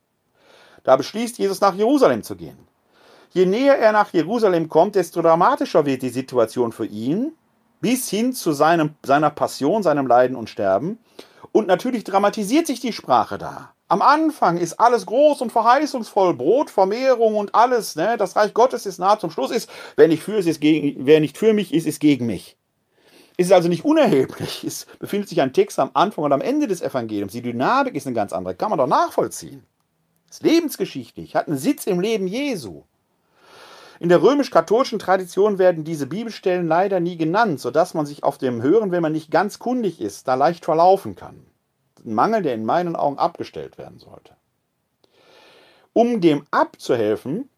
Da 0.83 0.95
beschließt 0.95 1.37
Jesus 1.39 1.61
nach 1.61 1.73
Jerusalem 1.73 2.23
zu 2.23 2.35
gehen. 2.35 2.57
Je 3.31 3.45
näher 3.45 3.77
er 3.77 3.91
nach 3.91 4.13
Jerusalem 4.13 4.69
kommt, 4.69 4.95
desto 4.95 5.21
dramatischer 5.21 5.85
wird 5.85 6.01
die 6.03 6.09
Situation 6.09 6.71
für 6.71 6.85
ihn, 6.85 7.33
bis 7.81 8.09
hin 8.09 8.33
zu 8.33 8.53
seinem, 8.53 8.95
seiner 9.03 9.29
Passion, 9.29 9.83
seinem 9.83 10.07
Leiden 10.07 10.35
und 10.35 10.49
Sterben. 10.49 10.99
Und 11.51 11.67
natürlich 11.67 12.03
dramatisiert 12.03 12.67
sich 12.67 12.79
die 12.79 12.93
Sprache 12.93 13.37
da. 13.37 13.73
Am 13.91 14.03
Anfang 14.03 14.57
ist 14.57 14.79
alles 14.79 15.07
groß 15.07 15.41
und 15.41 15.51
verheißungsvoll, 15.51 16.35
Brotvermehrung 16.35 17.35
und 17.35 17.55
alles. 17.55 17.95
Ne? 17.95 18.17
Das 18.17 18.35
Reich 18.35 18.53
Gottes 18.53 18.85
ist 18.85 18.99
nah. 18.99 19.17
Zum 19.17 19.31
Schluss 19.31 19.49
ist, 19.49 19.67
wer 19.95 20.07
nicht 20.07 20.21
für, 20.21 20.37
ist, 20.37 20.61
gegen, 20.61 21.07
wer 21.07 21.19
nicht 21.19 21.39
für 21.39 21.53
mich 21.53 21.73
ist, 21.73 21.87
ist 21.87 21.99
gegen 21.99 22.27
mich. 22.27 22.55
Ist 23.35 23.51
also 23.51 23.67
nicht 23.67 23.85
unerheblich. 23.85 24.63
Es 24.63 24.85
befindet 24.99 25.29
sich 25.29 25.41
ein 25.41 25.53
Text 25.53 25.79
am 25.79 25.89
Anfang 25.95 26.23
und 26.23 26.33
am 26.33 26.41
Ende 26.41 26.67
des 26.67 26.83
Evangeliums. 26.83 27.31
Die 27.31 27.41
Dynamik 27.41 27.95
ist 27.95 28.05
eine 28.05 28.15
ganz 28.15 28.31
andere. 28.31 28.53
Kann 28.53 28.69
man 28.69 28.77
doch 28.77 28.85
nachvollziehen. 28.85 29.65
Ist 30.29 30.43
lebensgeschichtlich, 30.43 31.35
hat 31.35 31.47
einen 31.47 31.57
Sitz 31.57 31.87
im 31.87 31.99
Leben 31.99 32.27
Jesu. 32.27 32.83
In 33.99 34.09
der 34.09 34.21
römisch-katholischen 34.21 34.99
Tradition 34.99 35.57
werden 35.57 35.83
diese 35.83 36.05
Bibelstellen 36.05 36.67
leider 36.67 36.99
nie 36.99 37.17
genannt, 37.17 37.59
sodass 37.59 37.95
man 37.95 38.05
sich 38.05 38.23
auf 38.23 38.37
dem 38.37 38.61
Hören, 38.61 38.91
wenn 38.91 39.01
man 39.01 39.13
nicht 39.13 39.31
ganz 39.31 39.57
kundig 39.57 39.99
ist, 39.99 40.27
da 40.27 40.35
leicht 40.35 40.63
verlaufen 40.63 41.15
kann. 41.15 41.48
Ein 42.05 42.13
Mangel, 42.13 42.41
der 42.41 42.53
in 42.53 42.65
meinen 42.65 42.95
Augen 42.95 43.17
abgestellt 43.17 43.77
werden 43.77 43.99
sollte. 43.99 44.33
Um 45.93 46.21
dem 46.21 46.45
abzuhelfen, 46.51 47.49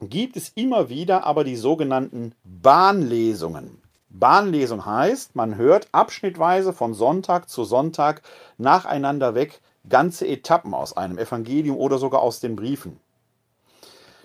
gibt 0.00 0.36
es 0.36 0.50
immer 0.50 0.88
wieder 0.88 1.24
aber 1.24 1.44
die 1.44 1.56
sogenannten 1.56 2.34
Bahnlesungen. 2.44 3.80
Bahnlesung 4.08 4.86
heißt, 4.86 5.34
man 5.34 5.56
hört 5.56 5.88
abschnittweise 5.92 6.72
von 6.72 6.94
Sonntag 6.94 7.48
zu 7.48 7.64
Sonntag 7.64 8.22
nacheinander 8.58 9.34
weg 9.34 9.60
ganze 9.88 10.26
Etappen 10.26 10.72
aus 10.72 10.96
einem 10.96 11.18
Evangelium 11.18 11.76
oder 11.76 11.98
sogar 11.98 12.22
aus 12.22 12.40
den 12.40 12.56
Briefen. 12.56 13.00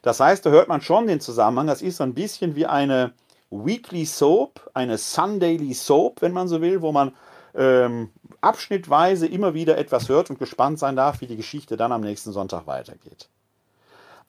Das 0.01 0.19
heißt, 0.19 0.45
da 0.45 0.51
hört 0.51 0.69
man 0.69 0.81
schon 0.81 1.07
den 1.07 1.19
Zusammenhang. 1.19 1.67
Das 1.67 1.81
ist 1.81 1.97
so 1.97 2.03
ein 2.03 2.13
bisschen 2.13 2.55
wie 2.55 2.65
eine 2.65 3.13
Weekly 3.49 4.05
Soap, 4.05 4.69
eine 4.73 4.97
Sundayly 4.97 5.73
Soap, 5.73 6.21
wenn 6.21 6.31
man 6.31 6.47
so 6.47 6.61
will, 6.61 6.81
wo 6.81 6.91
man 6.91 7.13
ähm, 7.55 8.09
abschnittweise 8.41 9.27
immer 9.27 9.53
wieder 9.53 9.77
etwas 9.77 10.09
hört 10.09 10.29
und 10.29 10.39
gespannt 10.39 10.79
sein 10.79 10.95
darf, 10.95 11.21
wie 11.21 11.27
die 11.27 11.37
Geschichte 11.37 11.77
dann 11.77 11.91
am 11.91 12.01
nächsten 12.01 12.31
Sonntag 12.31 12.67
weitergeht. 12.67 13.29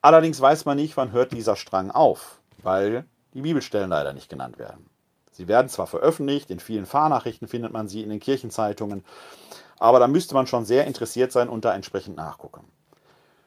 Allerdings 0.02 0.40
weiß 0.40 0.64
man 0.64 0.76
nicht, 0.76 0.96
wann 0.96 1.12
hört 1.12 1.32
dieser 1.32 1.56
Strang 1.56 1.90
auf, 1.90 2.40
weil 2.62 3.04
die 3.34 3.42
Bibelstellen 3.42 3.90
leider 3.90 4.12
nicht 4.12 4.30
genannt 4.30 4.58
werden. 4.58 4.86
Sie 5.32 5.48
werden 5.48 5.68
zwar 5.68 5.86
veröffentlicht, 5.86 6.50
in 6.50 6.60
vielen 6.60 6.86
Fahrnachrichten 6.86 7.48
findet 7.48 7.72
man 7.72 7.88
sie 7.88 8.02
in 8.02 8.10
den 8.10 8.20
Kirchenzeitungen, 8.20 9.04
aber 9.78 9.98
da 9.98 10.08
müsste 10.08 10.34
man 10.34 10.46
schon 10.46 10.64
sehr 10.64 10.86
interessiert 10.86 11.32
sein 11.32 11.48
und 11.48 11.64
da 11.64 11.74
entsprechend 11.74 12.16
nachgucken. 12.16 12.64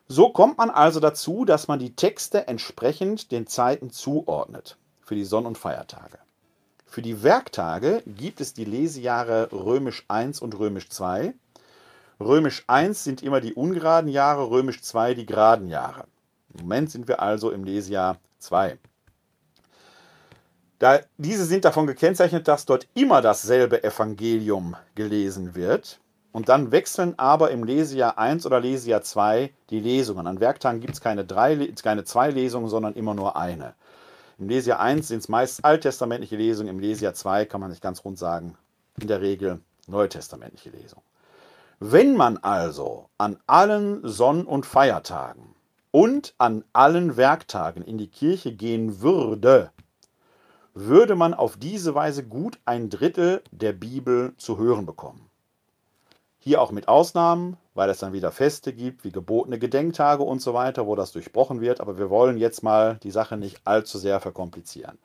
So 0.08 0.30
kommt 0.30 0.58
man 0.58 0.70
also 0.70 1.00
dazu, 1.00 1.46
dass 1.46 1.68
man 1.68 1.80
die 1.80 1.96
Texte 1.96 2.48
entsprechend 2.48 3.32
den 3.32 3.48
Zeiten 3.48 3.90
zuordnet 3.90 4.78
für 5.02 5.16
die 5.16 5.24
Sonn- 5.24 5.46
und 5.46 5.58
Feiertage. 5.58 6.20
Für 6.94 7.02
die 7.02 7.24
Werktage 7.24 8.04
gibt 8.06 8.40
es 8.40 8.54
die 8.54 8.66
Lesejahre 8.66 9.52
römisch 9.52 10.06
1 10.10 10.44
und 10.44 10.60
römisch 10.60 10.90
2. 10.90 11.34
Römisch 12.20 12.64
1 12.68 13.04
sind 13.04 13.24
immer 13.24 13.42
die 13.42 13.56
ungeraden 13.56 14.12
Jahre, 14.12 14.52
römisch 14.52 14.80
2 14.84 15.16
die 15.16 15.26
geraden 15.26 15.70
Jahre. 15.70 16.04
Im 16.54 16.62
Moment 16.62 16.92
sind 16.92 17.08
wir 17.08 17.20
also 17.20 17.50
im 17.50 17.64
Lesejahr 17.64 18.20
2. 18.38 18.78
Da, 20.78 21.00
diese 21.18 21.46
sind 21.46 21.66
davon 21.66 21.88
gekennzeichnet, 21.88 22.48
dass 22.48 22.68
dort 22.68 22.88
immer 22.94 23.24
dasselbe 23.24 23.84
Evangelium 23.84 24.76
gelesen 24.94 25.56
wird. 25.56 26.00
Und 26.32 26.48
dann 26.48 26.72
wechseln 26.72 27.18
aber 27.18 27.50
im 27.50 27.64
Lesejahr 27.64 28.20
1 28.20 28.46
oder 28.46 28.60
Lesejahr 28.60 29.02
2 29.02 29.52
die 29.72 29.80
Lesungen. 29.80 30.28
An 30.28 30.40
Werktagen 30.40 30.80
gibt 30.80 30.94
es 30.94 31.02
keine, 31.02 31.26
keine 31.26 32.04
zwei 32.04 32.30
Lesungen, 32.30 32.70
sondern 32.70 32.94
immer 32.94 33.16
nur 33.16 33.36
eine. 33.36 33.74
Im 34.44 34.50
Lesejahr 34.50 34.82
1 34.82 35.08
sind 35.08 35.20
es 35.20 35.30
meist 35.30 35.64
alttestamentliche 35.64 36.36
Lesungen, 36.36 36.68
im 36.68 36.80
Lesejahr 36.80 37.14
2 37.14 37.46
kann 37.46 37.62
man 37.62 37.70
nicht 37.70 37.82
ganz 37.82 38.04
rund 38.04 38.20
sagen, 38.20 38.58
in 39.00 39.08
der 39.08 39.22
Regel 39.22 39.62
neutestamentliche 39.88 40.70
Lesungen. 40.70 41.06
Wenn 41.80 42.18
man 42.18 42.36
also 42.40 43.08
an 43.18 43.40
allen 43.48 44.06
Sonn- 44.06 44.46
und 44.46 44.66
Feiertagen 44.66 45.56
und 45.92 46.36
an 46.40 46.66
allen 46.74 47.16
Werktagen 47.16 47.84
in 47.84 47.98
die 47.98 48.10
Kirche 48.10 48.54
gehen 48.54 49.00
würde, 49.00 49.72
würde 50.74 51.16
man 51.16 51.34
auf 51.34 51.56
diese 51.56 51.96
Weise 51.96 52.26
gut 52.26 52.60
ein 52.66 52.90
Drittel 52.90 53.44
der 53.52 53.72
Bibel 53.72 54.34
zu 54.36 54.58
hören 54.58 54.86
bekommen. 54.86 55.30
Hier 56.44 56.62
auch 56.62 56.72
mit 56.72 56.90
Ausnahmen, 56.90 57.56
weil 57.74 57.90
es 57.90 58.00
dann 58.00 58.12
wieder 58.12 58.30
Feste 58.30 58.74
gibt, 58.74 59.06
wie 59.06 59.14
gebotene 59.14 59.60
Gedenktage 59.60 60.24
und 60.24 60.42
so 60.42 60.54
weiter, 60.54 60.86
wo 60.86 60.94
das 60.94 61.14
durchbrochen 61.14 61.62
wird. 61.62 61.80
Aber 61.80 61.98
wir 61.98 62.10
wollen 62.10 62.38
jetzt 62.38 62.64
mal 62.64 62.98
die 63.02 63.12
Sache 63.12 63.38
nicht 63.38 63.62
allzu 63.64 63.98
sehr 63.98 64.20
verkomplizieren. 64.20 65.00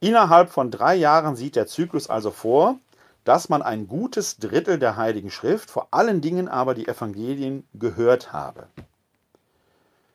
Innerhalb 0.00 0.48
von 0.48 0.70
drei 0.70 0.94
Jahren 0.94 1.36
sieht 1.36 1.56
der 1.56 1.66
Zyklus 1.66 2.08
also 2.08 2.30
vor, 2.30 2.78
dass 3.24 3.50
man 3.50 3.60
ein 3.60 3.86
gutes 3.86 4.38
Drittel 4.38 4.78
der 4.78 4.96
Heiligen 4.96 5.30
Schrift, 5.30 5.70
vor 5.70 5.88
allen 5.90 6.22
Dingen 6.22 6.48
aber 6.48 6.72
die 6.72 6.88
Evangelien, 6.88 7.68
gehört 7.74 8.32
habe. 8.32 8.68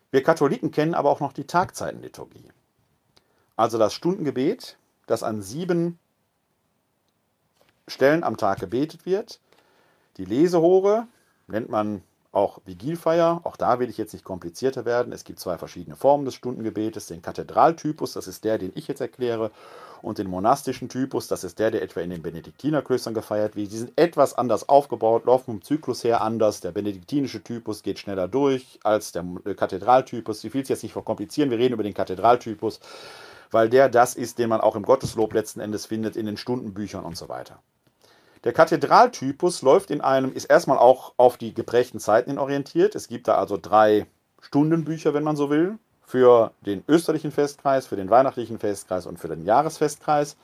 Wir 0.10 0.24
Katholiken 0.24 0.72
kennen 0.72 0.96
aber 0.96 1.12
auch 1.12 1.20
noch 1.20 1.34
die 1.34 1.46
Tagzeitenliturgie. 1.46 2.50
Also 3.56 3.78
das 3.78 3.94
Stundengebet, 3.94 4.78
das 5.06 5.22
an 5.22 5.44
sieben 5.44 6.00
Stellen 7.88 8.24
am 8.24 8.38
Tag 8.38 8.60
gebetet 8.60 9.06
wird 9.06 9.40
die 10.17 10.26
Lesehore 10.26 11.08
nennt 11.47 11.69
man 11.69 12.02
auch 12.32 12.60
Vigilfeier. 12.65 13.41
Auch 13.43 13.58
da 13.58 13.80
will 13.80 13.89
ich 13.89 13.97
jetzt 13.97 14.13
nicht 14.13 14.24
komplizierter 14.24 14.86
werden. 14.86 15.12
Es 15.12 15.24
gibt 15.24 15.39
zwei 15.39 15.58
verschiedene 15.58 15.95
Formen 15.95 16.26
des 16.26 16.36
Stundengebetes. 16.36 17.08
Den 17.08 17.21
Kathedraltypus, 17.21 18.13
das 18.13 18.28
ist 18.28 18.43
der, 18.43 18.58
den 18.58 18.71
ich 18.76 18.88
jetzt 18.88 19.02
erkläre, 19.02 19.52
und 20.02 20.17
den 20.17 20.30
monastischen 20.30 20.89
Typus, 20.89 21.28
das 21.28 21.43
ist 21.43 21.60
der, 21.60 21.71
der 21.71 21.84
etwa 21.84 22.02
in 22.02 22.10
den 22.10 22.21
Benediktinerklöstern 22.21 23.13
gefeiert 23.13 23.56
wird. 23.56 23.71
Die 23.71 23.78
sind 23.78 23.91
etwas 23.95 24.34
anders 24.34 24.67
aufgebaut, 24.67 25.26
laufen 25.26 25.45
vom 25.45 25.62
Zyklus 25.62 26.04
her 26.04 26.21
anders. 26.21 26.62
Der 26.62 26.71
benediktinische 26.71 27.43
Typus 27.43 27.84
geht 27.84 28.00
schneller 28.00 28.28
durch 28.28 28.80
als 28.84 29.12
der 29.12 29.24
Kathedraltypus. 29.56 30.43
Ich 30.43 30.54
will 30.54 30.63
es 30.63 30.69
jetzt 30.69 30.84
nicht 30.84 30.93
verkomplizieren, 30.93 31.52
wir 31.52 31.60
reden 31.60 31.74
über 31.74 31.84
den 31.84 31.93
Kathedraltypus, 31.93 32.80
weil 33.52 33.69
der 33.69 33.89
das 33.89 34.15
ist, 34.15 34.39
den 34.39 34.50
man 34.50 34.62
auch 34.62 34.76
im 34.76 34.84
Gotteslob 34.84 35.34
letzten 35.34 35.60
Endes 35.60 35.86
findet, 35.86 36.15
in 36.15 36.26
den 36.26 36.38
Stundenbüchern 36.38 37.06
und 37.06 37.17
so 37.17 37.30
weiter. 37.30 37.62
Der 38.44 38.54
Kathedraltypus 38.54 39.62
läuft 39.62 39.92
in 39.92 40.02
einem, 40.02 40.34
ist 40.34 40.46
erstmal 40.46 40.80
auch 40.80 41.14
auf 41.18 41.38
die 41.38 41.54
geprägten 41.54 42.00
Zeiten 42.00 42.40
orientiert. 42.40 42.96
Es 42.96 43.08
gibt 43.08 43.28
da 43.28 43.36
also 43.36 43.58
drei 43.62 44.08
Stundenbücher, 44.42 45.14
wenn 45.14 45.24
man 45.24 45.36
so 45.36 45.50
will, 45.52 45.78
für 46.02 46.52
den 46.66 46.84
österlichen 46.88 47.32
Festkreis, 47.32 47.86
für 47.86 47.96
den 47.96 48.10
weihnachtlichen 48.10 48.58
Festkreis 48.58 49.06
und 49.06 49.20
für 49.20 49.28
den 49.28 49.46
Jahresfestkreis. 49.46 50.38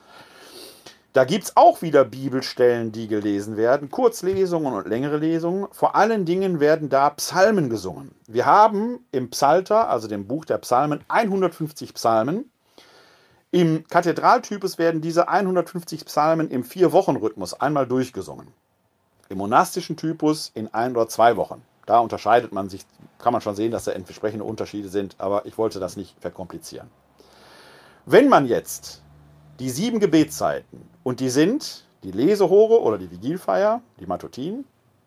Da 1.13 1.25
gibt 1.25 1.45
es 1.45 1.57
auch 1.57 1.81
wieder 1.81 2.05
Bibelstellen, 2.05 2.91
die 2.91 3.07
gelesen 3.07 3.57
werden, 3.57 3.89
Kurzlesungen 3.89 4.73
und 4.73 4.87
längere 4.87 5.17
Lesungen. 5.17 5.67
Vor 5.71 5.95
allen 5.95 6.25
Dingen 6.25 6.59
werden 6.59 6.89
da 6.89 7.09
Psalmen 7.09 7.71
gesungen. 7.71 8.11
Wir 8.27 8.45
haben 8.45 8.99
im 9.11 9.31
Psalter, 9.31 9.89
also 9.89 10.07
dem 10.07 10.27
Buch 10.27 10.45
der 10.45 10.59
Psalmen, 10.59 11.03
150 11.07 11.95
Psalmen. 11.95 12.51
Im 13.57 13.87
Kathedraltypus 13.87 14.77
werden 14.77 15.01
diese 15.01 15.29
150 15.29 16.05
Psalmen 16.05 16.51
im 16.51 16.63
Vier-Wochen-Rhythmus 16.63 17.55
einmal 17.59 17.87
durchgesungen. 17.87 18.49
Im 19.29 19.39
monastischen 19.39 19.97
Typus 19.97 20.51
in 20.53 20.71
ein 20.75 20.95
oder 20.95 21.07
zwei 21.07 21.37
Wochen. 21.37 21.63
Da 21.87 21.97
unterscheidet 21.97 22.51
man 22.51 22.69
sich, 22.69 22.85
kann 23.17 23.33
man 23.33 23.41
schon 23.41 23.55
sehen, 23.55 23.71
dass 23.71 23.85
da 23.85 23.93
entsprechende 23.93 24.45
Unterschiede 24.45 24.89
sind, 24.89 25.15
aber 25.17 25.47
ich 25.47 25.57
wollte 25.57 25.79
das 25.79 25.97
nicht 25.97 26.15
verkomplizieren. 26.19 26.87
Wenn 28.05 28.29
man 28.29 28.45
jetzt 28.45 29.01
die 29.57 29.71
sieben 29.71 29.99
Gebetszeiten, 29.99 30.87
und 31.03 31.19
die 31.19 31.31
sind 31.31 31.83
die 32.03 32.11
Lesehore 32.11 32.79
oder 32.79 32.99
die 32.99 33.09
Vigilfeier, 33.09 33.81
die 33.99 34.05
Matutin, 34.05 34.65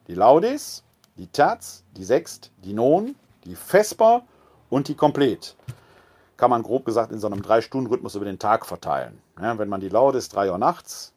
die 0.08 0.14
Laudes, 0.14 0.82
die 1.18 1.28
Terz, 1.28 1.84
die 1.96 2.02
Sext, 2.02 2.50
die 2.64 2.72
Non, 2.72 3.14
die 3.44 3.54
Vesper 3.54 4.24
und 4.70 4.88
die 4.88 4.96
Komplet. 4.96 5.54
Kann 6.40 6.48
man 6.48 6.62
grob 6.62 6.86
gesagt 6.86 7.12
in 7.12 7.18
so 7.18 7.26
einem 7.26 7.42
Drei-Stunden-Rhythmus 7.42 8.14
über 8.14 8.24
den 8.24 8.38
Tag 8.38 8.64
verteilen. 8.64 9.20
Ja, 9.38 9.58
wenn 9.58 9.68
man 9.68 9.82
die 9.82 9.90
Laudes 9.90 10.30
3 10.30 10.50
Uhr 10.50 10.56
nachts, 10.56 11.12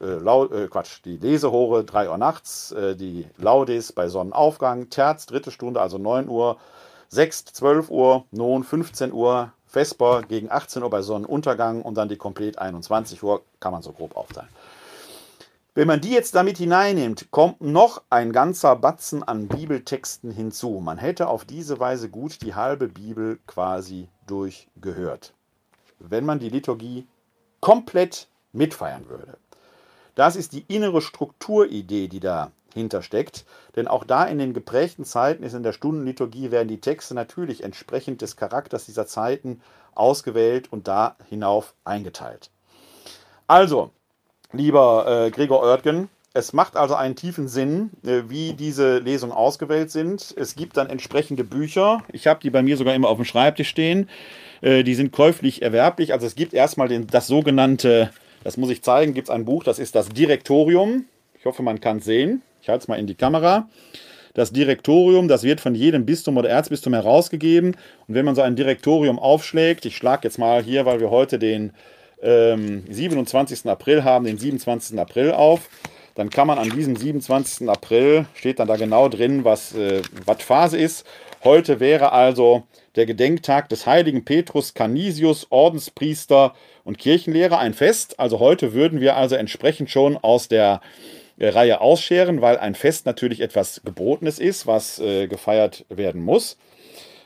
äh, 0.00 0.06
Lau, 0.06 0.46
äh, 0.46 0.68
Quatsch, 0.68 1.04
die 1.04 1.18
Lesehore 1.18 1.84
3 1.84 2.08
Uhr 2.08 2.16
nachts, 2.16 2.72
äh, 2.72 2.96
die 2.96 3.26
Laudes 3.36 3.92
bei 3.92 4.08
Sonnenaufgang, 4.08 4.88
Terz 4.88 5.26
dritte 5.26 5.50
Stunde, 5.50 5.82
also 5.82 5.98
9 5.98 6.30
Uhr, 6.30 6.56
Sext 7.10 7.54
12 7.56 7.90
Uhr, 7.90 8.24
Non 8.30 8.64
15 8.64 9.12
Uhr, 9.12 9.52
Vesper 9.66 10.22
gegen 10.22 10.50
18 10.50 10.82
Uhr 10.82 10.88
bei 10.88 11.02
Sonnenuntergang 11.02 11.82
und 11.82 11.98
dann 11.98 12.08
die 12.08 12.16
Komplet 12.16 12.58
21 12.58 13.22
Uhr, 13.22 13.42
kann 13.60 13.72
man 13.72 13.82
so 13.82 13.92
grob 13.92 14.16
aufteilen. 14.16 14.48
Wenn 15.76 15.88
man 15.88 16.00
die 16.00 16.12
jetzt 16.12 16.36
damit 16.36 16.58
hineinnimmt, 16.58 17.32
kommt 17.32 17.60
noch 17.60 18.02
ein 18.08 18.30
ganzer 18.30 18.76
Batzen 18.76 19.24
an 19.24 19.48
Bibeltexten 19.48 20.30
hinzu. 20.30 20.78
Man 20.80 20.98
hätte 20.98 21.26
auf 21.26 21.44
diese 21.44 21.80
Weise 21.80 22.08
gut 22.08 22.42
die 22.42 22.54
halbe 22.54 22.86
Bibel 22.86 23.40
quasi 23.48 24.08
durchgehört, 24.28 25.34
wenn 25.98 26.24
man 26.24 26.38
die 26.38 26.48
Liturgie 26.48 27.08
komplett 27.58 28.28
mitfeiern 28.52 29.08
würde. 29.08 29.36
Das 30.14 30.36
ist 30.36 30.52
die 30.52 30.64
innere 30.68 31.02
Strukturidee, 31.02 32.06
die 32.06 32.20
dahinter 32.20 33.02
steckt. 33.02 33.44
Denn 33.74 33.88
auch 33.88 34.04
da 34.04 34.26
in 34.26 34.38
den 34.38 34.54
geprägten 34.54 35.04
Zeiten 35.04 35.42
ist 35.42 35.54
in 35.54 35.64
der 35.64 35.72
Stundenliturgie 35.72 36.52
werden 36.52 36.68
die 36.68 36.80
Texte 36.80 37.14
natürlich 37.14 37.64
entsprechend 37.64 38.22
des 38.22 38.36
Charakters 38.36 38.86
dieser 38.86 39.08
Zeiten 39.08 39.60
ausgewählt 39.96 40.72
und 40.72 40.86
da 40.86 41.16
hinauf 41.28 41.74
eingeteilt. 41.84 42.50
Also, 43.48 43.90
lieber 44.54 45.26
äh, 45.26 45.30
Gregor 45.30 45.62
Oertgen. 45.62 46.08
Es 46.36 46.52
macht 46.52 46.76
also 46.76 46.96
einen 46.96 47.14
tiefen 47.14 47.46
Sinn, 47.46 47.90
äh, 48.04 48.22
wie 48.28 48.54
diese 48.54 48.98
Lesungen 48.98 49.32
ausgewählt 49.32 49.90
sind. 49.90 50.34
Es 50.36 50.56
gibt 50.56 50.76
dann 50.76 50.90
entsprechende 50.90 51.44
Bücher. 51.44 52.02
Ich 52.12 52.26
habe 52.26 52.40
die 52.42 52.50
bei 52.50 52.62
mir 52.62 52.76
sogar 52.76 52.94
immer 52.94 53.08
auf 53.08 53.18
dem 53.18 53.24
Schreibtisch 53.24 53.68
stehen. 53.68 54.08
Äh, 54.60 54.82
die 54.82 54.94
sind 54.94 55.12
käuflich 55.12 55.62
erwerblich. 55.62 56.12
Also 56.12 56.26
es 56.26 56.34
gibt 56.34 56.52
erstmal 56.52 56.88
den, 56.88 57.06
das 57.06 57.28
sogenannte, 57.28 58.10
das 58.42 58.56
muss 58.56 58.70
ich 58.70 58.82
zeigen, 58.82 59.14
gibt 59.14 59.28
es 59.28 59.34
ein 59.34 59.44
Buch, 59.44 59.62
das 59.62 59.78
ist 59.78 59.94
das 59.94 60.08
Direktorium. 60.08 61.04
Ich 61.38 61.44
hoffe, 61.44 61.62
man 61.62 61.80
kann 61.80 61.98
es 61.98 62.04
sehen. 62.04 62.42
Ich 62.62 62.68
halte 62.68 62.82
es 62.82 62.88
mal 62.88 62.98
in 62.98 63.06
die 63.06 63.14
Kamera. 63.14 63.68
Das 64.32 64.50
Direktorium, 64.50 65.28
das 65.28 65.44
wird 65.44 65.60
von 65.60 65.76
jedem 65.76 66.04
Bistum 66.04 66.36
oder 66.36 66.48
Erzbistum 66.48 66.94
herausgegeben. 66.94 67.76
Und 68.08 68.14
wenn 68.14 68.24
man 68.24 68.34
so 68.34 68.42
ein 68.42 68.56
Direktorium 68.56 69.20
aufschlägt, 69.20 69.84
ich 69.86 69.96
schlage 69.96 70.22
jetzt 70.24 70.38
mal 70.38 70.62
hier, 70.62 70.84
weil 70.84 70.98
wir 70.98 71.10
heute 71.10 71.38
den 71.38 71.72
ähm, 72.24 72.84
27. 72.88 73.66
April 73.66 74.02
haben, 74.02 74.24
den 74.24 74.38
27. 74.38 74.98
April 74.98 75.32
auf. 75.32 75.68
Dann 76.14 76.30
kann 76.30 76.46
man 76.46 76.58
an 76.58 76.70
diesem 76.70 76.96
27. 76.96 77.68
April, 77.68 78.26
steht 78.34 78.58
dann 78.60 78.68
da 78.68 78.76
genau 78.76 79.08
drin, 79.08 79.44
was, 79.44 79.74
äh, 79.74 80.02
was 80.24 80.42
Phase 80.42 80.78
ist. 80.78 81.04
Heute 81.42 81.80
wäre 81.80 82.12
also 82.12 82.62
der 82.96 83.06
Gedenktag 83.06 83.68
des 83.68 83.86
heiligen 83.86 84.24
Petrus 84.24 84.74
Canisius, 84.74 85.48
Ordenspriester 85.50 86.54
und 86.84 86.98
Kirchenlehrer, 86.98 87.58
ein 87.58 87.74
Fest. 87.74 88.18
Also 88.20 88.38
heute 88.38 88.72
würden 88.72 89.00
wir 89.00 89.16
also 89.16 89.34
entsprechend 89.34 89.90
schon 89.90 90.16
aus 90.16 90.48
der 90.48 90.80
äh, 91.36 91.48
Reihe 91.48 91.80
ausscheren, 91.80 92.40
weil 92.40 92.58
ein 92.58 92.76
Fest 92.76 93.06
natürlich 93.06 93.40
etwas 93.40 93.82
Gebotenes 93.84 94.38
ist, 94.38 94.66
was 94.68 95.00
äh, 95.00 95.26
gefeiert 95.26 95.84
werden 95.88 96.22
muss. 96.22 96.56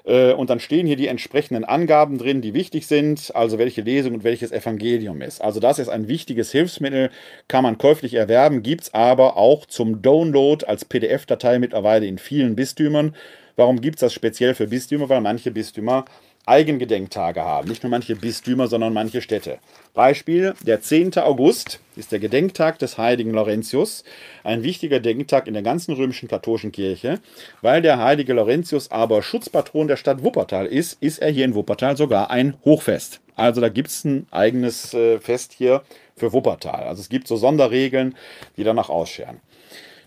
Äh, 0.08 0.32
und 0.32 0.50
dann 0.50 0.58
stehen 0.58 0.86
hier 0.86 0.96
die 0.96 1.06
entsprechenden 1.06 1.64
Angaben 1.64 2.18
drin, 2.18 2.40
die 2.40 2.54
wichtig 2.54 2.86
sind, 2.86 3.30
also 3.36 3.58
welche 3.58 3.82
Lesung 3.82 4.14
und 4.14 4.24
welches 4.24 4.50
Evangelium 4.50 5.20
ist. 5.20 5.40
Also 5.42 5.60
das 5.60 5.78
ist 5.78 5.88
ein 5.88 6.08
wichtiges 6.08 6.50
Hilfsmittel, 6.50 7.10
kann 7.46 7.62
man 7.62 7.78
käuflich 7.78 8.14
erwerben, 8.14 8.62
gibt 8.62 8.84
es 8.84 8.94
aber 8.94 9.36
auch 9.36 9.66
zum 9.66 10.00
Download 10.00 10.64
als 10.66 10.86
PDF-Datei 10.86 11.58
mittlerweile 11.58 12.06
in 12.06 12.18
vielen 12.18 12.56
Bistümern. 12.56 13.14
Warum 13.56 13.80
gibt 13.80 13.96
es 13.96 14.00
das 14.00 14.14
speziell 14.14 14.54
für 14.54 14.68
Bistümer? 14.68 15.08
Weil 15.08 15.20
manche 15.20 15.50
Bistümer 15.50 16.04
Eigengedenktage 16.48 17.42
haben. 17.42 17.68
Nicht 17.68 17.82
nur 17.82 17.90
manche 17.90 18.16
Bistümer, 18.16 18.66
sondern 18.66 18.92
manche 18.92 19.20
Städte. 19.20 19.58
Beispiel, 19.94 20.54
der 20.62 20.80
10. 20.80 21.18
August 21.18 21.80
ist 21.96 22.10
der 22.12 22.18
Gedenktag 22.18 22.78
des 22.78 22.98
heiligen 22.98 23.32
Laurentius, 23.32 24.04
ein 24.44 24.62
wichtiger 24.62 25.00
Gedenktag 25.00 25.46
in 25.46 25.54
der 25.54 25.62
ganzen 25.62 25.94
römischen 25.94 26.28
katholischen 26.28 26.72
Kirche. 26.72 27.20
Weil 27.60 27.82
der 27.82 27.98
heilige 27.98 28.32
Laurentius 28.32 28.90
aber 28.90 29.22
Schutzpatron 29.22 29.88
der 29.88 29.96
Stadt 29.96 30.22
Wuppertal 30.22 30.66
ist, 30.66 31.02
ist 31.02 31.18
er 31.18 31.30
hier 31.30 31.44
in 31.44 31.54
Wuppertal 31.54 31.96
sogar 31.96 32.30
ein 32.30 32.54
Hochfest. 32.64 33.20
Also 33.36 33.60
da 33.60 33.68
gibt 33.68 33.88
es 33.88 34.04
ein 34.04 34.26
eigenes 34.30 34.94
äh, 34.94 35.20
Fest 35.20 35.52
hier 35.56 35.82
für 36.16 36.32
Wuppertal. 36.32 36.84
Also 36.84 37.00
es 37.00 37.08
gibt 37.08 37.28
so 37.28 37.36
Sonderregeln, 37.36 38.16
die 38.56 38.64
danach 38.64 38.88
ausscheren. 38.88 39.40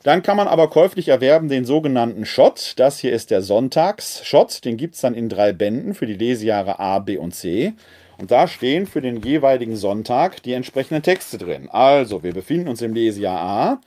Dann 0.04 0.24
kann 0.24 0.38
man 0.38 0.48
aber 0.48 0.68
käuflich 0.70 1.10
erwerben 1.10 1.48
den 1.48 1.64
sogenannten 1.64 2.26
Schott. 2.26 2.74
Das 2.78 2.98
hier 2.98 3.12
ist 3.12 3.30
der 3.30 3.42
Sonntagsschott. 3.42 4.66
Den 4.66 4.78
gibt 4.78 4.96
es 4.96 5.02
dann 5.02 5.14
in 5.14 5.30
drei 5.30 5.54
Bänden 5.54 5.94
für 5.94 6.08
die 6.08 6.16
Lesejahre 6.16 6.80
A, 6.80 7.00
B 7.00 7.18
und 7.18 7.36
C. 7.36 7.74
Und 8.18 8.32
da 8.32 8.48
stehen 8.48 8.88
für 8.88 9.02
den 9.02 9.22
jeweiligen 9.22 9.76
Sonntag 9.76 10.42
die 10.44 10.54
entsprechenden 10.54 11.04
Texte 11.04 11.38
drin. 11.38 11.70
Also, 11.72 12.24
wir 12.24 12.34
befinden 12.34 12.68
uns 12.68 12.82
im 12.82 12.94
Lesejahr 12.94 13.40
A. 13.40 13.82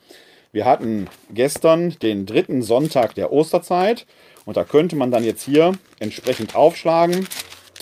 Wir 0.51 0.65
hatten 0.65 1.07
gestern 1.33 1.97
den 2.01 2.25
dritten 2.25 2.61
Sonntag 2.61 3.15
der 3.15 3.33
Osterzeit. 3.33 4.05
Und 4.45 4.57
da 4.57 4.63
könnte 4.63 4.95
man 4.95 5.11
dann 5.11 5.23
jetzt 5.23 5.43
hier 5.43 5.73
entsprechend 5.99 6.55
aufschlagen, 6.55 7.27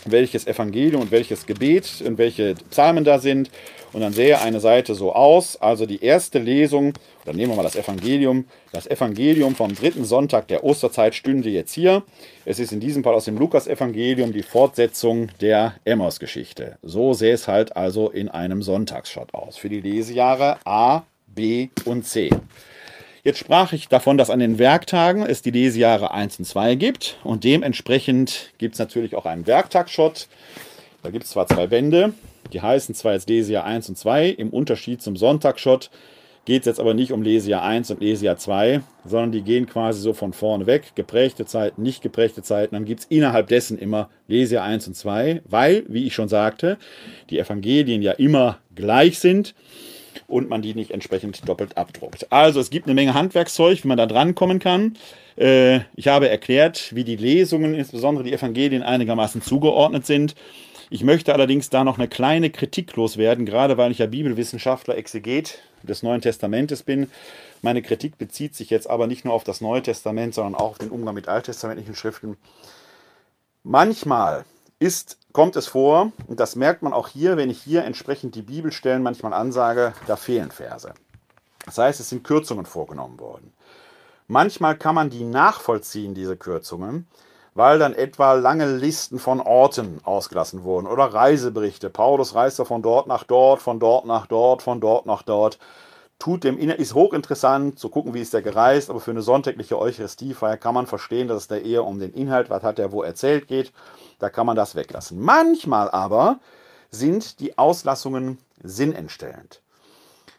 welches 0.06 0.48
Evangelium 0.48 1.02
und 1.02 1.12
welches 1.12 1.46
Gebet 1.46 2.04
und 2.06 2.18
welche 2.18 2.56
Psalmen 2.70 3.04
da 3.04 3.20
sind. 3.20 3.50
Und 3.94 4.02
dann 4.02 4.12
sähe 4.12 4.42
eine 4.42 4.60
Seite 4.60 4.96
so 4.96 5.14
aus. 5.14 5.56
Also 5.62 5.86
die 5.86 6.04
erste 6.04 6.40
Lesung, 6.40 6.94
dann 7.26 7.36
nehmen 7.36 7.52
wir 7.52 7.56
mal 7.56 7.64
das 7.64 7.76
Evangelium. 7.76 8.46
Das 8.72 8.88
Evangelium 8.88 9.56
vom 9.56 9.76
dritten 9.76 10.04
Sonntag 10.04 10.48
der 10.48 10.64
Osterzeit 10.64 11.14
stünde 11.14 11.50
jetzt 11.50 11.74
hier. 11.74 12.04
Es 12.44 12.60
ist 12.60 12.72
in 12.72 12.80
diesem 12.80 13.04
Fall 13.04 13.14
aus 13.14 13.26
dem 13.26 13.38
Lukas-Evangelium 13.38 14.34
die 14.34 14.42
Fortsetzung 14.42 15.30
der 15.42 15.76
Emmaus-Geschichte. 15.86 16.78
So 16.82 17.14
sähe 17.14 17.34
es 17.34 17.48
halt 17.48 17.76
also 17.78 18.10
in 18.10 18.30
einem 18.30 18.64
Sonntagsschott 18.64 19.34
aus. 19.34 19.58
Für 19.58 19.70
die 19.70 19.82
Lesejahre 19.82 20.58
A, 20.66 21.04
B 21.28 21.70
und 21.86 22.06
C. 22.08 22.30
Jetzt 23.26 23.40
sprach 23.40 23.72
ich 23.72 23.88
davon, 23.88 24.18
dass 24.18 24.30
an 24.30 24.40
den 24.40 24.60
Werktagen 24.60 25.26
es 25.26 25.42
die 25.42 25.52
Lesejahre 25.52 26.12
1 26.12 26.40
und 26.40 26.46
2 26.46 26.76
gibt. 26.76 27.18
Und 27.24 27.46
dementsprechend 27.46 28.52
gibt 28.58 28.76
es 28.76 28.80
natürlich 28.80 29.16
auch 29.16 29.26
einen 29.26 29.48
Werktagsschott. 29.48 30.28
Da 31.04 31.10
gibt 31.10 31.24
es 31.24 31.30
zwar 31.30 31.48
zwei 31.48 31.68
Bände, 31.68 32.14
die 32.52 32.62
heißen 32.62 32.94
zwar 32.96 33.14
jetzt 33.14 33.30
Lesejahr 33.30 33.64
1 33.64 33.88
und 33.88 33.98
2, 33.98 34.28
im 34.28 34.50
Unterschied 34.50 35.02
zum 35.02 35.16
Sonntagsschott 35.16 35.90
geht 36.46 36.64
es 36.64 36.66
jetzt 36.66 36.80
aber 36.82 36.94
nicht 36.94 37.14
um 37.14 37.22
Lesejahr 37.22 37.64
1 37.64 37.92
und 37.92 38.02
Lesejahr 38.02 38.36
2, 38.36 38.82
sondern 39.06 39.32
die 39.32 39.42
gehen 39.42 39.66
quasi 39.66 40.02
so 40.02 40.14
von 40.14 40.34
vorne 40.34 40.66
weg. 40.66 40.92
Geprägte 40.96 41.46
Zeiten, 41.46 41.82
nicht 41.82 42.02
geprägte 42.02 42.42
Zeiten. 42.42 42.76
Dann 42.76 42.84
gibt 42.84 43.02
es 43.02 43.06
innerhalb 43.06 43.48
dessen 43.48 43.80
immer 43.80 44.10
Lesejahr 44.28 44.66
1 44.66 44.88
und 44.88 44.96
2, 44.96 45.42
weil, 45.46 45.86
wie 45.88 46.06
ich 46.06 46.14
schon 46.14 46.28
sagte, 46.28 46.78
die 47.30 47.40
Evangelien 47.40 48.02
ja 48.02 48.12
immer 48.12 48.60
gleich 48.76 49.20
sind 49.20 49.56
und 50.28 50.50
man 50.50 50.62
die 50.62 50.74
nicht 50.74 50.92
entsprechend 50.92 51.48
doppelt 51.48 51.78
abdruckt. 51.78 52.32
Also 52.32 52.60
es 52.60 52.70
gibt 52.70 52.88
eine 52.88 52.96
Menge 52.96 53.14
Handwerkszeug, 53.14 53.84
wie 53.84 53.88
man 53.88 53.98
da 53.98 54.06
drankommen 54.06 54.60
kann. 54.60 54.98
Äh, 55.38 55.82
ich 55.96 56.08
habe 56.08 56.30
erklärt, 56.30 56.94
wie 56.96 57.04
die 57.04 57.16
Lesungen, 57.16 57.74
insbesondere 57.74 58.24
die 58.24 58.34
Evangelien, 58.34 58.84
einigermaßen 58.84 59.42
zugeordnet 59.42 60.06
sind. 60.06 60.36
Ich 60.90 61.04
möchte 61.04 61.34
allerdings 61.34 61.70
da 61.70 61.84
noch 61.84 61.98
eine 61.98 62.08
kleine 62.08 62.50
Kritik 62.50 62.96
loswerden, 62.96 63.46
gerade 63.46 63.78
weil 63.78 63.92
ich 63.92 63.98
ja 63.98 64.06
Bibelwissenschaftler, 64.06 64.96
Exeget 64.96 65.60
des 65.82 66.04
Neuen 66.04 66.22
Testamentes 66.22 66.84
bin. 66.84 67.10
Meine 67.62 67.82
Kritik 67.82 68.18
bezieht 68.18 68.56
sich 68.56 68.70
jetzt 68.70 68.90
aber 68.90 69.08
nicht 69.08 69.26
nur 69.26 69.34
auf 69.34 69.44
das 69.44 69.62
Neue 69.62 69.82
Testament, 69.82 70.34
sondern 70.34 70.56
auch 70.56 70.72
auf 70.72 70.78
den 70.78 70.90
Umgang 70.90 71.16
mit 71.16 71.28
alttestamentlichen 71.28 71.96
Schriften. 71.96 72.38
Manchmal 73.64 74.46
ist, 74.80 75.18
kommt 75.34 75.56
es 75.56 75.68
vor, 75.68 76.12
und 76.28 76.40
das 76.40 76.56
merkt 76.56 76.84
man 76.84 76.94
auch 76.94 77.08
hier, 77.08 77.36
wenn 77.38 77.50
ich 77.50 77.62
hier 77.62 77.84
entsprechend 77.84 78.36
die 78.36 78.44
Bibelstellen 78.44 79.04
manchmal 79.04 79.34
ansage, 79.34 79.94
da 80.08 80.16
fehlen 80.16 80.52
Verse. 80.52 80.94
Das 81.66 81.78
heißt, 81.78 82.00
es 82.00 82.10
sind 82.10 82.24
Kürzungen 82.24 82.66
vorgenommen 82.66 83.20
worden. 83.20 83.52
Manchmal 84.28 84.78
kann 84.78 84.96
man 84.96 85.10
die 85.10 85.24
nachvollziehen, 85.24 86.14
diese 86.14 86.38
Kürzungen, 86.38 87.08
weil 87.56 87.80
dann 87.80 87.94
etwa 87.94 88.34
lange 88.34 88.78
Listen 88.78 89.20
von 89.20 89.42
Orten 89.42 90.00
ausgelassen 90.04 90.64
wurden 90.64 90.88
oder 90.88 91.06
Reiseberichte. 91.06 91.90
Paulus 91.90 92.36
reiste 92.36 92.66
von 92.66 92.82
dort 92.82 93.08
nach 93.08 93.24
dort, 93.24 93.62
von 93.62 93.80
dort 93.80 94.06
nach 94.06 94.28
dort, 94.28 94.62
von 94.62 94.80
dort 94.80 95.06
nach 95.06 95.24
dort. 95.24 95.60
Tut 96.24 96.46
dem 96.46 96.58
Inhalt, 96.58 96.80
ist 96.80 96.94
hochinteressant 96.94 97.78
zu 97.78 97.90
gucken, 97.90 98.14
wie 98.14 98.22
ist 98.22 98.34
der 98.34 98.42
gereist, 98.42 98.90
aber 98.90 99.02
für 99.02 99.12
eine 99.12 99.22
sonntägliche 99.22 99.78
Eucharistiefeier 99.78 100.56
kann 100.56 100.74
man 100.74 100.88
verstehen, 100.88 101.28
dass 101.28 101.42
es 101.42 101.48
da 101.50 101.58
eher 101.58 101.84
um 101.84 102.00
den 102.00 102.14
Inhalt, 102.14 102.50
was 102.50 102.64
hat 102.64 102.80
er 102.80 102.94
wo 102.94 103.04
erzählt 103.04 103.46
geht. 103.50 103.74
Da 104.20 104.30
kann 104.30 104.46
man 104.46 104.56
das 104.56 104.74
weglassen. 104.74 105.20
Manchmal 105.20 105.92
aber 105.92 106.40
sind 106.92 107.42
die 107.42 107.58
Auslassungen 107.58 108.38
sinnentstellend. 108.64 109.62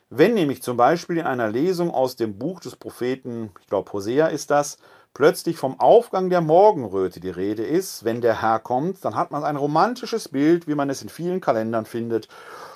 Wenn 0.09 0.33
nämlich 0.33 0.63
zum 0.63 0.79
Beispiel 0.79 1.19
in 1.19 1.27
einer 1.27 1.51
Lesung 1.51 1.91
aus 1.91 2.17
dem 2.17 2.39
Buch 2.39 2.61
des 2.61 2.77
Propheten, 2.77 3.51
ich 3.61 3.67
glaube 3.67 3.93
Hosea 3.93 4.29
ist 4.29 4.51
das, 4.51 4.79
plötzlich 5.13 5.59
vom 5.59 5.79
Aufgang 5.81 6.31
der 6.31 6.41
Morgenröte 6.41 7.21
die 7.21 7.29
Rede 7.29 7.63
ist, 7.63 8.05
wenn 8.05 8.23
der 8.23 8.41
Herr 8.41 8.59
kommt, 8.59 9.05
dann 9.05 9.17
hat 9.17 9.33
man 9.33 9.45
ein 9.45 9.57
romantisches 9.57 10.31
Bild, 10.31 10.67
wie 10.67 10.77
man 10.77 10.89
es 10.89 11.03
in 11.03 11.11
vielen 11.11 11.43
Kalendern 11.43 11.85
findet. 11.85 12.29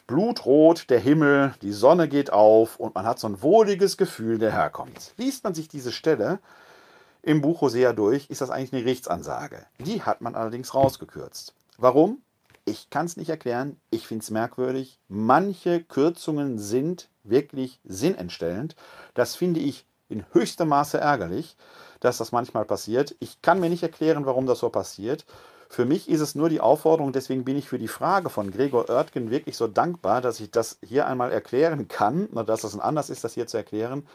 Blutrot 0.09 0.89
der 0.89 0.99
Himmel, 0.99 1.55
die 1.61 1.71
Sonne 1.71 2.09
geht 2.09 2.33
auf 2.33 2.81
und 2.81 2.95
man 2.95 3.05
hat 3.05 3.19
so 3.19 3.29
ein 3.29 3.43
wohliges 3.43 3.99
Gefühl, 3.99 4.39
der 4.39 4.51
herkommt. 4.51 5.13
Liest 5.19 5.45
man 5.45 5.53
sich 5.53 5.69
diese 5.69 5.93
Stelle 5.93 6.41
im 7.23 7.43
Buch 7.43 7.61
Hosea 7.61 7.93
durch, 7.93 8.31
ist 8.31 8.41
das 8.41 8.49
eigentlich 8.49 8.73
eine 8.73 8.87
Rechtsansage. 8.87 9.67
Die 9.79 10.03
hat 10.03 10.23
man 10.23 10.35
allerdings 10.35 10.75
rausgekürzt. 10.75 11.55
Warum? 11.77 12.23
Ich 12.65 12.89
kann 12.89 13.05
es 13.05 13.19
nicht 13.19 13.29
erklären. 13.29 13.79
Ich 13.91 14.07
finde 14.07 14.23
es 14.23 14.31
merkwürdig. 14.31 14.99
Manche 15.09 15.83
Kürzungen 15.83 16.59
sind 16.59 17.11
wirklich 17.23 17.79
sinnentstellend. 17.85 18.77
Das 19.13 19.37
finde 19.37 19.61
ich 19.61 19.85
in 20.09 20.25
höchstem 20.33 20.69
Maße 20.69 20.99
ärgerlich, 20.99 21.55
dass 22.01 22.17
das 22.17 22.33
manchmal 22.33 22.65
passiert. 22.65 23.15
Ich 23.21 23.43
kann 23.43 23.61
mir 23.61 23.69
nicht 23.69 23.83
erklären, 23.83 24.25
warum 24.25 24.47
das 24.47 24.61
so 24.61 24.71
passiert. 24.71 25.27
Für 25.69 25.85
mich 25.85 26.09
ist 26.09 26.21
es 26.21 26.35
nur 26.35 26.49
die 26.49 26.61
Aufforderung, 26.61 27.13
deswegen 27.13 27.45
bin 27.45 27.57
ich 27.57 27.69
für 27.69 27.79
die 27.79 27.89
Frage 27.89 28.31
von 28.31 28.51
Gregor 28.51 28.89
Oertgen 28.89 29.31
wirklich 29.31 29.57
so 29.57 29.67
dankbar, 29.67 30.23
dass 30.23 30.41
ich 30.41 30.51
das 30.51 30.79
hier 30.83 31.07
einmal 31.07 31.31
erklären 31.31 31.89
kann, 31.89 32.27
oder 32.27 32.45
dass 32.45 32.65
es 32.65 32.75
ein 32.75 32.81
Anlass 32.81 33.11
ist, 33.11 33.23
das 33.23 33.35
hier 33.35 33.47
zu 33.47 33.59
erklären. 33.59 34.07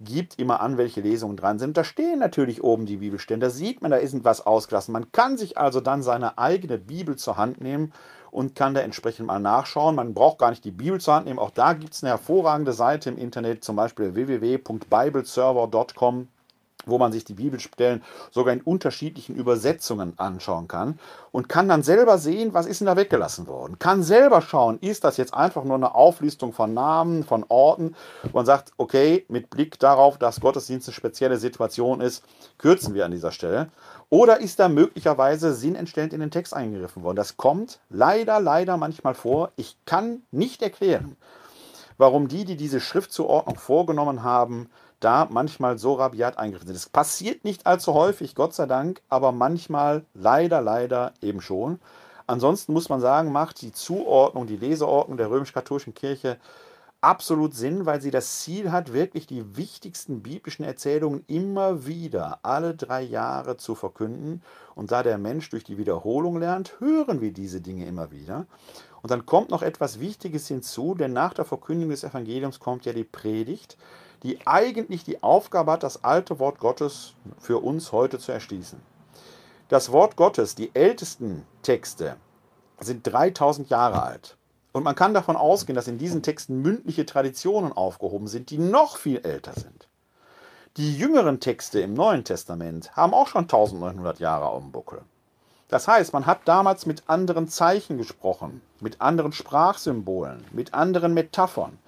gibt 0.00 0.40
immer 0.40 0.60
an, 0.60 0.76
welche 0.76 1.02
Lesungen 1.02 1.36
dran 1.36 1.60
sind. 1.60 1.76
Da 1.76 1.84
stehen 1.84 2.18
natürlich 2.18 2.64
oben 2.64 2.86
die 2.86 2.96
Bibelstände. 2.96 3.46
Da 3.46 3.50
sieht 3.50 3.80
man, 3.80 3.92
da 3.92 3.98
ist 3.98 4.24
was 4.24 4.44
ausgelassen. 4.44 4.92
Man 4.92 5.12
kann 5.12 5.38
sich 5.38 5.56
also 5.56 5.80
dann 5.80 6.02
seine 6.02 6.36
eigene 6.38 6.78
Bibel 6.78 7.14
zur 7.14 7.36
Hand 7.36 7.60
nehmen 7.60 7.92
und 8.32 8.56
kann 8.56 8.74
da 8.74 8.80
entsprechend 8.80 9.28
mal 9.28 9.38
nachschauen. 9.38 9.94
Man 9.94 10.14
braucht 10.14 10.38
gar 10.38 10.50
nicht 10.50 10.64
die 10.64 10.72
Bibel 10.72 11.00
zur 11.00 11.14
Hand 11.14 11.26
nehmen. 11.26 11.38
Auch 11.38 11.52
da 11.52 11.74
gibt 11.74 11.94
es 11.94 12.02
eine 12.02 12.10
hervorragende 12.10 12.72
Seite 12.72 13.10
im 13.10 13.18
Internet, 13.18 13.62
zum 13.62 13.76
Beispiel 13.76 14.16
www.bibleserver.com 14.16 16.26
wo 16.86 16.98
man 16.98 17.12
sich 17.12 17.24
die 17.24 17.34
Bibelstellen 17.34 18.02
sogar 18.30 18.52
in 18.52 18.60
unterschiedlichen 18.60 19.36
Übersetzungen 19.36 20.14
anschauen 20.18 20.68
kann 20.68 20.98
und 21.32 21.48
kann 21.48 21.68
dann 21.68 21.82
selber 21.82 22.18
sehen, 22.18 22.54
was 22.54 22.66
ist 22.66 22.80
denn 22.80 22.86
da 22.86 22.96
weggelassen 22.96 23.46
worden. 23.46 23.78
Kann 23.78 24.02
selber 24.02 24.40
schauen, 24.40 24.78
ist 24.80 25.04
das 25.04 25.16
jetzt 25.16 25.34
einfach 25.34 25.64
nur 25.64 25.76
eine 25.76 25.94
Auflistung 25.94 26.52
von 26.52 26.74
Namen, 26.74 27.24
von 27.24 27.44
Orten, 27.48 27.94
man 28.32 28.46
sagt, 28.46 28.72
okay, 28.76 29.24
mit 29.28 29.50
Blick 29.50 29.78
darauf, 29.78 30.18
dass 30.18 30.40
Gottesdienst 30.40 30.88
eine 30.88 30.94
spezielle 30.94 31.36
Situation 31.36 32.00
ist, 32.00 32.24
kürzen 32.58 32.94
wir 32.94 33.04
an 33.04 33.10
dieser 33.10 33.32
Stelle. 33.32 33.68
Oder 34.10 34.40
ist 34.40 34.60
da 34.60 34.68
möglicherweise 34.68 35.54
sinnentstellend 35.54 36.12
in 36.12 36.20
den 36.20 36.30
Text 36.30 36.54
eingegriffen 36.54 37.02
worden? 37.02 37.16
Das 37.16 37.36
kommt 37.36 37.80
leider, 37.90 38.40
leider 38.40 38.76
manchmal 38.76 39.14
vor. 39.14 39.50
Ich 39.56 39.76
kann 39.86 40.22
nicht 40.30 40.62
erklären, 40.62 41.16
warum 41.98 42.28
die, 42.28 42.44
die 42.44 42.56
diese 42.56 42.80
Schriftzuordnung 42.80 43.56
vorgenommen 43.56 44.22
haben, 44.22 44.70
da 45.04 45.28
manchmal 45.30 45.78
so 45.78 45.94
rabiat 45.94 46.38
eingegriffen 46.38 46.68
sind. 46.68 46.76
Es 46.76 46.88
passiert 46.88 47.44
nicht 47.44 47.66
allzu 47.66 47.94
häufig, 47.94 48.34
Gott 48.34 48.54
sei 48.54 48.66
Dank, 48.66 49.02
aber 49.08 49.32
manchmal 49.32 50.04
leider, 50.14 50.60
leider 50.60 51.12
eben 51.20 51.40
schon. 51.40 51.78
Ansonsten 52.26 52.72
muss 52.72 52.88
man 52.88 53.00
sagen, 53.00 53.32
macht 53.32 53.60
die 53.60 53.72
Zuordnung, 53.72 54.46
die 54.46 54.56
Leseordnung 54.56 55.18
der 55.18 55.30
römisch-katholischen 55.30 55.94
Kirche 55.94 56.38
absolut 57.02 57.54
Sinn, 57.54 57.84
weil 57.84 58.00
sie 58.00 58.10
das 58.10 58.40
Ziel 58.40 58.72
hat, 58.72 58.94
wirklich 58.94 59.26
die 59.26 59.56
wichtigsten 59.58 60.22
biblischen 60.22 60.64
Erzählungen 60.64 61.22
immer 61.26 61.86
wieder 61.86 62.38
alle 62.42 62.74
drei 62.74 63.02
Jahre 63.02 63.58
zu 63.58 63.74
verkünden. 63.74 64.42
Und 64.74 64.90
da 64.90 65.02
der 65.02 65.18
Mensch 65.18 65.50
durch 65.50 65.64
die 65.64 65.76
Wiederholung 65.76 66.38
lernt, 66.38 66.80
hören 66.80 67.20
wir 67.20 67.32
diese 67.32 67.60
Dinge 67.60 67.84
immer 67.86 68.10
wieder. 68.10 68.46
Und 69.02 69.10
dann 69.10 69.26
kommt 69.26 69.50
noch 69.50 69.60
etwas 69.60 70.00
Wichtiges 70.00 70.48
hinzu, 70.48 70.94
denn 70.94 71.12
nach 71.12 71.34
der 71.34 71.44
Verkündigung 71.44 71.90
des 71.90 72.04
Evangeliums 72.04 72.58
kommt 72.58 72.86
ja 72.86 72.94
die 72.94 73.04
Predigt 73.04 73.76
die 74.24 74.44
eigentlich 74.46 75.04
die 75.04 75.22
Aufgabe 75.22 75.72
hat, 75.72 75.82
das 75.82 76.02
alte 76.02 76.38
Wort 76.38 76.58
Gottes 76.58 77.12
für 77.38 77.58
uns 77.58 77.92
heute 77.92 78.18
zu 78.18 78.32
erschließen. 78.32 78.80
Das 79.68 79.92
Wort 79.92 80.16
Gottes, 80.16 80.54
die 80.54 80.74
ältesten 80.74 81.46
Texte, 81.62 82.16
sind 82.80 83.02
3000 83.06 83.68
Jahre 83.70 84.02
alt. 84.02 84.36
Und 84.72 84.82
man 84.82 84.96
kann 84.96 85.14
davon 85.14 85.36
ausgehen, 85.36 85.76
dass 85.76 85.88
in 85.88 85.98
diesen 85.98 86.22
Texten 86.22 86.60
mündliche 86.60 87.06
Traditionen 87.06 87.72
aufgehoben 87.72 88.26
sind, 88.26 88.50
die 88.50 88.58
noch 88.58 88.96
viel 88.96 89.18
älter 89.18 89.52
sind. 89.52 89.88
Die 90.76 90.96
jüngeren 90.96 91.38
Texte 91.38 91.80
im 91.80 91.94
Neuen 91.94 92.24
Testament 92.24 92.96
haben 92.96 93.14
auch 93.14 93.28
schon 93.28 93.42
1900 93.42 94.18
Jahre 94.18 94.46
auf 94.46 94.60
dem 94.60 94.72
Buckel. 94.72 95.02
Das 95.68 95.86
heißt, 95.86 96.12
man 96.12 96.26
hat 96.26 96.40
damals 96.46 96.86
mit 96.86 97.04
anderen 97.08 97.48
Zeichen 97.48 97.98
gesprochen, 97.98 98.60
mit 98.80 99.00
anderen 99.00 99.32
Sprachsymbolen, 99.32 100.44
mit 100.50 100.74
anderen 100.74 101.14
Metaphern 101.14 101.78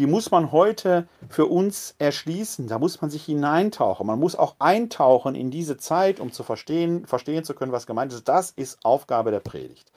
die 0.00 0.06
muss 0.06 0.30
man 0.30 0.50
heute 0.50 1.06
für 1.28 1.44
uns 1.44 1.94
erschließen. 1.98 2.68
Da 2.68 2.78
muss 2.78 3.02
man 3.02 3.10
sich 3.10 3.22
hineintauchen. 3.22 4.06
Man 4.06 4.18
muss 4.18 4.34
auch 4.34 4.54
eintauchen 4.58 5.34
in 5.34 5.50
diese 5.50 5.76
Zeit, 5.76 6.20
um 6.20 6.32
zu 6.32 6.42
verstehen, 6.42 7.06
verstehen 7.06 7.44
zu 7.44 7.52
können, 7.52 7.70
was 7.70 7.86
gemeint 7.86 8.10
ist. 8.10 8.26
Das 8.26 8.50
ist 8.50 8.78
Aufgabe 8.82 9.30
der 9.30 9.40
Predigt. 9.40 9.92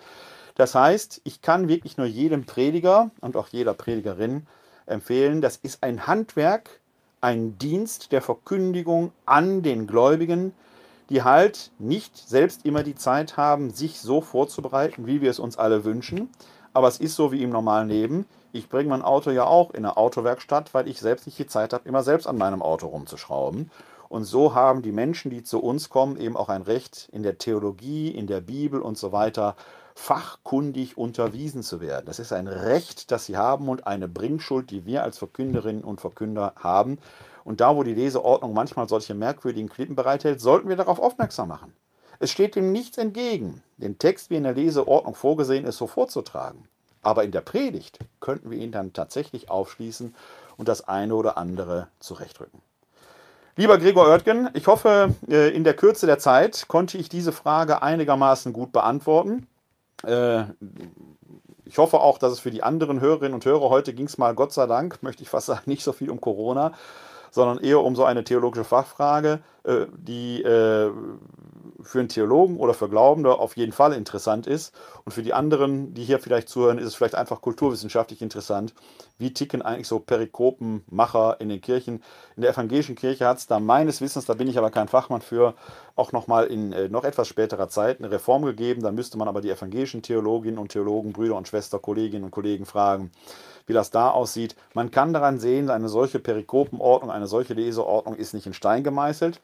Das 0.56 0.76
heißt, 0.76 1.22
ich 1.24 1.41
kann 1.41 1.70
wirklich 1.70 1.95
nur 1.95 2.06
jedem 2.06 2.45
Prediger 2.45 3.12
und 3.22 3.38
auch 3.38 3.47
jeder 3.47 3.74
Predigerin 3.74 4.45
empfehlen, 4.88 5.39
das 5.39 5.56
ist 5.56 5.82
ein 5.84 6.06
Handwerk, 6.06 6.82
ein 7.22 7.58
Dienst 7.58 8.12
der 8.12 8.22
Verkündigung 8.22 9.14
an 9.26 9.62
den 9.62 9.88
Gläubigen, 9.88 10.54
die 11.10 11.24
halt 11.24 11.72
nicht 11.80 12.18
selbst 12.18 12.66
immer 12.66 12.84
die 12.84 12.95
Zeit 12.95 13.38
haben, 13.38 13.70
sich 13.70 14.01
so 14.01 14.20
vorzubereiten, 14.20 15.08
wie 15.08 15.22
wir 15.22 15.32
es 15.32 15.39
uns 15.39 15.58
alle 15.58 15.86
wünschen. 15.86 16.30
Aber 16.74 16.88
es 16.88 16.99
ist 16.99 17.15
so 17.15 17.32
wie 17.32 17.43
im 17.43 17.51
normalen 17.51 17.89
Leben. 17.89 18.26
Ich 18.51 18.69
bringe 18.69 18.89
mein 18.89 19.01
Auto 19.01 19.32
ja 19.32 19.45
auch 19.45 19.71
in 19.71 19.86
eine 19.86 19.97
Autowerkstatt, 19.97 20.74
weil 20.74 20.88
ich 20.88 20.99
selbst 20.99 21.26
nicht 21.26 21.39
die 21.39 21.47
Zeit 21.47 21.74
habe, 21.74 21.88
immer 21.88 22.03
selbst 22.03 22.28
an 22.28 22.38
meinem 22.38 22.61
Auto 22.61 22.88
rumzuschrauben. 22.88 23.71
Und 24.09 24.26
so 24.26 24.53
haben 24.53 24.84
die 24.84 24.91
Menschen, 24.91 25.32
die 25.32 25.43
zu 25.43 25.59
uns 25.59 25.89
kommen, 25.89 26.17
eben 26.17 26.38
auch 26.38 26.49
ein 26.49 26.61
Recht, 26.61 27.09
in 27.11 27.24
der 27.24 27.39
Theologie, 27.39 28.09
in 28.09 28.28
der 28.28 28.41
Bibel 28.41 28.80
und 28.82 28.97
so 28.97 29.11
weiter 29.11 29.55
fachkundig 29.95 30.97
unterwiesen 30.97 31.63
zu 31.63 31.82
werden. 31.82 32.05
Das 32.05 32.19
ist 32.19 32.34
ein 32.34 32.47
Recht, 32.47 33.11
das 33.11 33.26
sie 33.26 33.38
haben 33.38 33.69
und 33.69 33.88
eine 33.88 34.07
Bringschuld, 34.07 34.71
die 34.71 34.86
wir 34.86 35.03
als 35.03 35.17
Verkünderinnen 35.17 35.84
und 35.84 36.01
Verkünder 36.01 36.53
haben. 36.55 36.99
Und 37.43 37.61
da, 37.61 37.76
wo 37.76 37.84
die 37.84 37.93
Leseordnung 37.93 38.53
manchmal 38.53 38.88
solche 38.88 39.13
merkwürdigen 39.13 39.69
Klippen 39.69 39.95
bereithält, 39.95 40.41
sollten 40.41 40.69
wir 40.69 40.76
darauf 40.76 40.99
aufmerksam 40.99 41.49
machen. 41.49 41.74
Es 42.24 42.32
steht 42.32 42.55
dem 42.55 42.71
nichts 42.71 42.97
entgegen, 42.97 43.61
den 43.76 43.97
Text, 43.97 44.30
wie 44.30 44.38
in 44.38 44.43
der 44.43 44.53
Leseordnung 44.53 45.13
vorgesehen 45.13 45.65
ist, 45.65 45.76
so 45.76 45.88
vorzutragen. 45.88 46.69
Aber 47.01 47.26
in 47.26 47.32
der 47.32 47.41
Predigt 47.41 47.99
könnten 48.21 48.49
wir 48.49 48.57
ihn 48.59 48.71
dann 48.71 48.93
tatsächlich 48.93 49.49
aufschließen 49.49 50.15
und 50.55 50.69
das 50.69 50.88
eine 50.88 51.15
oder 51.15 51.38
andere 51.38 51.89
zurechtrücken. 51.99 52.61
Lieber 53.57 53.78
Gregor 53.78 54.07
Oertgen, 54.07 54.49
ich 54.53 54.67
hoffe, 54.67 55.13
äh, 55.30 55.53
in 55.53 55.65
der 55.65 55.74
Kürze 55.74 56.05
der 56.05 56.17
Zeit 56.17 56.69
konnte 56.69 56.97
ich 56.97 57.09
diese 57.09 57.34
Frage 57.34 57.82
einigermaßen 57.82 58.53
gut 58.53 58.71
beantworten. 58.71 59.45
Äh, 60.05 60.43
ich 61.65 61.78
hoffe 61.78 61.99
auch, 61.99 62.19
dass 62.19 62.32
es 62.32 62.39
für 62.39 62.51
die 62.51 62.63
anderen 62.63 63.01
Hörerinnen 63.01 63.34
und 63.34 63.43
Hörer 63.43 63.69
heute 63.69 63.93
ging 63.93 64.05
es 64.05 64.17
mal, 64.17 64.34
Gott 64.34 64.53
sei 64.53 64.65
Dank, 64.65 65.03
möchte 65.03 65.24
ich 65.24 65.30
fast 65.30 65.47
sagen, 65.47 65.63
nicht 65.65 65.84
so 65.84 65.91
viel 65.91 66.09
um 66.09 66.21
Corona, 66.21 66.71
sondern 67.32 67.57
eher 67.57 67.82
um 67.82 67.97
so 67.97 68.05
eine 68.05 68.24
theologische 68.24 68.63
Fachfrage, 68.63 69.41
äh, 69.65 69.88
die 69.91 70.41
für 71.84 72.00
einen 72.00 72.10
Theologen 72.10 72.58
oder 72.58 72.74
für 72.74 72.90
Glaubende 72.90 73.38
auf 73.38 73.58
jeden 73.58 73.72
Fall 73.72 73.94
interessant 73.94 74.48
ist. 74.48 74.74
Und 75.06 75.12
für 75.12 75.24
die 75.24 75.34
anderen, 75.34 75.94
die 75.94 76.04
hier 76.04 76.20
vielleicht 76.20 76.50
zuhören, 76.50 76.78
ist 76.78 76.88
es 76.88 76.96
vielleicht 76.96 77.16
einfach 77.16 77.42
kulturwissenschaftlich 77.42 78.22
interessant. 78.22 78.74
Wie 79.18 79.34
ticken 79.34 79.62
eigentlich 79.62 79.88
so 79.88 80.00
Perikopenmacher 80.00 81.40
in 81.40 81.50
den 81.50 81.62
Kirchen? 81.62 82.02
In 82.36 82.42
der 82.42 82.52
evangelischen 82.52 82.96
Kirche 82.96 83.28
hat 83.28 83.38
es 83.38 83.48
da 83.48 83.60
meines 83.60 84.02
Wissens, 84.02 84.26
da 84.26 84.34
bin 84.34 84.48
ich 84.48 84.58
aber 84.58 84.72
kein 84.72 84.88
Fachmann 84.88 85.22
für, 85.22 85.54
auch 85.96 86.12
nochmal 86.12 86.48
in 86.48 86.74
äh, 86.74 86.90
noch 86.90 87.04
etwas 87.04 87.28
späterer 87.28 87.70
Zeit 87.70 88.00
eine 88.00 88.12
Reform 88.12 88.44
gegeben. 88.44 88.82
Da 88.82 88.92
müsste 88.92 89.18
man 89.18 89.28
aber 89.28 89.42
die 89.42 89.50
evangelischen 89.50 90.02
Theologinnen 90.02 90.58
und 90.58 90.72
Theologen, 90.72 91.14
Brüder 91.14 91.36
und 91.36 91.48
Schwester, 91.48 91.80
Kolleginnen 91.80 92.24
und 92.24 92.32
Kollegen 92.32 92.66
fragen, 92.66 93.12
wie 93.68 93.74
das 93.74 93.92
da 93.92 94.10
aussieht. 94.10 94.56
Man 94.74 94.92
kann 94.92 95.14
daran 95.14 95.40
sehen, 95.40 95.70
eine 95.70 95.90
solche 95.90 96.20
Perikopenordnung, 96.20 97.12
eine 97.12 97.28
solche 97.28 97.54
Leseordnung 97.54 98.16
ist 98.16 98.34
nicht 98.34 98.48
in 98.48 98.54
Stein 98.54 98.84
gemeißelt. 98.84 99.40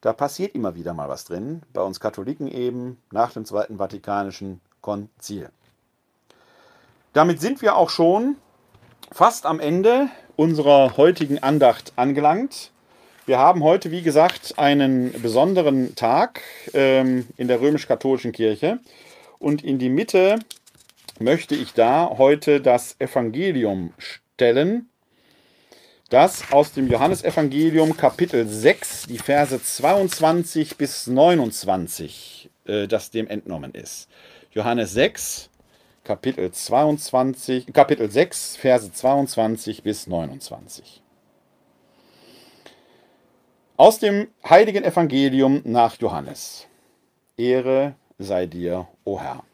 Da 0.00 0.12
passiert 0.12 0.54
immer 0.54 0.76
wieder 0.76 0.94
mal 0.94 1.08
was 1.08 1.24
drin, 1.24 1.62
bei 1.72 1.82
uns 1.82 1.98
Katholiken 1.98 2.46
eben 2.46 2.98
nach 3.10 3.32
dem 3.32 3.44
Zweiten 3.44 3.78
Vatikanischen 3.78 4.60
Konzil. 4.80 5.50
Damit 7.12 7.40
sind 7.40 7.62
wir 7.62 7.74
auch 7.74 7.90
schon 7.90 8.36
fast 9.10 9.44
am 9.44 9.58
Ende 9.58 10.08
unserer 10.36 10.96
heutigen 10.96 11.42
Andacht 11.42 11.92
angelangt. 11.96 12.70
Wir 13.26 13.40
haben 13.40 13.64
heute, 13.64 13.90
wie 13.90 14.02
gesagt, 14.02 14.56
einen 14.56 15.10
besonderen 15.20 15.96
Tag 15.96 16.42
ähm, 16.74 17.26
in 17.36 17.48
der 17.48 17.60
römisch-katholischen 17.60 18.30
Kirche 18.30 18.78
und 19.40 19.64
in 19.64 19.80
die 19.80 19.88
Mitte 19.88 20.38
möchte 21.18 21.56
ich 21.56 21.74
da 21.74 22.14
heute 22.18 22.60
das 22.60 22.94
Evangelium 23.00 23.92
stellen 23.98 24.88
das 26.08 26.52
aus 26.52 26.72
dem 26.72 26.88
Johannesevangelium 26.88 27.96
Kapitel 27.96 28.46
6, 28.46 29.06
die 29.08 29.18
Verse 29.18 29.62
22 29.62 30.76
bis 30.76 31.06
29, 31.06 32.50
äh, 32.64 32.86
das 32.86 33.10
dem 33.10 33.28
entnommen 33.28 33.72
ist. 33.72 34.08
Johannes 34.52 34.92
6, 34.92 35.50
Kapitel 36.04 36.50
22, 36.50 37.72
Kapitel 37.72 38.10
6, 38.10 38.56
Verse 38.56 38.90
22 38.90 39.82
bis 39.82 40.06
29. 40.06 41.02
Aus 43.76 43.98
dem 43.98 44.28
heiligen 44.48 44.84
Evangelium 44.84 45.60
nach 45.64 45.96
Johannes. 45.96 46.66
Ehre 47.36 47.94
sei 48.18 48.46
dir, 48.46 48.88
o 49.04 49.20
Herr. 49.20 49.44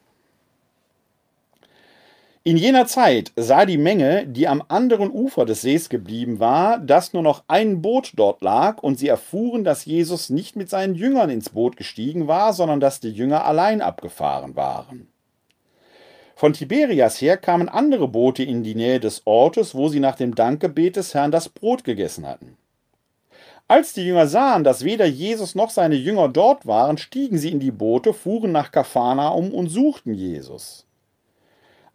In 2.46 2.58
jener 2.58 2.84
Zeit 2.86 3.32
sah 3.36 3.64
die 3.64 3.78
Menge, 3.78 4.26
die 4.26 4.46
am 4.48 4.62
anderen 4.68 5.10
Ufer 5.10 5.46
des 5.46 5.62
Sees 5.62 5.88
geblieben 5.88 6.40
war, 6.40 6.78
dass 6.78 7.14
nur 7.14 7.22
noch 7.22 7.42
ein 7.48 7.80
Boot 7.80 8.12
dort 8.16 8.42
lag, 8.42 8.82
und 8.82 8.98
sie 8.98 9.08
erfuhren, 9.08 9.64
dass 9.64 9.86
Jesus 9.86 10.28
nicht 10.28 10.54
mit 10.54 10.68
seinen 10.68 10.94
Jüngern 10.94 11.30
ins 11.30 11.48
Boot 11.48 11.78
gestiegen 11.78 12.28
war, 12.28 12.52
sondern 12.52 12.80
dass 12.80 13.00
die 13.00 13.08
Jünger 13.08 13.46
allein 13.46 13.80
abgefahren 13.80 14.56
waren. 14.56 15.08
Von 16.36 16.52
Tiberias 16.52 17.18
her 17.18 17.38
kamen 17.38 17.70
andere 17.70 18.08
Boote 18.08 18.42
in 18.42 18.62
die 18.62 18.74
Nähe 18.74 19.00
des 19.00 19.22
Ortes, 19.24 19.74
wo 19.74 19.88
sie 19.88 20.00
nach 20.00 20.16
dem 20.16 20.34
Dankgebet 20.34 20.96
des 20.96 21.14
Herrn 21.14 21.30
das 21.30 21.48
Brot 21.48 21.82
gegessen 21.82 22.26
hatten. 22.26 22.58
Als 23.68 23.94
die 23.94 24.04
Jünger 24.04 24.26
sahen, 24.26 24.64
dass 24.64 24.84
weder 24.84 25.06
Jesus 25.06 25.54
noch 25.54 25.70
seine 25.70 25.94
Jünger 25.94 26.28
dort 26.28 26.66
waren, 26.66 26.98
stiegen 26.98 27.38
sie 27.38 27.52
in 27.52 27.60
die 27.60 27.70
Boote, 27.70 28.12
fuhren 28.12 28.52
nach 28.52 28.70
Kafanaum 28.70 29.50
und 29.50 29.68
suchten 29.68 30.12
Jesus. 30.12 30.84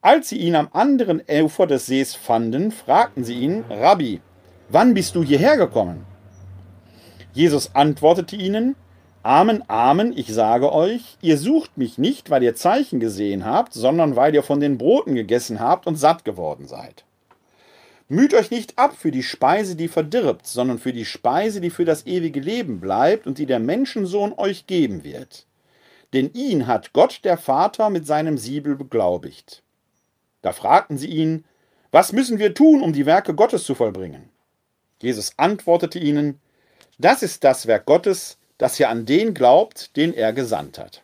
Als 0.01 0.29
sie 0.29 0.37
ihn 0.37 0.55
am 0.55 0.69
anderen 0.71 1.21
Ufer 1.29 1.67
des 1.67 1.85
Sees 1.85 2.15
fanden, 2.15 2.71
fragten 2.71 3.25
sie 3.25 3.33
ihn, 3.33 3.65
Rabbi, 3.69 4.21
wann 4.69 4.93
bist 4.93 5.13
du 5.13 5.23
hierher 5.23 5.57
gekommen? 5.57 6.05
Jesus 7.33 7.75
antwortete 7.75 8.37
ihnen, 8.37 8.75
Amen, 9.23 9.61
Amen, 9.67 10.17
ich 10.17 10.33
sage 10.33 10.71
euch, 10.71 11.17
ihr 11.21 11.37
sucht 11.37 11.77
mich 11.77 11.97
nicht, 11.97 12.29
weil 12.29 12.43
ihr 12.43 12.55
Zeichen 12.55 13.01
gesehen 13.01 13.43
habt, 13.43 13.73
sondern 13.73 14.15
weil 14.15 14.33
ihr 14.33 14.43
von 14.43 14.61
den 14.61 14.77
Broten 14.77 15.15
gegessen 15.15 15.59
habt 15.59 15.85
und 15.85 15.97
satt 15.97 16.23
geworden 16.23 16.65
seid. 16.65 17.03
Müht 18.07 18.33
euch 18.33 18.51
nicht 18.51 18.79
ab 18.79 18.95
für 18.97 19.11
die 19.11 19.21
Speise, 19.21 19.75
die 19.75 19.89
verdirbt, 19.89 20.47
sondern 20.47 20.79
für 20.79 20.93
die 20.93 21.03
Speise, 21.03 21.59
die 21.59 21.69
für 21.69 21.83
das 21.83 22.05
ewige 22.07 22.39
Leben 22.39 22.79
bleibt 22.79 23.27
und 23.27 23.37
die 23.37 23.45
der 23.45 23.59
Menschensohn 23.59 24.33
euch 24.37 24.65
geben 24.65 25.03
wird. 25.03 25.45
Denn 26.13 26.31
ihn 26.33 26.67
hat 26.67 26.93
Gott 26.93 27.19
der 27.25 27.37
Vater 27.37 27.89
mit 27.89 28.07
seinem 28.07 28.37
Siebel 28.37 28.77
beglaubigt. 28.77 29.61
Da 30.41 30.51
fragten 30.53 30.97
sie 30.97 31.07
ihn, 31.07 31.45
was 31.91 32.11
müssen 32.11 32.39
wir 32.39 32.53
tun, 32.53 32.81
um 32.81 32.93
die 32.93 33.05
Werke 33.05 33.33
Gottes 33.33 33.63
zu 33.63 33.75
vollbringen? 33.75 34.29
Jesus 35.01 35.33
antwortete 35.37 35.99
ihnen, 35.99 36.39
das 36.97 37.23
ist 37.23 37.43
das 37.43 37.65
Werk 37.65 37.85
Gottes, 37.85 38.37
dass 38.57 38.79
ihr 38.79 38.89
an 38.89 39.05
den 39.05 39.33
glaubt, 39.33 39.95
den 39.95 40.13
er 40.13 40.33
gesandt 40.33 40.77
hat. 40.77 41.01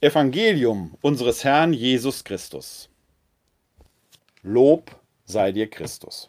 Evangelium 0.00 0.96
unseres 1.00 1.44
Herrn 1.44 1.72
Jesus 1.72 2.24
Christus. 2.24 2.88
Lob 4.42 4.96
sei 5.24 5.52
dir 5.52 5.68
Christus. 5.68 6.26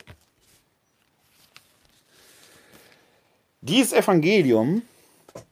Dieses 3.62 3.94
Evangelium 3.94 4.82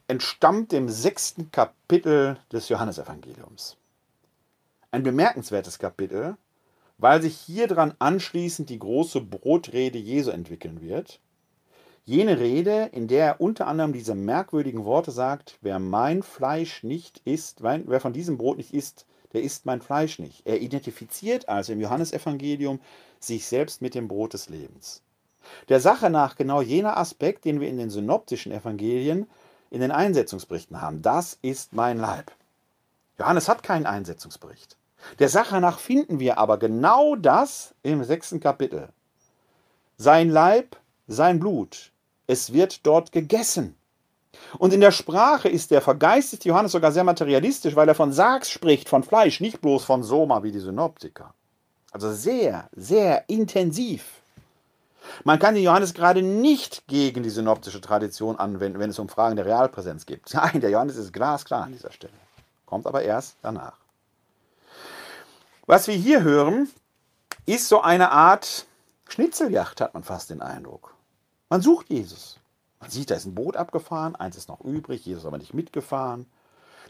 entstammt 0.06 0.70
dem 0.70 0.88
sechsten 0.88 1.50
Kapitel 1.50 2.36
des 2.52 2.68
Johannesevangeliums 2.68 3.76
ein 4.92 5.02
bemerkenswertes 5.02 5.78
Kapitel, 5.78 6.36
weil 6.98 7.20
sich 7.20 7.36
hier 7.36 7.66
dran 7.66 7.94
anschließend 7.98 8.70
die 8.70 8.78
große 8.78 9.22
Brotrede 9.22 9.98
Jesu 9.98 10.30
entwickeln 10.30 10.80
wird. 10.80 11.20
Jene 12.04 12.38
Rede, 12.38 12.90
in 12.92 13.08
der 13.08 13.26
er 13.26 13.40
unter 13.40 13.66
anderem 13.66 13.92
diese 13.92 14.14
merkwürdigen 14.14 14.84
Worte 14.84 15.10
sagt, 15.10 15.58
wer 15.62 15.78
mein 15.78 16.22
Fleisch 16.22 16.82
nicht 16.82 17.22
isst, 17.24 17.62
wer 17.62 18.00
von 18.00 18.12
diesem 18.12 18.38
Brot 18.38 18.58
nicht 18.58 18.74
isst, 18.74 19.06
der 19.32 19.42
isst 19.42 19.66
mein 19.66 19.80
Fleisch 19.80 20.18
nicht. 20.18 20.46
Er 20.46 20.60
identifiziert 20.60 21.48
also 21.48 21.72
im 21.72 21.80
Johannesevangelium 21.80 22.80
sich 23.18 23.46
selbst 23.46 23.82
mit 23.82 23.94
dem 23.94 24.08
Brot 24.08 24.34
des 24.34 24.48
Lebens. 24.48 25.02
Der 25.68 25.80
Sache 25.80 26.10
nach 26.10 26.36
genau 26.36 26.60
jener 26.60 26.98
Aspekt, 26.98 27.44
den 27.44 27.60
wir 27.60 27.68
in 27.68 27.78
den 27.78 27.90
synoptischen 27.90 28.52
Evangelien 28.52 29.26
in 29.70 29.80
den 29.80 29.90
Einsetzungsberichten 29.90 30.80
haben. 30.80 31.02
Das 31.02 31.38
ist 31.40 31.72
mein 31.72 31.98
Leib. 31.98 32.32
Johannes 33.18 33.48
hat 33.48 33.62
keinen 33.62 33.86
Einsetzungsbericht. 33.86 34.76
Der 35.18 35.28
Sache 35.28 35.60
nach 35.60 35.78
finden 35.78 36.20
wir 36.20 36.38
aber 36.38 36.58
genau 36.58 37.16
das 37.16 37.74
im 37.82 38.04
sechsten 38.04 38.40
Kapitel. 38.40 38.88
Sein 39.96 40.30
Leib, 40.30 40.76
sein 41.06 41.38
Blut, 41.38 41.92
es 42.26 42.52
wird 42.52 42.86
dort 42.86 43.12
gegessen. 43.12 43.76
Und 44.58 44.72
in 44.72 44.80
der 44.80 44.92
Sprache 44.92 45.48
ist 45.48 45.70
der 45.70 45.82
vergeistigte 45.82 46.48
Johannes 46.48 46.72
sogar 46.72 46.92
sehr 46.92 47.04
materialistisch, 47.04 47.76
weil 47.76 47.88
er 47.88 47.94
von 47.94 48.12
Sargs 48.12 48.50
spricht, 48.50 48.88
von 48.88 49.02
Fleisch, 49.02 49.40
nicht 49.40 49.60
bloß 49.60 49.84
von 49.84 50.02
Soma 50.02 50.42
wie 50.42 50.52
die 50.52 50.58
Synoptiker. 50.58 51.34
Also 51.90 52.10
sehr, 52.12 52.68
sehr 52.74 53.28
intensiv. 53.28 54.22
Man 55.24 55.38
kann 55.38 55.54
den 55.54 55.64
Johannes 55.64 55.94
gerade 55.94 56.22
nicht 56.22 56.86
gegen 56.86 57.22
die 57.22 57.30
synoptische 57.30 57.80
Tradition 57.80 58.36
anwenden, 58.36 58.78
wenn 58.78 58.90
es 58.90 58.98
um 58.98 59.08
Fragen 59.08 59.36
der 59.36 59.46
Realpräsenz 59.46 60.06
geht. 60.06 60.22
Nein, 60.32 60.60
der 60.60 60.70
Johannes 60.70 60.96
ist 60.96 61.12
glasklar 61.12 61.64
an 61.64 61.72
dieser 61.72 61.92
Stelle. 61.92 62.12
Kommt 62.66 62.86
aber 62.86 63.02
erst 63.02 63.36
danach. 63.42 63.81
Was 65.72 65.88
wir 65.88 65.94
hier 65.94 66.22
hören, 66.22 66.68
ist 67.46 67.66
so 67.66 67.80
eine 67.80 68.10
Art 68.10 68.66
Schnitzeljagd, 69.08 69.80
hat 69.80 69.94
man 69.94 70.02
fast 70.02 70.28
den 70.28 70.42
Eindruck. 70.42 70.94
Man 71.48 71.62
sucht 71.62 71.88
Jesus. 71.88 72.38
Man 72.78 72.90
sieht, 72.90 73.10
da 73.10 73.14
ist 73.14 73.24
ein 73.24 73.34
Boot 73.34 73.56
abgefahren, 73.56 74.14
eins 74.14 74.36
ist 74.36 74.50
noch 74.50 74.60
übrig, 74.60 75.06
Jesus 75.06 75.24
aber 75.24 75.38
nicht 75.38 75.54
mitgefahren. 75.54 76.26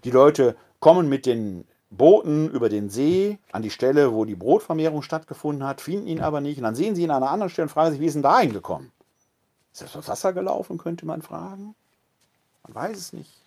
Die 0.03 0.11
Leute 0.11 0.57
kommen 0.81 1.09
mit 1.09 1.27
den 1.27 1.65
Booten 1.91 2.51
über 2.51 2.69
den 2.69 2.91
See 2.91 3.39
an 3.53 3.63
die 3.63 3.71
Stelle, 3.71 4.13
wo 4.15 4.25
die 4.25 4.35
Brotvermehrung 4.35 5.03
stattgefunden 5.03 5.65
hat, 5.65 5.81
finden 5.81 6.09
ihn 6.09 6.21
aber 6.21 6.41
nicht. 6.41 6.59
Und 6.59 6.65
dann 6.65 6.75
sehen 6.75 6.97
sie 6.97 7.05
ihn 7.05 7.13
an 7.13 7.23
einer 7.23 7.31
anderen 7.31 7.51
Stelle 7.51 7.67
und 7.67 7.73
fragen 7.73 7.93
sich, 7.93 8.01
wie 8.01 8.07
ist 8.07 8.15
denn 8.15 8.23
da 8.23 8.41
hingekommen? 8.41 8.91
Ist 9.73 9.83
er 9.83 9.89
das 9.95 10.09
Wasser 10.09 10.33
gelaufen, 10.33 10.79
könnte 10.79 11.07
man 11.07 11.23
fragen. 11.23 11.77
Man 12.65 12.75
weiß 12.75 12.99
es 12.99 13.13
nicht. 13.13 13.42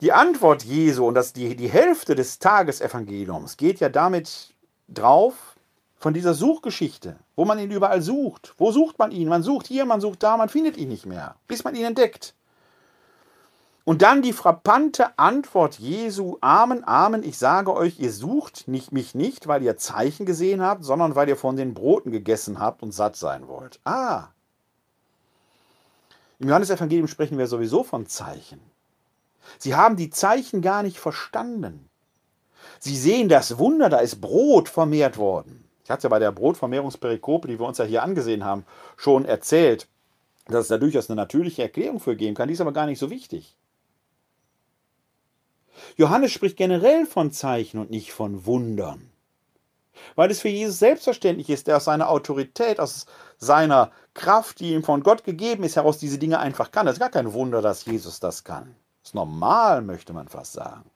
Die 0.00 0.12
Antwort 0.12 0.64
Jesu 0.64 1.06
und 1.06 1.14
das, 1.14 1.32
die, 1.32 1.56
die 1.56 1.68
Hälfte 1.68 2.14
des 2.14 2.38
Tagesevangeliums 2.38 3.56
geht 3.56 3.80
ja 3.80 3.88
damit 3.88 4.54
drauf, 4.88 5.54
von 6.04 6.12
dieser 6.12 6.34
Suchgeschichte, 6.34 7.16
wo 7.34 7.46
man 7.46 7.58
ihn 7.58 7.70
überall 7.70 8.02
sucht. 8.02 8.52
Wo 8.58 8.70
sucht 8.70 8.98
man 8.98 9.10
ihn? 9.10 9.26
Man 9.26 9.42
sucht 9.42 9.66
hier, 9.66 9.86
man 9.86 10.02
sucht 10.02 10.22
da, 10.22 10.36
man 10.36 10.50
findet 10.50 10.76
ihn 10.76 10.90
nicht 10.90 11.06
mehr, 11.06 11.36
bis 11.48 11.64
man 11.64 11.74
ihn 11.74 11.86
entdeckt. 11.86 12.34
Und 13.84 14.02
dann 14.02 14.20
die 14.20 14.34
frappante 14.34 15.18
Antwort 15.18 15.78
Jesu, 15.78 16.36
Amen, 16.42 16.86
Amen, 16.86 17.22
ich 17.22 17.38
sage 17.38 17.72
euch, 17.72 17.98
ihr 18.00 18.12
sucht 18.12 18.68
nicht, 18.68 18.92
mich 18.92 19.14
nicht, 19.14 19.46
weil 19.46 19.62
ihr 19.62 19.78
Zeichen 19.78 20.26
gesehen 20.26 20.60
habt, 20.60 20.84
sondern 20.84 21.14
weil 21.14 21.30
ihr 21.30 21.36
von 21.36 21.56
den 21.56 21.72
Broten 21.72 22.12
gegessen 22.12 22.58
habt 22.58 22.82
und 22.82 22.92
satt 22.92 23.16
sein 23.16 23.48
wollt. 23.48 23.80
Ah. 23.84 24.28
Im 26.38 26.48
Johannesevangelium 26.48 27.08
sprechen 27.08 27.38
wir 27.38 27.46
sowieso 27.46 27.82
von 27.82 28.06
Zeichen. 28.06 28.60
Sie 29.58 29.74
haben 29.74 29.96
die 29.96 30.10
Zeichen 30.10 30.62
gar 30.62 30.82
nicht 30.82 30.98
verstanden. 30.98 31.88
Sie 32.78 32.96
sehen 32.96 33.28
das 33.28 33.58
Wunder, 33.58 33.88
da 33.88 33.98
ist 33.98 34.20
Brot 34.20 34.68
vermehrt 34.68 35.16
worden. 35.16 35.68
Ich 35.84 35.90
hatte 35.90 36.04
ja 36.04 36.08
bei 36.08 36.18
der 36.18 36.32
Brotvermehrungsperikope, 36.32 37.46
die 37.46 37.58
wir 37.58 37.66
uns 37.66 37.78
ja 37.78 37.84
hier 37.84 38.02
angesehen 38.02 38.44
haben, 38.44 38.64
schon 38.96 39.26
erzählt, 39.26 39.86
dass 40.46 40.62
es 40.62 40.68
da 40.68 40.78
durchaus 40.78 41.10
eine 41.10 41.16
natürliche 41.16 41.62
Erklärung 41.62 42.00
für 42.00 42.16
geben 42.16 42.34
kann. 42.34 42.48
Die 42.48 42.54
ist 42.54 42.60
aber 42.60 42.72
gar 42.72 42.86
nicht 42.86 42.98
so 42.98 43.10
wichtig. 43.10 43.56
Johannes 45.96 46.32
spricht 46.32 46.56
generell 46.56 47.04
von 47.06 47.32
Zeichen 47.32 47.78
und 47.78 47.90
nicht 47.90 48.12
von 48.12 48.46
Wundern. 48.46 49.10
Weil 50.16 50.30
es 50.30 50.40
für 50.40 50.48
Jesus 50.48 50.78
selbstverständlich 50.78 51.50
ist, 51.50 51.66
der 51.66 51.76
aus 51.76 51.84
seiner 51.84 52.08
Autorität, 52.08 52.80
aus 52.80 53.06
seiner 53.38 53.92
Kraft, 54.12 54.60
die 54.60 54.72
ihm 54.72 54.82
von 54.82 55.02
Gott 55.02 55.24
gegeben 55.24 55.64
ist, 55.64 55.76
heraus 55.76 55.98
diese 55.98 56.18
Dinge 56.18 56.38
einfach 56.38 56.70
kann. 56.70 56.86
Das 56.86 56.94
ist 56.94 57.00
gar 57.00 57.10
kein 57.10 57.32
Wunder, 57.32 57.62
dass 57.62 57.84
Jesus 57.84 58.20
das 58.20 58.44
kann. 58.44 58.74
Ist 59.04 59.14
normal, 59.14 59.82
möchte 59.82 60.14
man 60.14 60.28
fast 60.28 60.54
sagen. 60.54 60.90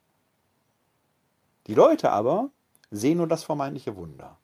Die 1.67 1.75
Leute 1.75 2.11
aber 2.11 2.49
sehen 2.91 3.19
nur 3.19 3.29
das 3.29 3.45
vermeintliche 3.45 3.97
Wunder. 3.97 4.39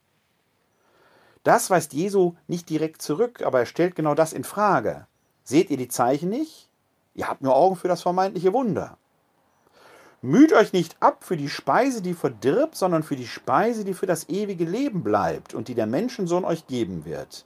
Das 1.44 1.70
weist 1.70 1.94
Jesu 1.94 2.34
nicht 2.46 2.68
direkt 2.68 3.00
zurück, 3.00 3.42
aber 3.42 3.60
er 3.60 3.66
stellt 3.66 3.96
genau 3.96 4.14
das 4.14 4.34
in 4.34 4.44
Frage. 4.44 5.06
Seht 5.44 5.70
ihr 5.70 5.78
die 5.78 5.88
Zeichen 5.88 6.28
nicht? 6.28 6.68
Ihr 7.14 7.28
habt 7.28 7.42
nur 7.42 7.56
Augen 7.56 7.76
für 7.76 7.88
das 7.88 8.02
vermeintliche 8.02 8.52
Wunder. 8.52 8.98
Müht 10.20 10.52
euch 10.52 10.72
nicht 10.72 10.96
ab 11.00 11.22
für 11.22 11.36
die 11.36 11.50
Speise, 11.50 12.00
die 12.00 12.14
verdirbt, 12.14 12.76
sondern 12.76 13.02
für 13.02 13.16
die 13.16 13.26
Speise, 13.26 13.84
die 13.84 13.94
für 13.94 14.06
das 14.06 14.28
ewige 14.28 14.64
Leben 14.64 15.02
bleibt 15.02 15.54
und 15.54 15.68
die 15.68 15.74
der 15.74 15.86
Menschensohn 15.86 16.44
euch 16.44 16.66
geben 16.66 17.04
wird. 17.04 17.44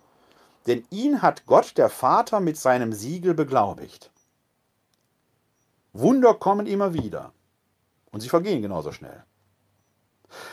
Denn 0.67 0.85
ihn 0.91 1.23
hat 1.23 1.47
Gott 1.47 1.77
der 1.77 1.89
Vater 1.89 2.41
mit 2.41 2.57
seinem 2.57 2.93
Siegel 2.93 3.35
beglaubigt. 3.35 4.11
Wunder 5.93 6.35
kommen 6.35 6.67
immer 6.67 6.95
wieder. 6.95 7.33
Und 8.11 8.21
sie 8.21 8.29
vergehen 8.29 8.63
genauso 8.63 8.93
schnell. 8.93 9.25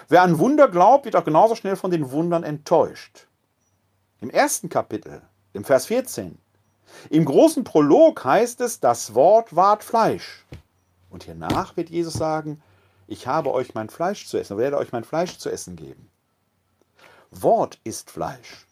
Wer 0.08 0.22
an 0.22 0.40
Wunder 0.40 0.68
glaubt, 0.68 1.06
wird 1.06 1.16
auch 1.16 1.26
genauso 1.26 1.56
schnell 1.56 1.76
von 1.76 1.92
den 1.92 2.12
Wundern 2.12 2.44
enttäuscht. 2.44 3.28
Im 4.22 4.30
ersten 4.30 4.70
Kapitel, 4.70 5.22
im 5.54 5.64
Vers 5.64 5.86
14, 5.88 6.38
im 7.10 7.26
großen 7.26 7.64
Prolog 7.64 8.24
heißt 8.24 8.62
es, 8.62 8.80
das 8.80 9.14
Wort 9.14 9.56
ward 9.56 9.84
Fleisch. 9.84 10.46
Und 11.10 11.24
hiernach 11.24 11.76
wird 11.78 11.90
Jesus 11.90 12.14
sagen, 12.14 12.62
ich 13.08 13.28
habe 13.28 13.52
euch 13.52 13.74
mein 13.74 13.90
Fleisch 13.90 14.28
zu 14.28 14.38
essen, 14.38 14.58
werde 14.58 14.78
euch 14.78 14.92
mein 14.92 15.04
Fleisch 15.04 15.38
zu 15.38 15.50
essen 15.50 15.76
geben. 15.76 16.10
Wort 17.32 17.80
ist 17.84 18.10
Fleisch. 18.10 18.66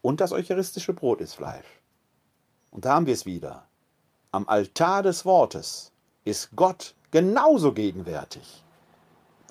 Und 0.00 0.20
das 0.20 0.32
eucharistische 0.32 0.92
Brot 0.92 1.20
ist 1.20 1.34
Fleisch. 1.34 1.66
Und 2.70 2.84
da 2.84 2.94
haben 2.94 3.06
wir 3.06 3.14
es 3.14 3.26
wieder. 3.26 3.66
Am 4.34 4.48
Altar 4.48 5.02
des 5.02 5.26
Wortes 5.26 5.92
ist 6.24 6.56
Gott 6.56 6.94
genauso 7.10 7.74
gegenwärtig 7.74 8.64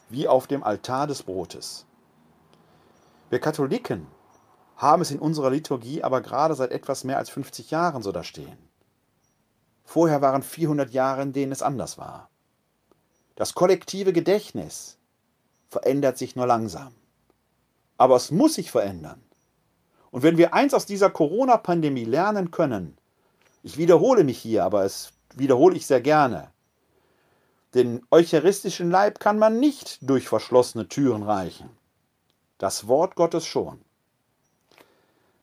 wie 0.09 0.27
auf 0.27 0.47
dem 0.47 0.63
Altar 0.63 1.05
des 1.05 1.21
Brotes. 1.21 1.85
Wir 3.29 3.39
Katholiken 3.39 4.07
haben 4.77 5.03
es 5.03 5.11
in 5.11 5.19
unserer 5.19 5.51
Liturgie 5.51 6.03
aber 6.03 6.21
gerade 6.21 6.55
seit 6.55 6.71
etwas 6.71 7.03
mehr 7.03 7.19
als 7.19 7.29
50 7.29 7.69
Jahren 7.69 8.01
so 8.01 8.11
da 8.11 8.23
stehen. 8.23 8.57
Vorher 9.83 10.23
waren 10.23 10.41
400 10.41 10.89
Jahre, 10.89 11.21
in 11.21 11.31
denen 11.31 11.51
es 11.51 11.61
anders 11.61 11.99
war. 11.99 12.31
Das 13.35 13.53
kollektive 13.53 14.13
Gedächtnis 14.13 14.97
verändert 15.69 16.17
sich 16.17 16.35
nur 16.35 16.47
langsam. 16.47 16.95
Aber 17.99 18.15
es 18.15 18.31
muss 18.31 18.55
sich 18.55 18.71
verändern. 18.71 19.21
Und 20.09 20.23
wenn 20.23 20.37
wir 20.37 20.55
eins 20.55 20.73
aus 20.73 20.87
dieser 20.87 21.11
Corona-Pandemie 21.11 22.05
lernen 22.05 22.49
können, 22.49 22.97
ich 23.63 23.77
wiederhole 23.77 24.23
mich 24.23 24.39
hier, 24.39 24.63
aber 24.63 24.83
es 24.83 25.13
wiederhole 25.35 25.75
ich 25.75 25.85
sehr 25.85 26.01
gerne, 26.01 26.51
den 27.73 28.05
eucharistischen 28.11 28.91
Leib 28.91 29.19
kann 29.19 29.39
man 29.39 29.59
nicht 29.59 29.99
durch 30.01 30.27
verschlossene 30.27 30.89
Türen 30.89 31.23
reichen. 31.23 31.69
Das 32.57 32.87
Wort 32.87 33.15
Gottes 33.15 33.45
schon. 33.45 33.79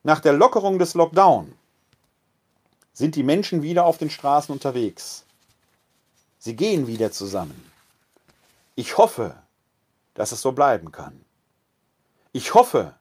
Nach 0.02 0.20
der 0.20 0.34
Lockerung 0.34 0.78
des 0.78 0.94
Lockdown 0.94 1.54
sind 2.92 3.14
die 3.16 3.22
Menschen 3.22 3.62
wieder 3.62 3.86
auf 3.86 3.98
den 3.98 4.10
Straßen 4.10 4.52
unterwegs. 4.52 5.24
Sie 6.38 6.54
gehen 6.54 6.86
wieder 6.86 7.12
zusammen. 7.12 7.70
Ich 8.74 8.96
hoffe, 8.98 9.34
dass 10.14 10.32
es 10.32 10.42
so 10.42 10.52
bleiben 10.52 10.92
kann. 10.92 11.24
Ich 12.32 12.54
hoffe, 12.54 12.94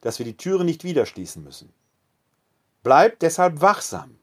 dass 0.00 0.18
wir 0.18 0.26
die 0.26 0.36
Türen 0.36 0.66
nicht 0.66 0.84
wieder 0.84 1.06
schließen 1.06 1.44
müssen. 1.44 1.72
Bleibt 2.82 3.22
deshalb 3.22 3.60
wachsam. 3.60 4.18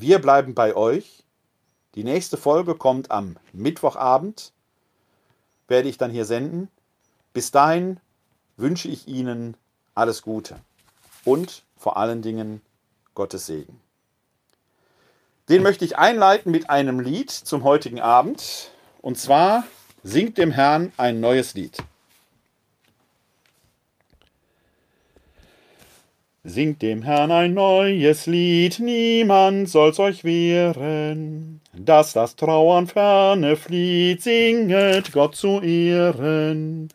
Wir 0.00 0.20
bleiben 0.20 0.54
bei 0.54 0.76
euch. 0.76 1.24
Die 1.96 2.04
nächste 2.04 2.36
Folge 2.36 2.76
kommt 2.76 3.10
am 3.10 3.36
Mittwochabend. 3.52 4.52
Werde 5.66 5.88
ich 5.88 5.98
dann 5.98 6.12
hier 6.12 6.24
senden. 6.24 6.68
Bis 7.32 7.50
dahin 7.50 7.98
wünsche 8.56 8.86
ich 8.86 9.08
Ihnen 9.08 9.56
alles 9.96 10.22
Gute 10.22 10.60
und 11.24 11.64
vor 11.76 11.96
allen 11.96 12.22
Dingen 12.22 12.62
Gottes 13.16 13.46
Segen. 13.46 13.80
Den 15.48 15.64
möchte 15.64 15.84
ich 15.84 15.98
einleiten 15.98 16.52
mit 16.52 16.70
einem 16.70 17.00
Lied 17.00 17.32
zum 17.32 17.64
heutigen 17.64 17.98
Abend. 17.98 18.70
Und 19.02 19.18
zwar 19.18 19.64
singt 20.04 20.38
dem 20.38 20.52
Herrn 20.52 20.92
ein 20.96 21.18
neues 21.18 21.54
Lied. 21.54 21.76
Singt 26.48 26.80
dem 26.80 27.02
Herrn 27.02 27.30
ein 27.30 27.52
neues 27.52 28.24
Lied, 28.24 28.80
niemand 28.80 29.68
soll's 29.68 29.98
euch 29.98 30.24
wehren, 30.24 31.60
dass 31.76 32.14
das 32.14 32.36
Trauern 32.36 32.86
ferne 32.86 33.54
flieht, 33.54 34.22
singet 34.22 35.12
Gott 35.12 35.36
zu 35.36 35.60
Ehren. 35.60 36.88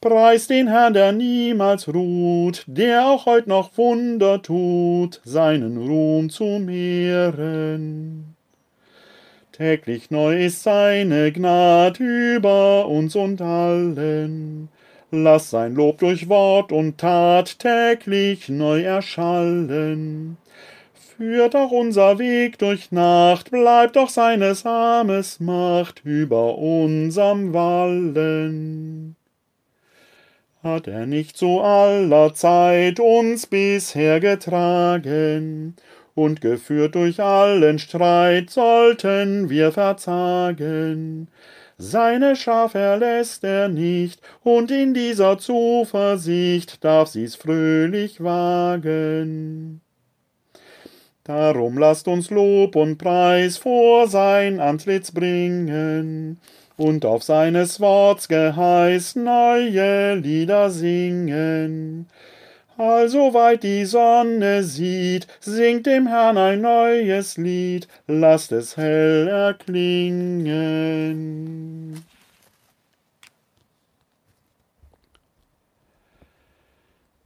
Preis 0.00 0.48
den 0.48 0.66
Herrn, 0.66 0.92
der 0.92 1.12
niemals 1.12 1.86
ruht, 1.86 2.64
der 2.66 3.06
auch 3.06 3.26
heut 3.26 3.46
noch 3.46 3.78
Wunder 3.78 4.42
tut, 4.42 5.20
seinen 5.22 5.76
Ruhm 5.76 6.28
zu 6.28 6.58
mehren. 6.58 8.34
Täglich 9.52 10.10
neu 10.10 10.36
ist 10.46 10.64
seine 10.64 11.30
Gnad 11.30 12.00
über 12.00 12.88
uns 12.88 13.14
und 13.14 13.40
allen. 13.40 14.68
Lass 15.12 15.50
sein 15.50 15.74
Lob 15.76 15.98
durch 15.98 16.28
Wort 16.28 16.72
und 16.72 16.98
Tat 16.98 17.60
täglich 17.60 18.48
neu 18.48 18.82
erschallen. 18.82 20.36
Führt 21.16 21.54
auch 21.54 21.70
unser 21.70 22.18
Weg 22.18 22.58
durch 22.58 22.90
Nacht, 22.90 23.52
bleibt 23.52 23.94
doch 23.96 24.10
seines 24.10 24.66
Armes 24.66 25.38
Macht 25.38 26.02
über 26.04 26.58
unserem 26.58 27.54
Wallen. 27.54 29.14
Hat 30.62 30.88
er 30.88 31.06
nicht 31.06 31.36
zu 31.36 31.60
aller 31.60 32.34
Zeit 32.34 32.98
uns 32.98 33.46
bisher 33.46 34.18
getragen, 34.18 35.76
und 36.16 36.40
geführt 36.40 36.96
durch 36.96 37.20
allen 37.20 37.78
Streit 37.78 38.50
sollten 38.50 39.50
wir 39.50 39.70
verzagen. 39.70 41.28
Seine 41.78 42.36
Schaf 42.36 42.74
erlässt 42.74 43.44
er 43.44 43.68
nicht, 43.68 44.20
und 44.42 44.70
in 44.70 44.94
dieser 44.94 45.36
Zuversicht 45.38 46.82
darf 46.82 47.08
sie's 47.08 47.34
fröhlich 47.34 48.22
wagen. 48.22 49.82
Darum 51.24 51.76
lasst 51.76 52.08
uns 52.08 52.30
Lob 52.30 52.76
und 52.76 52.96
Preis 52.96 53.58
vor 53.58 54.08
sein 54.08 54.58
Antlitz 54.58 55.12
bringen, 55.12 56.40
und 56.78 57.04
auf 57.04 57.22
seines 57.22 57.78
Worts 57.80 58.28
Geheiß 58.28 59.16
neue 59.16 60.14
Lieder 60.14 60.70
singen. 60.70 62.08
Also 62.78 63.32
weit 63.32 63.62
die 63.62 63.86
Sonne 63.86 64.62
sieht, 64.62 65.26
singt 65.40 65.86
dem 65.86 66.06
Herrn 66.06 66.36
ein 66.36 66.60
neues 66.60 67.38
Lied, 67.38 67.88
lasst 68.06 68.52
es 68.52 68.76
hell 68.76 69.28
erklingen. 69.28 70.76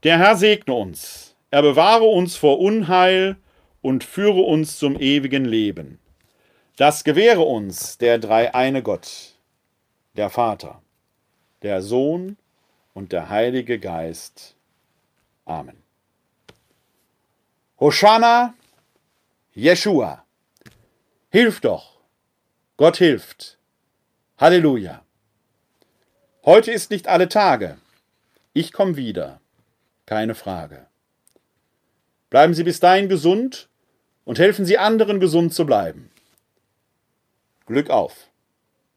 Der 0.04 0.18
Herr 0.18 0.36
segne 0.36 0.72
uns, 0.72 1.34
er 1.50 1.62
bewahre 1.62 2.04
uns 2.04 2.36
vor 2.36 2.60
Unheil 2.60 3.36
und 3.82 4.04
führe 4.04 4.42
uns 4.42 4.78
zum 4.78 5.00
ewigen 5.00 5.44
Leben. 5.44 5.98
Das 6.76 7.02
gewähre 7.02 7.42
uns 7.42 7.98
der 7.98 8.18
dreieine 8.18 8.84
Gott, 8.84 9.34
der 10.16 10.30
Vater, 10.30 10.80
der 11.62 11.82
Sohn 11.82 12.36
und 12.94 13.10
der 13.10 13.30
Heilige 13.30 13.80
Geist. 13.80 14.54
Amen. 15.50 15.82
Hosanna, 17.80 18.54
Jeshua. 19.52 20.24
Hilf 21.30 21.60
doch. 21.60 21.98
Gott 22.76 22.98
hilft. 22.98 23.58
Halleluja. 24.38 25.04
Heute 26.44 26.70
ist 26.70 26.92
nicht 26.92 27.08
alle 27.08 27.28
Tage. 27.28 27.78
Ich 28.52 28.72
komme 28.72 28.94
wieder. 28.94 29.40
Keine 30.06 30.36
Frage. 30.36 30.86
Bleiben 32.30 32.54
Sie 32.54 32.62
bis 32.62 32.78
dahin 32.78 33.08
gesund 33.08 33.68
und 34.24 34.38
helfen 34.38 34.64
Sie 34.64 34.78
anderen 34.78 35.18
gesund 35.18 35.52
zu 35.52 35.66
bleiben. 35.66 36.12
Glück 37.66 37.90
auf. 37.90 38.29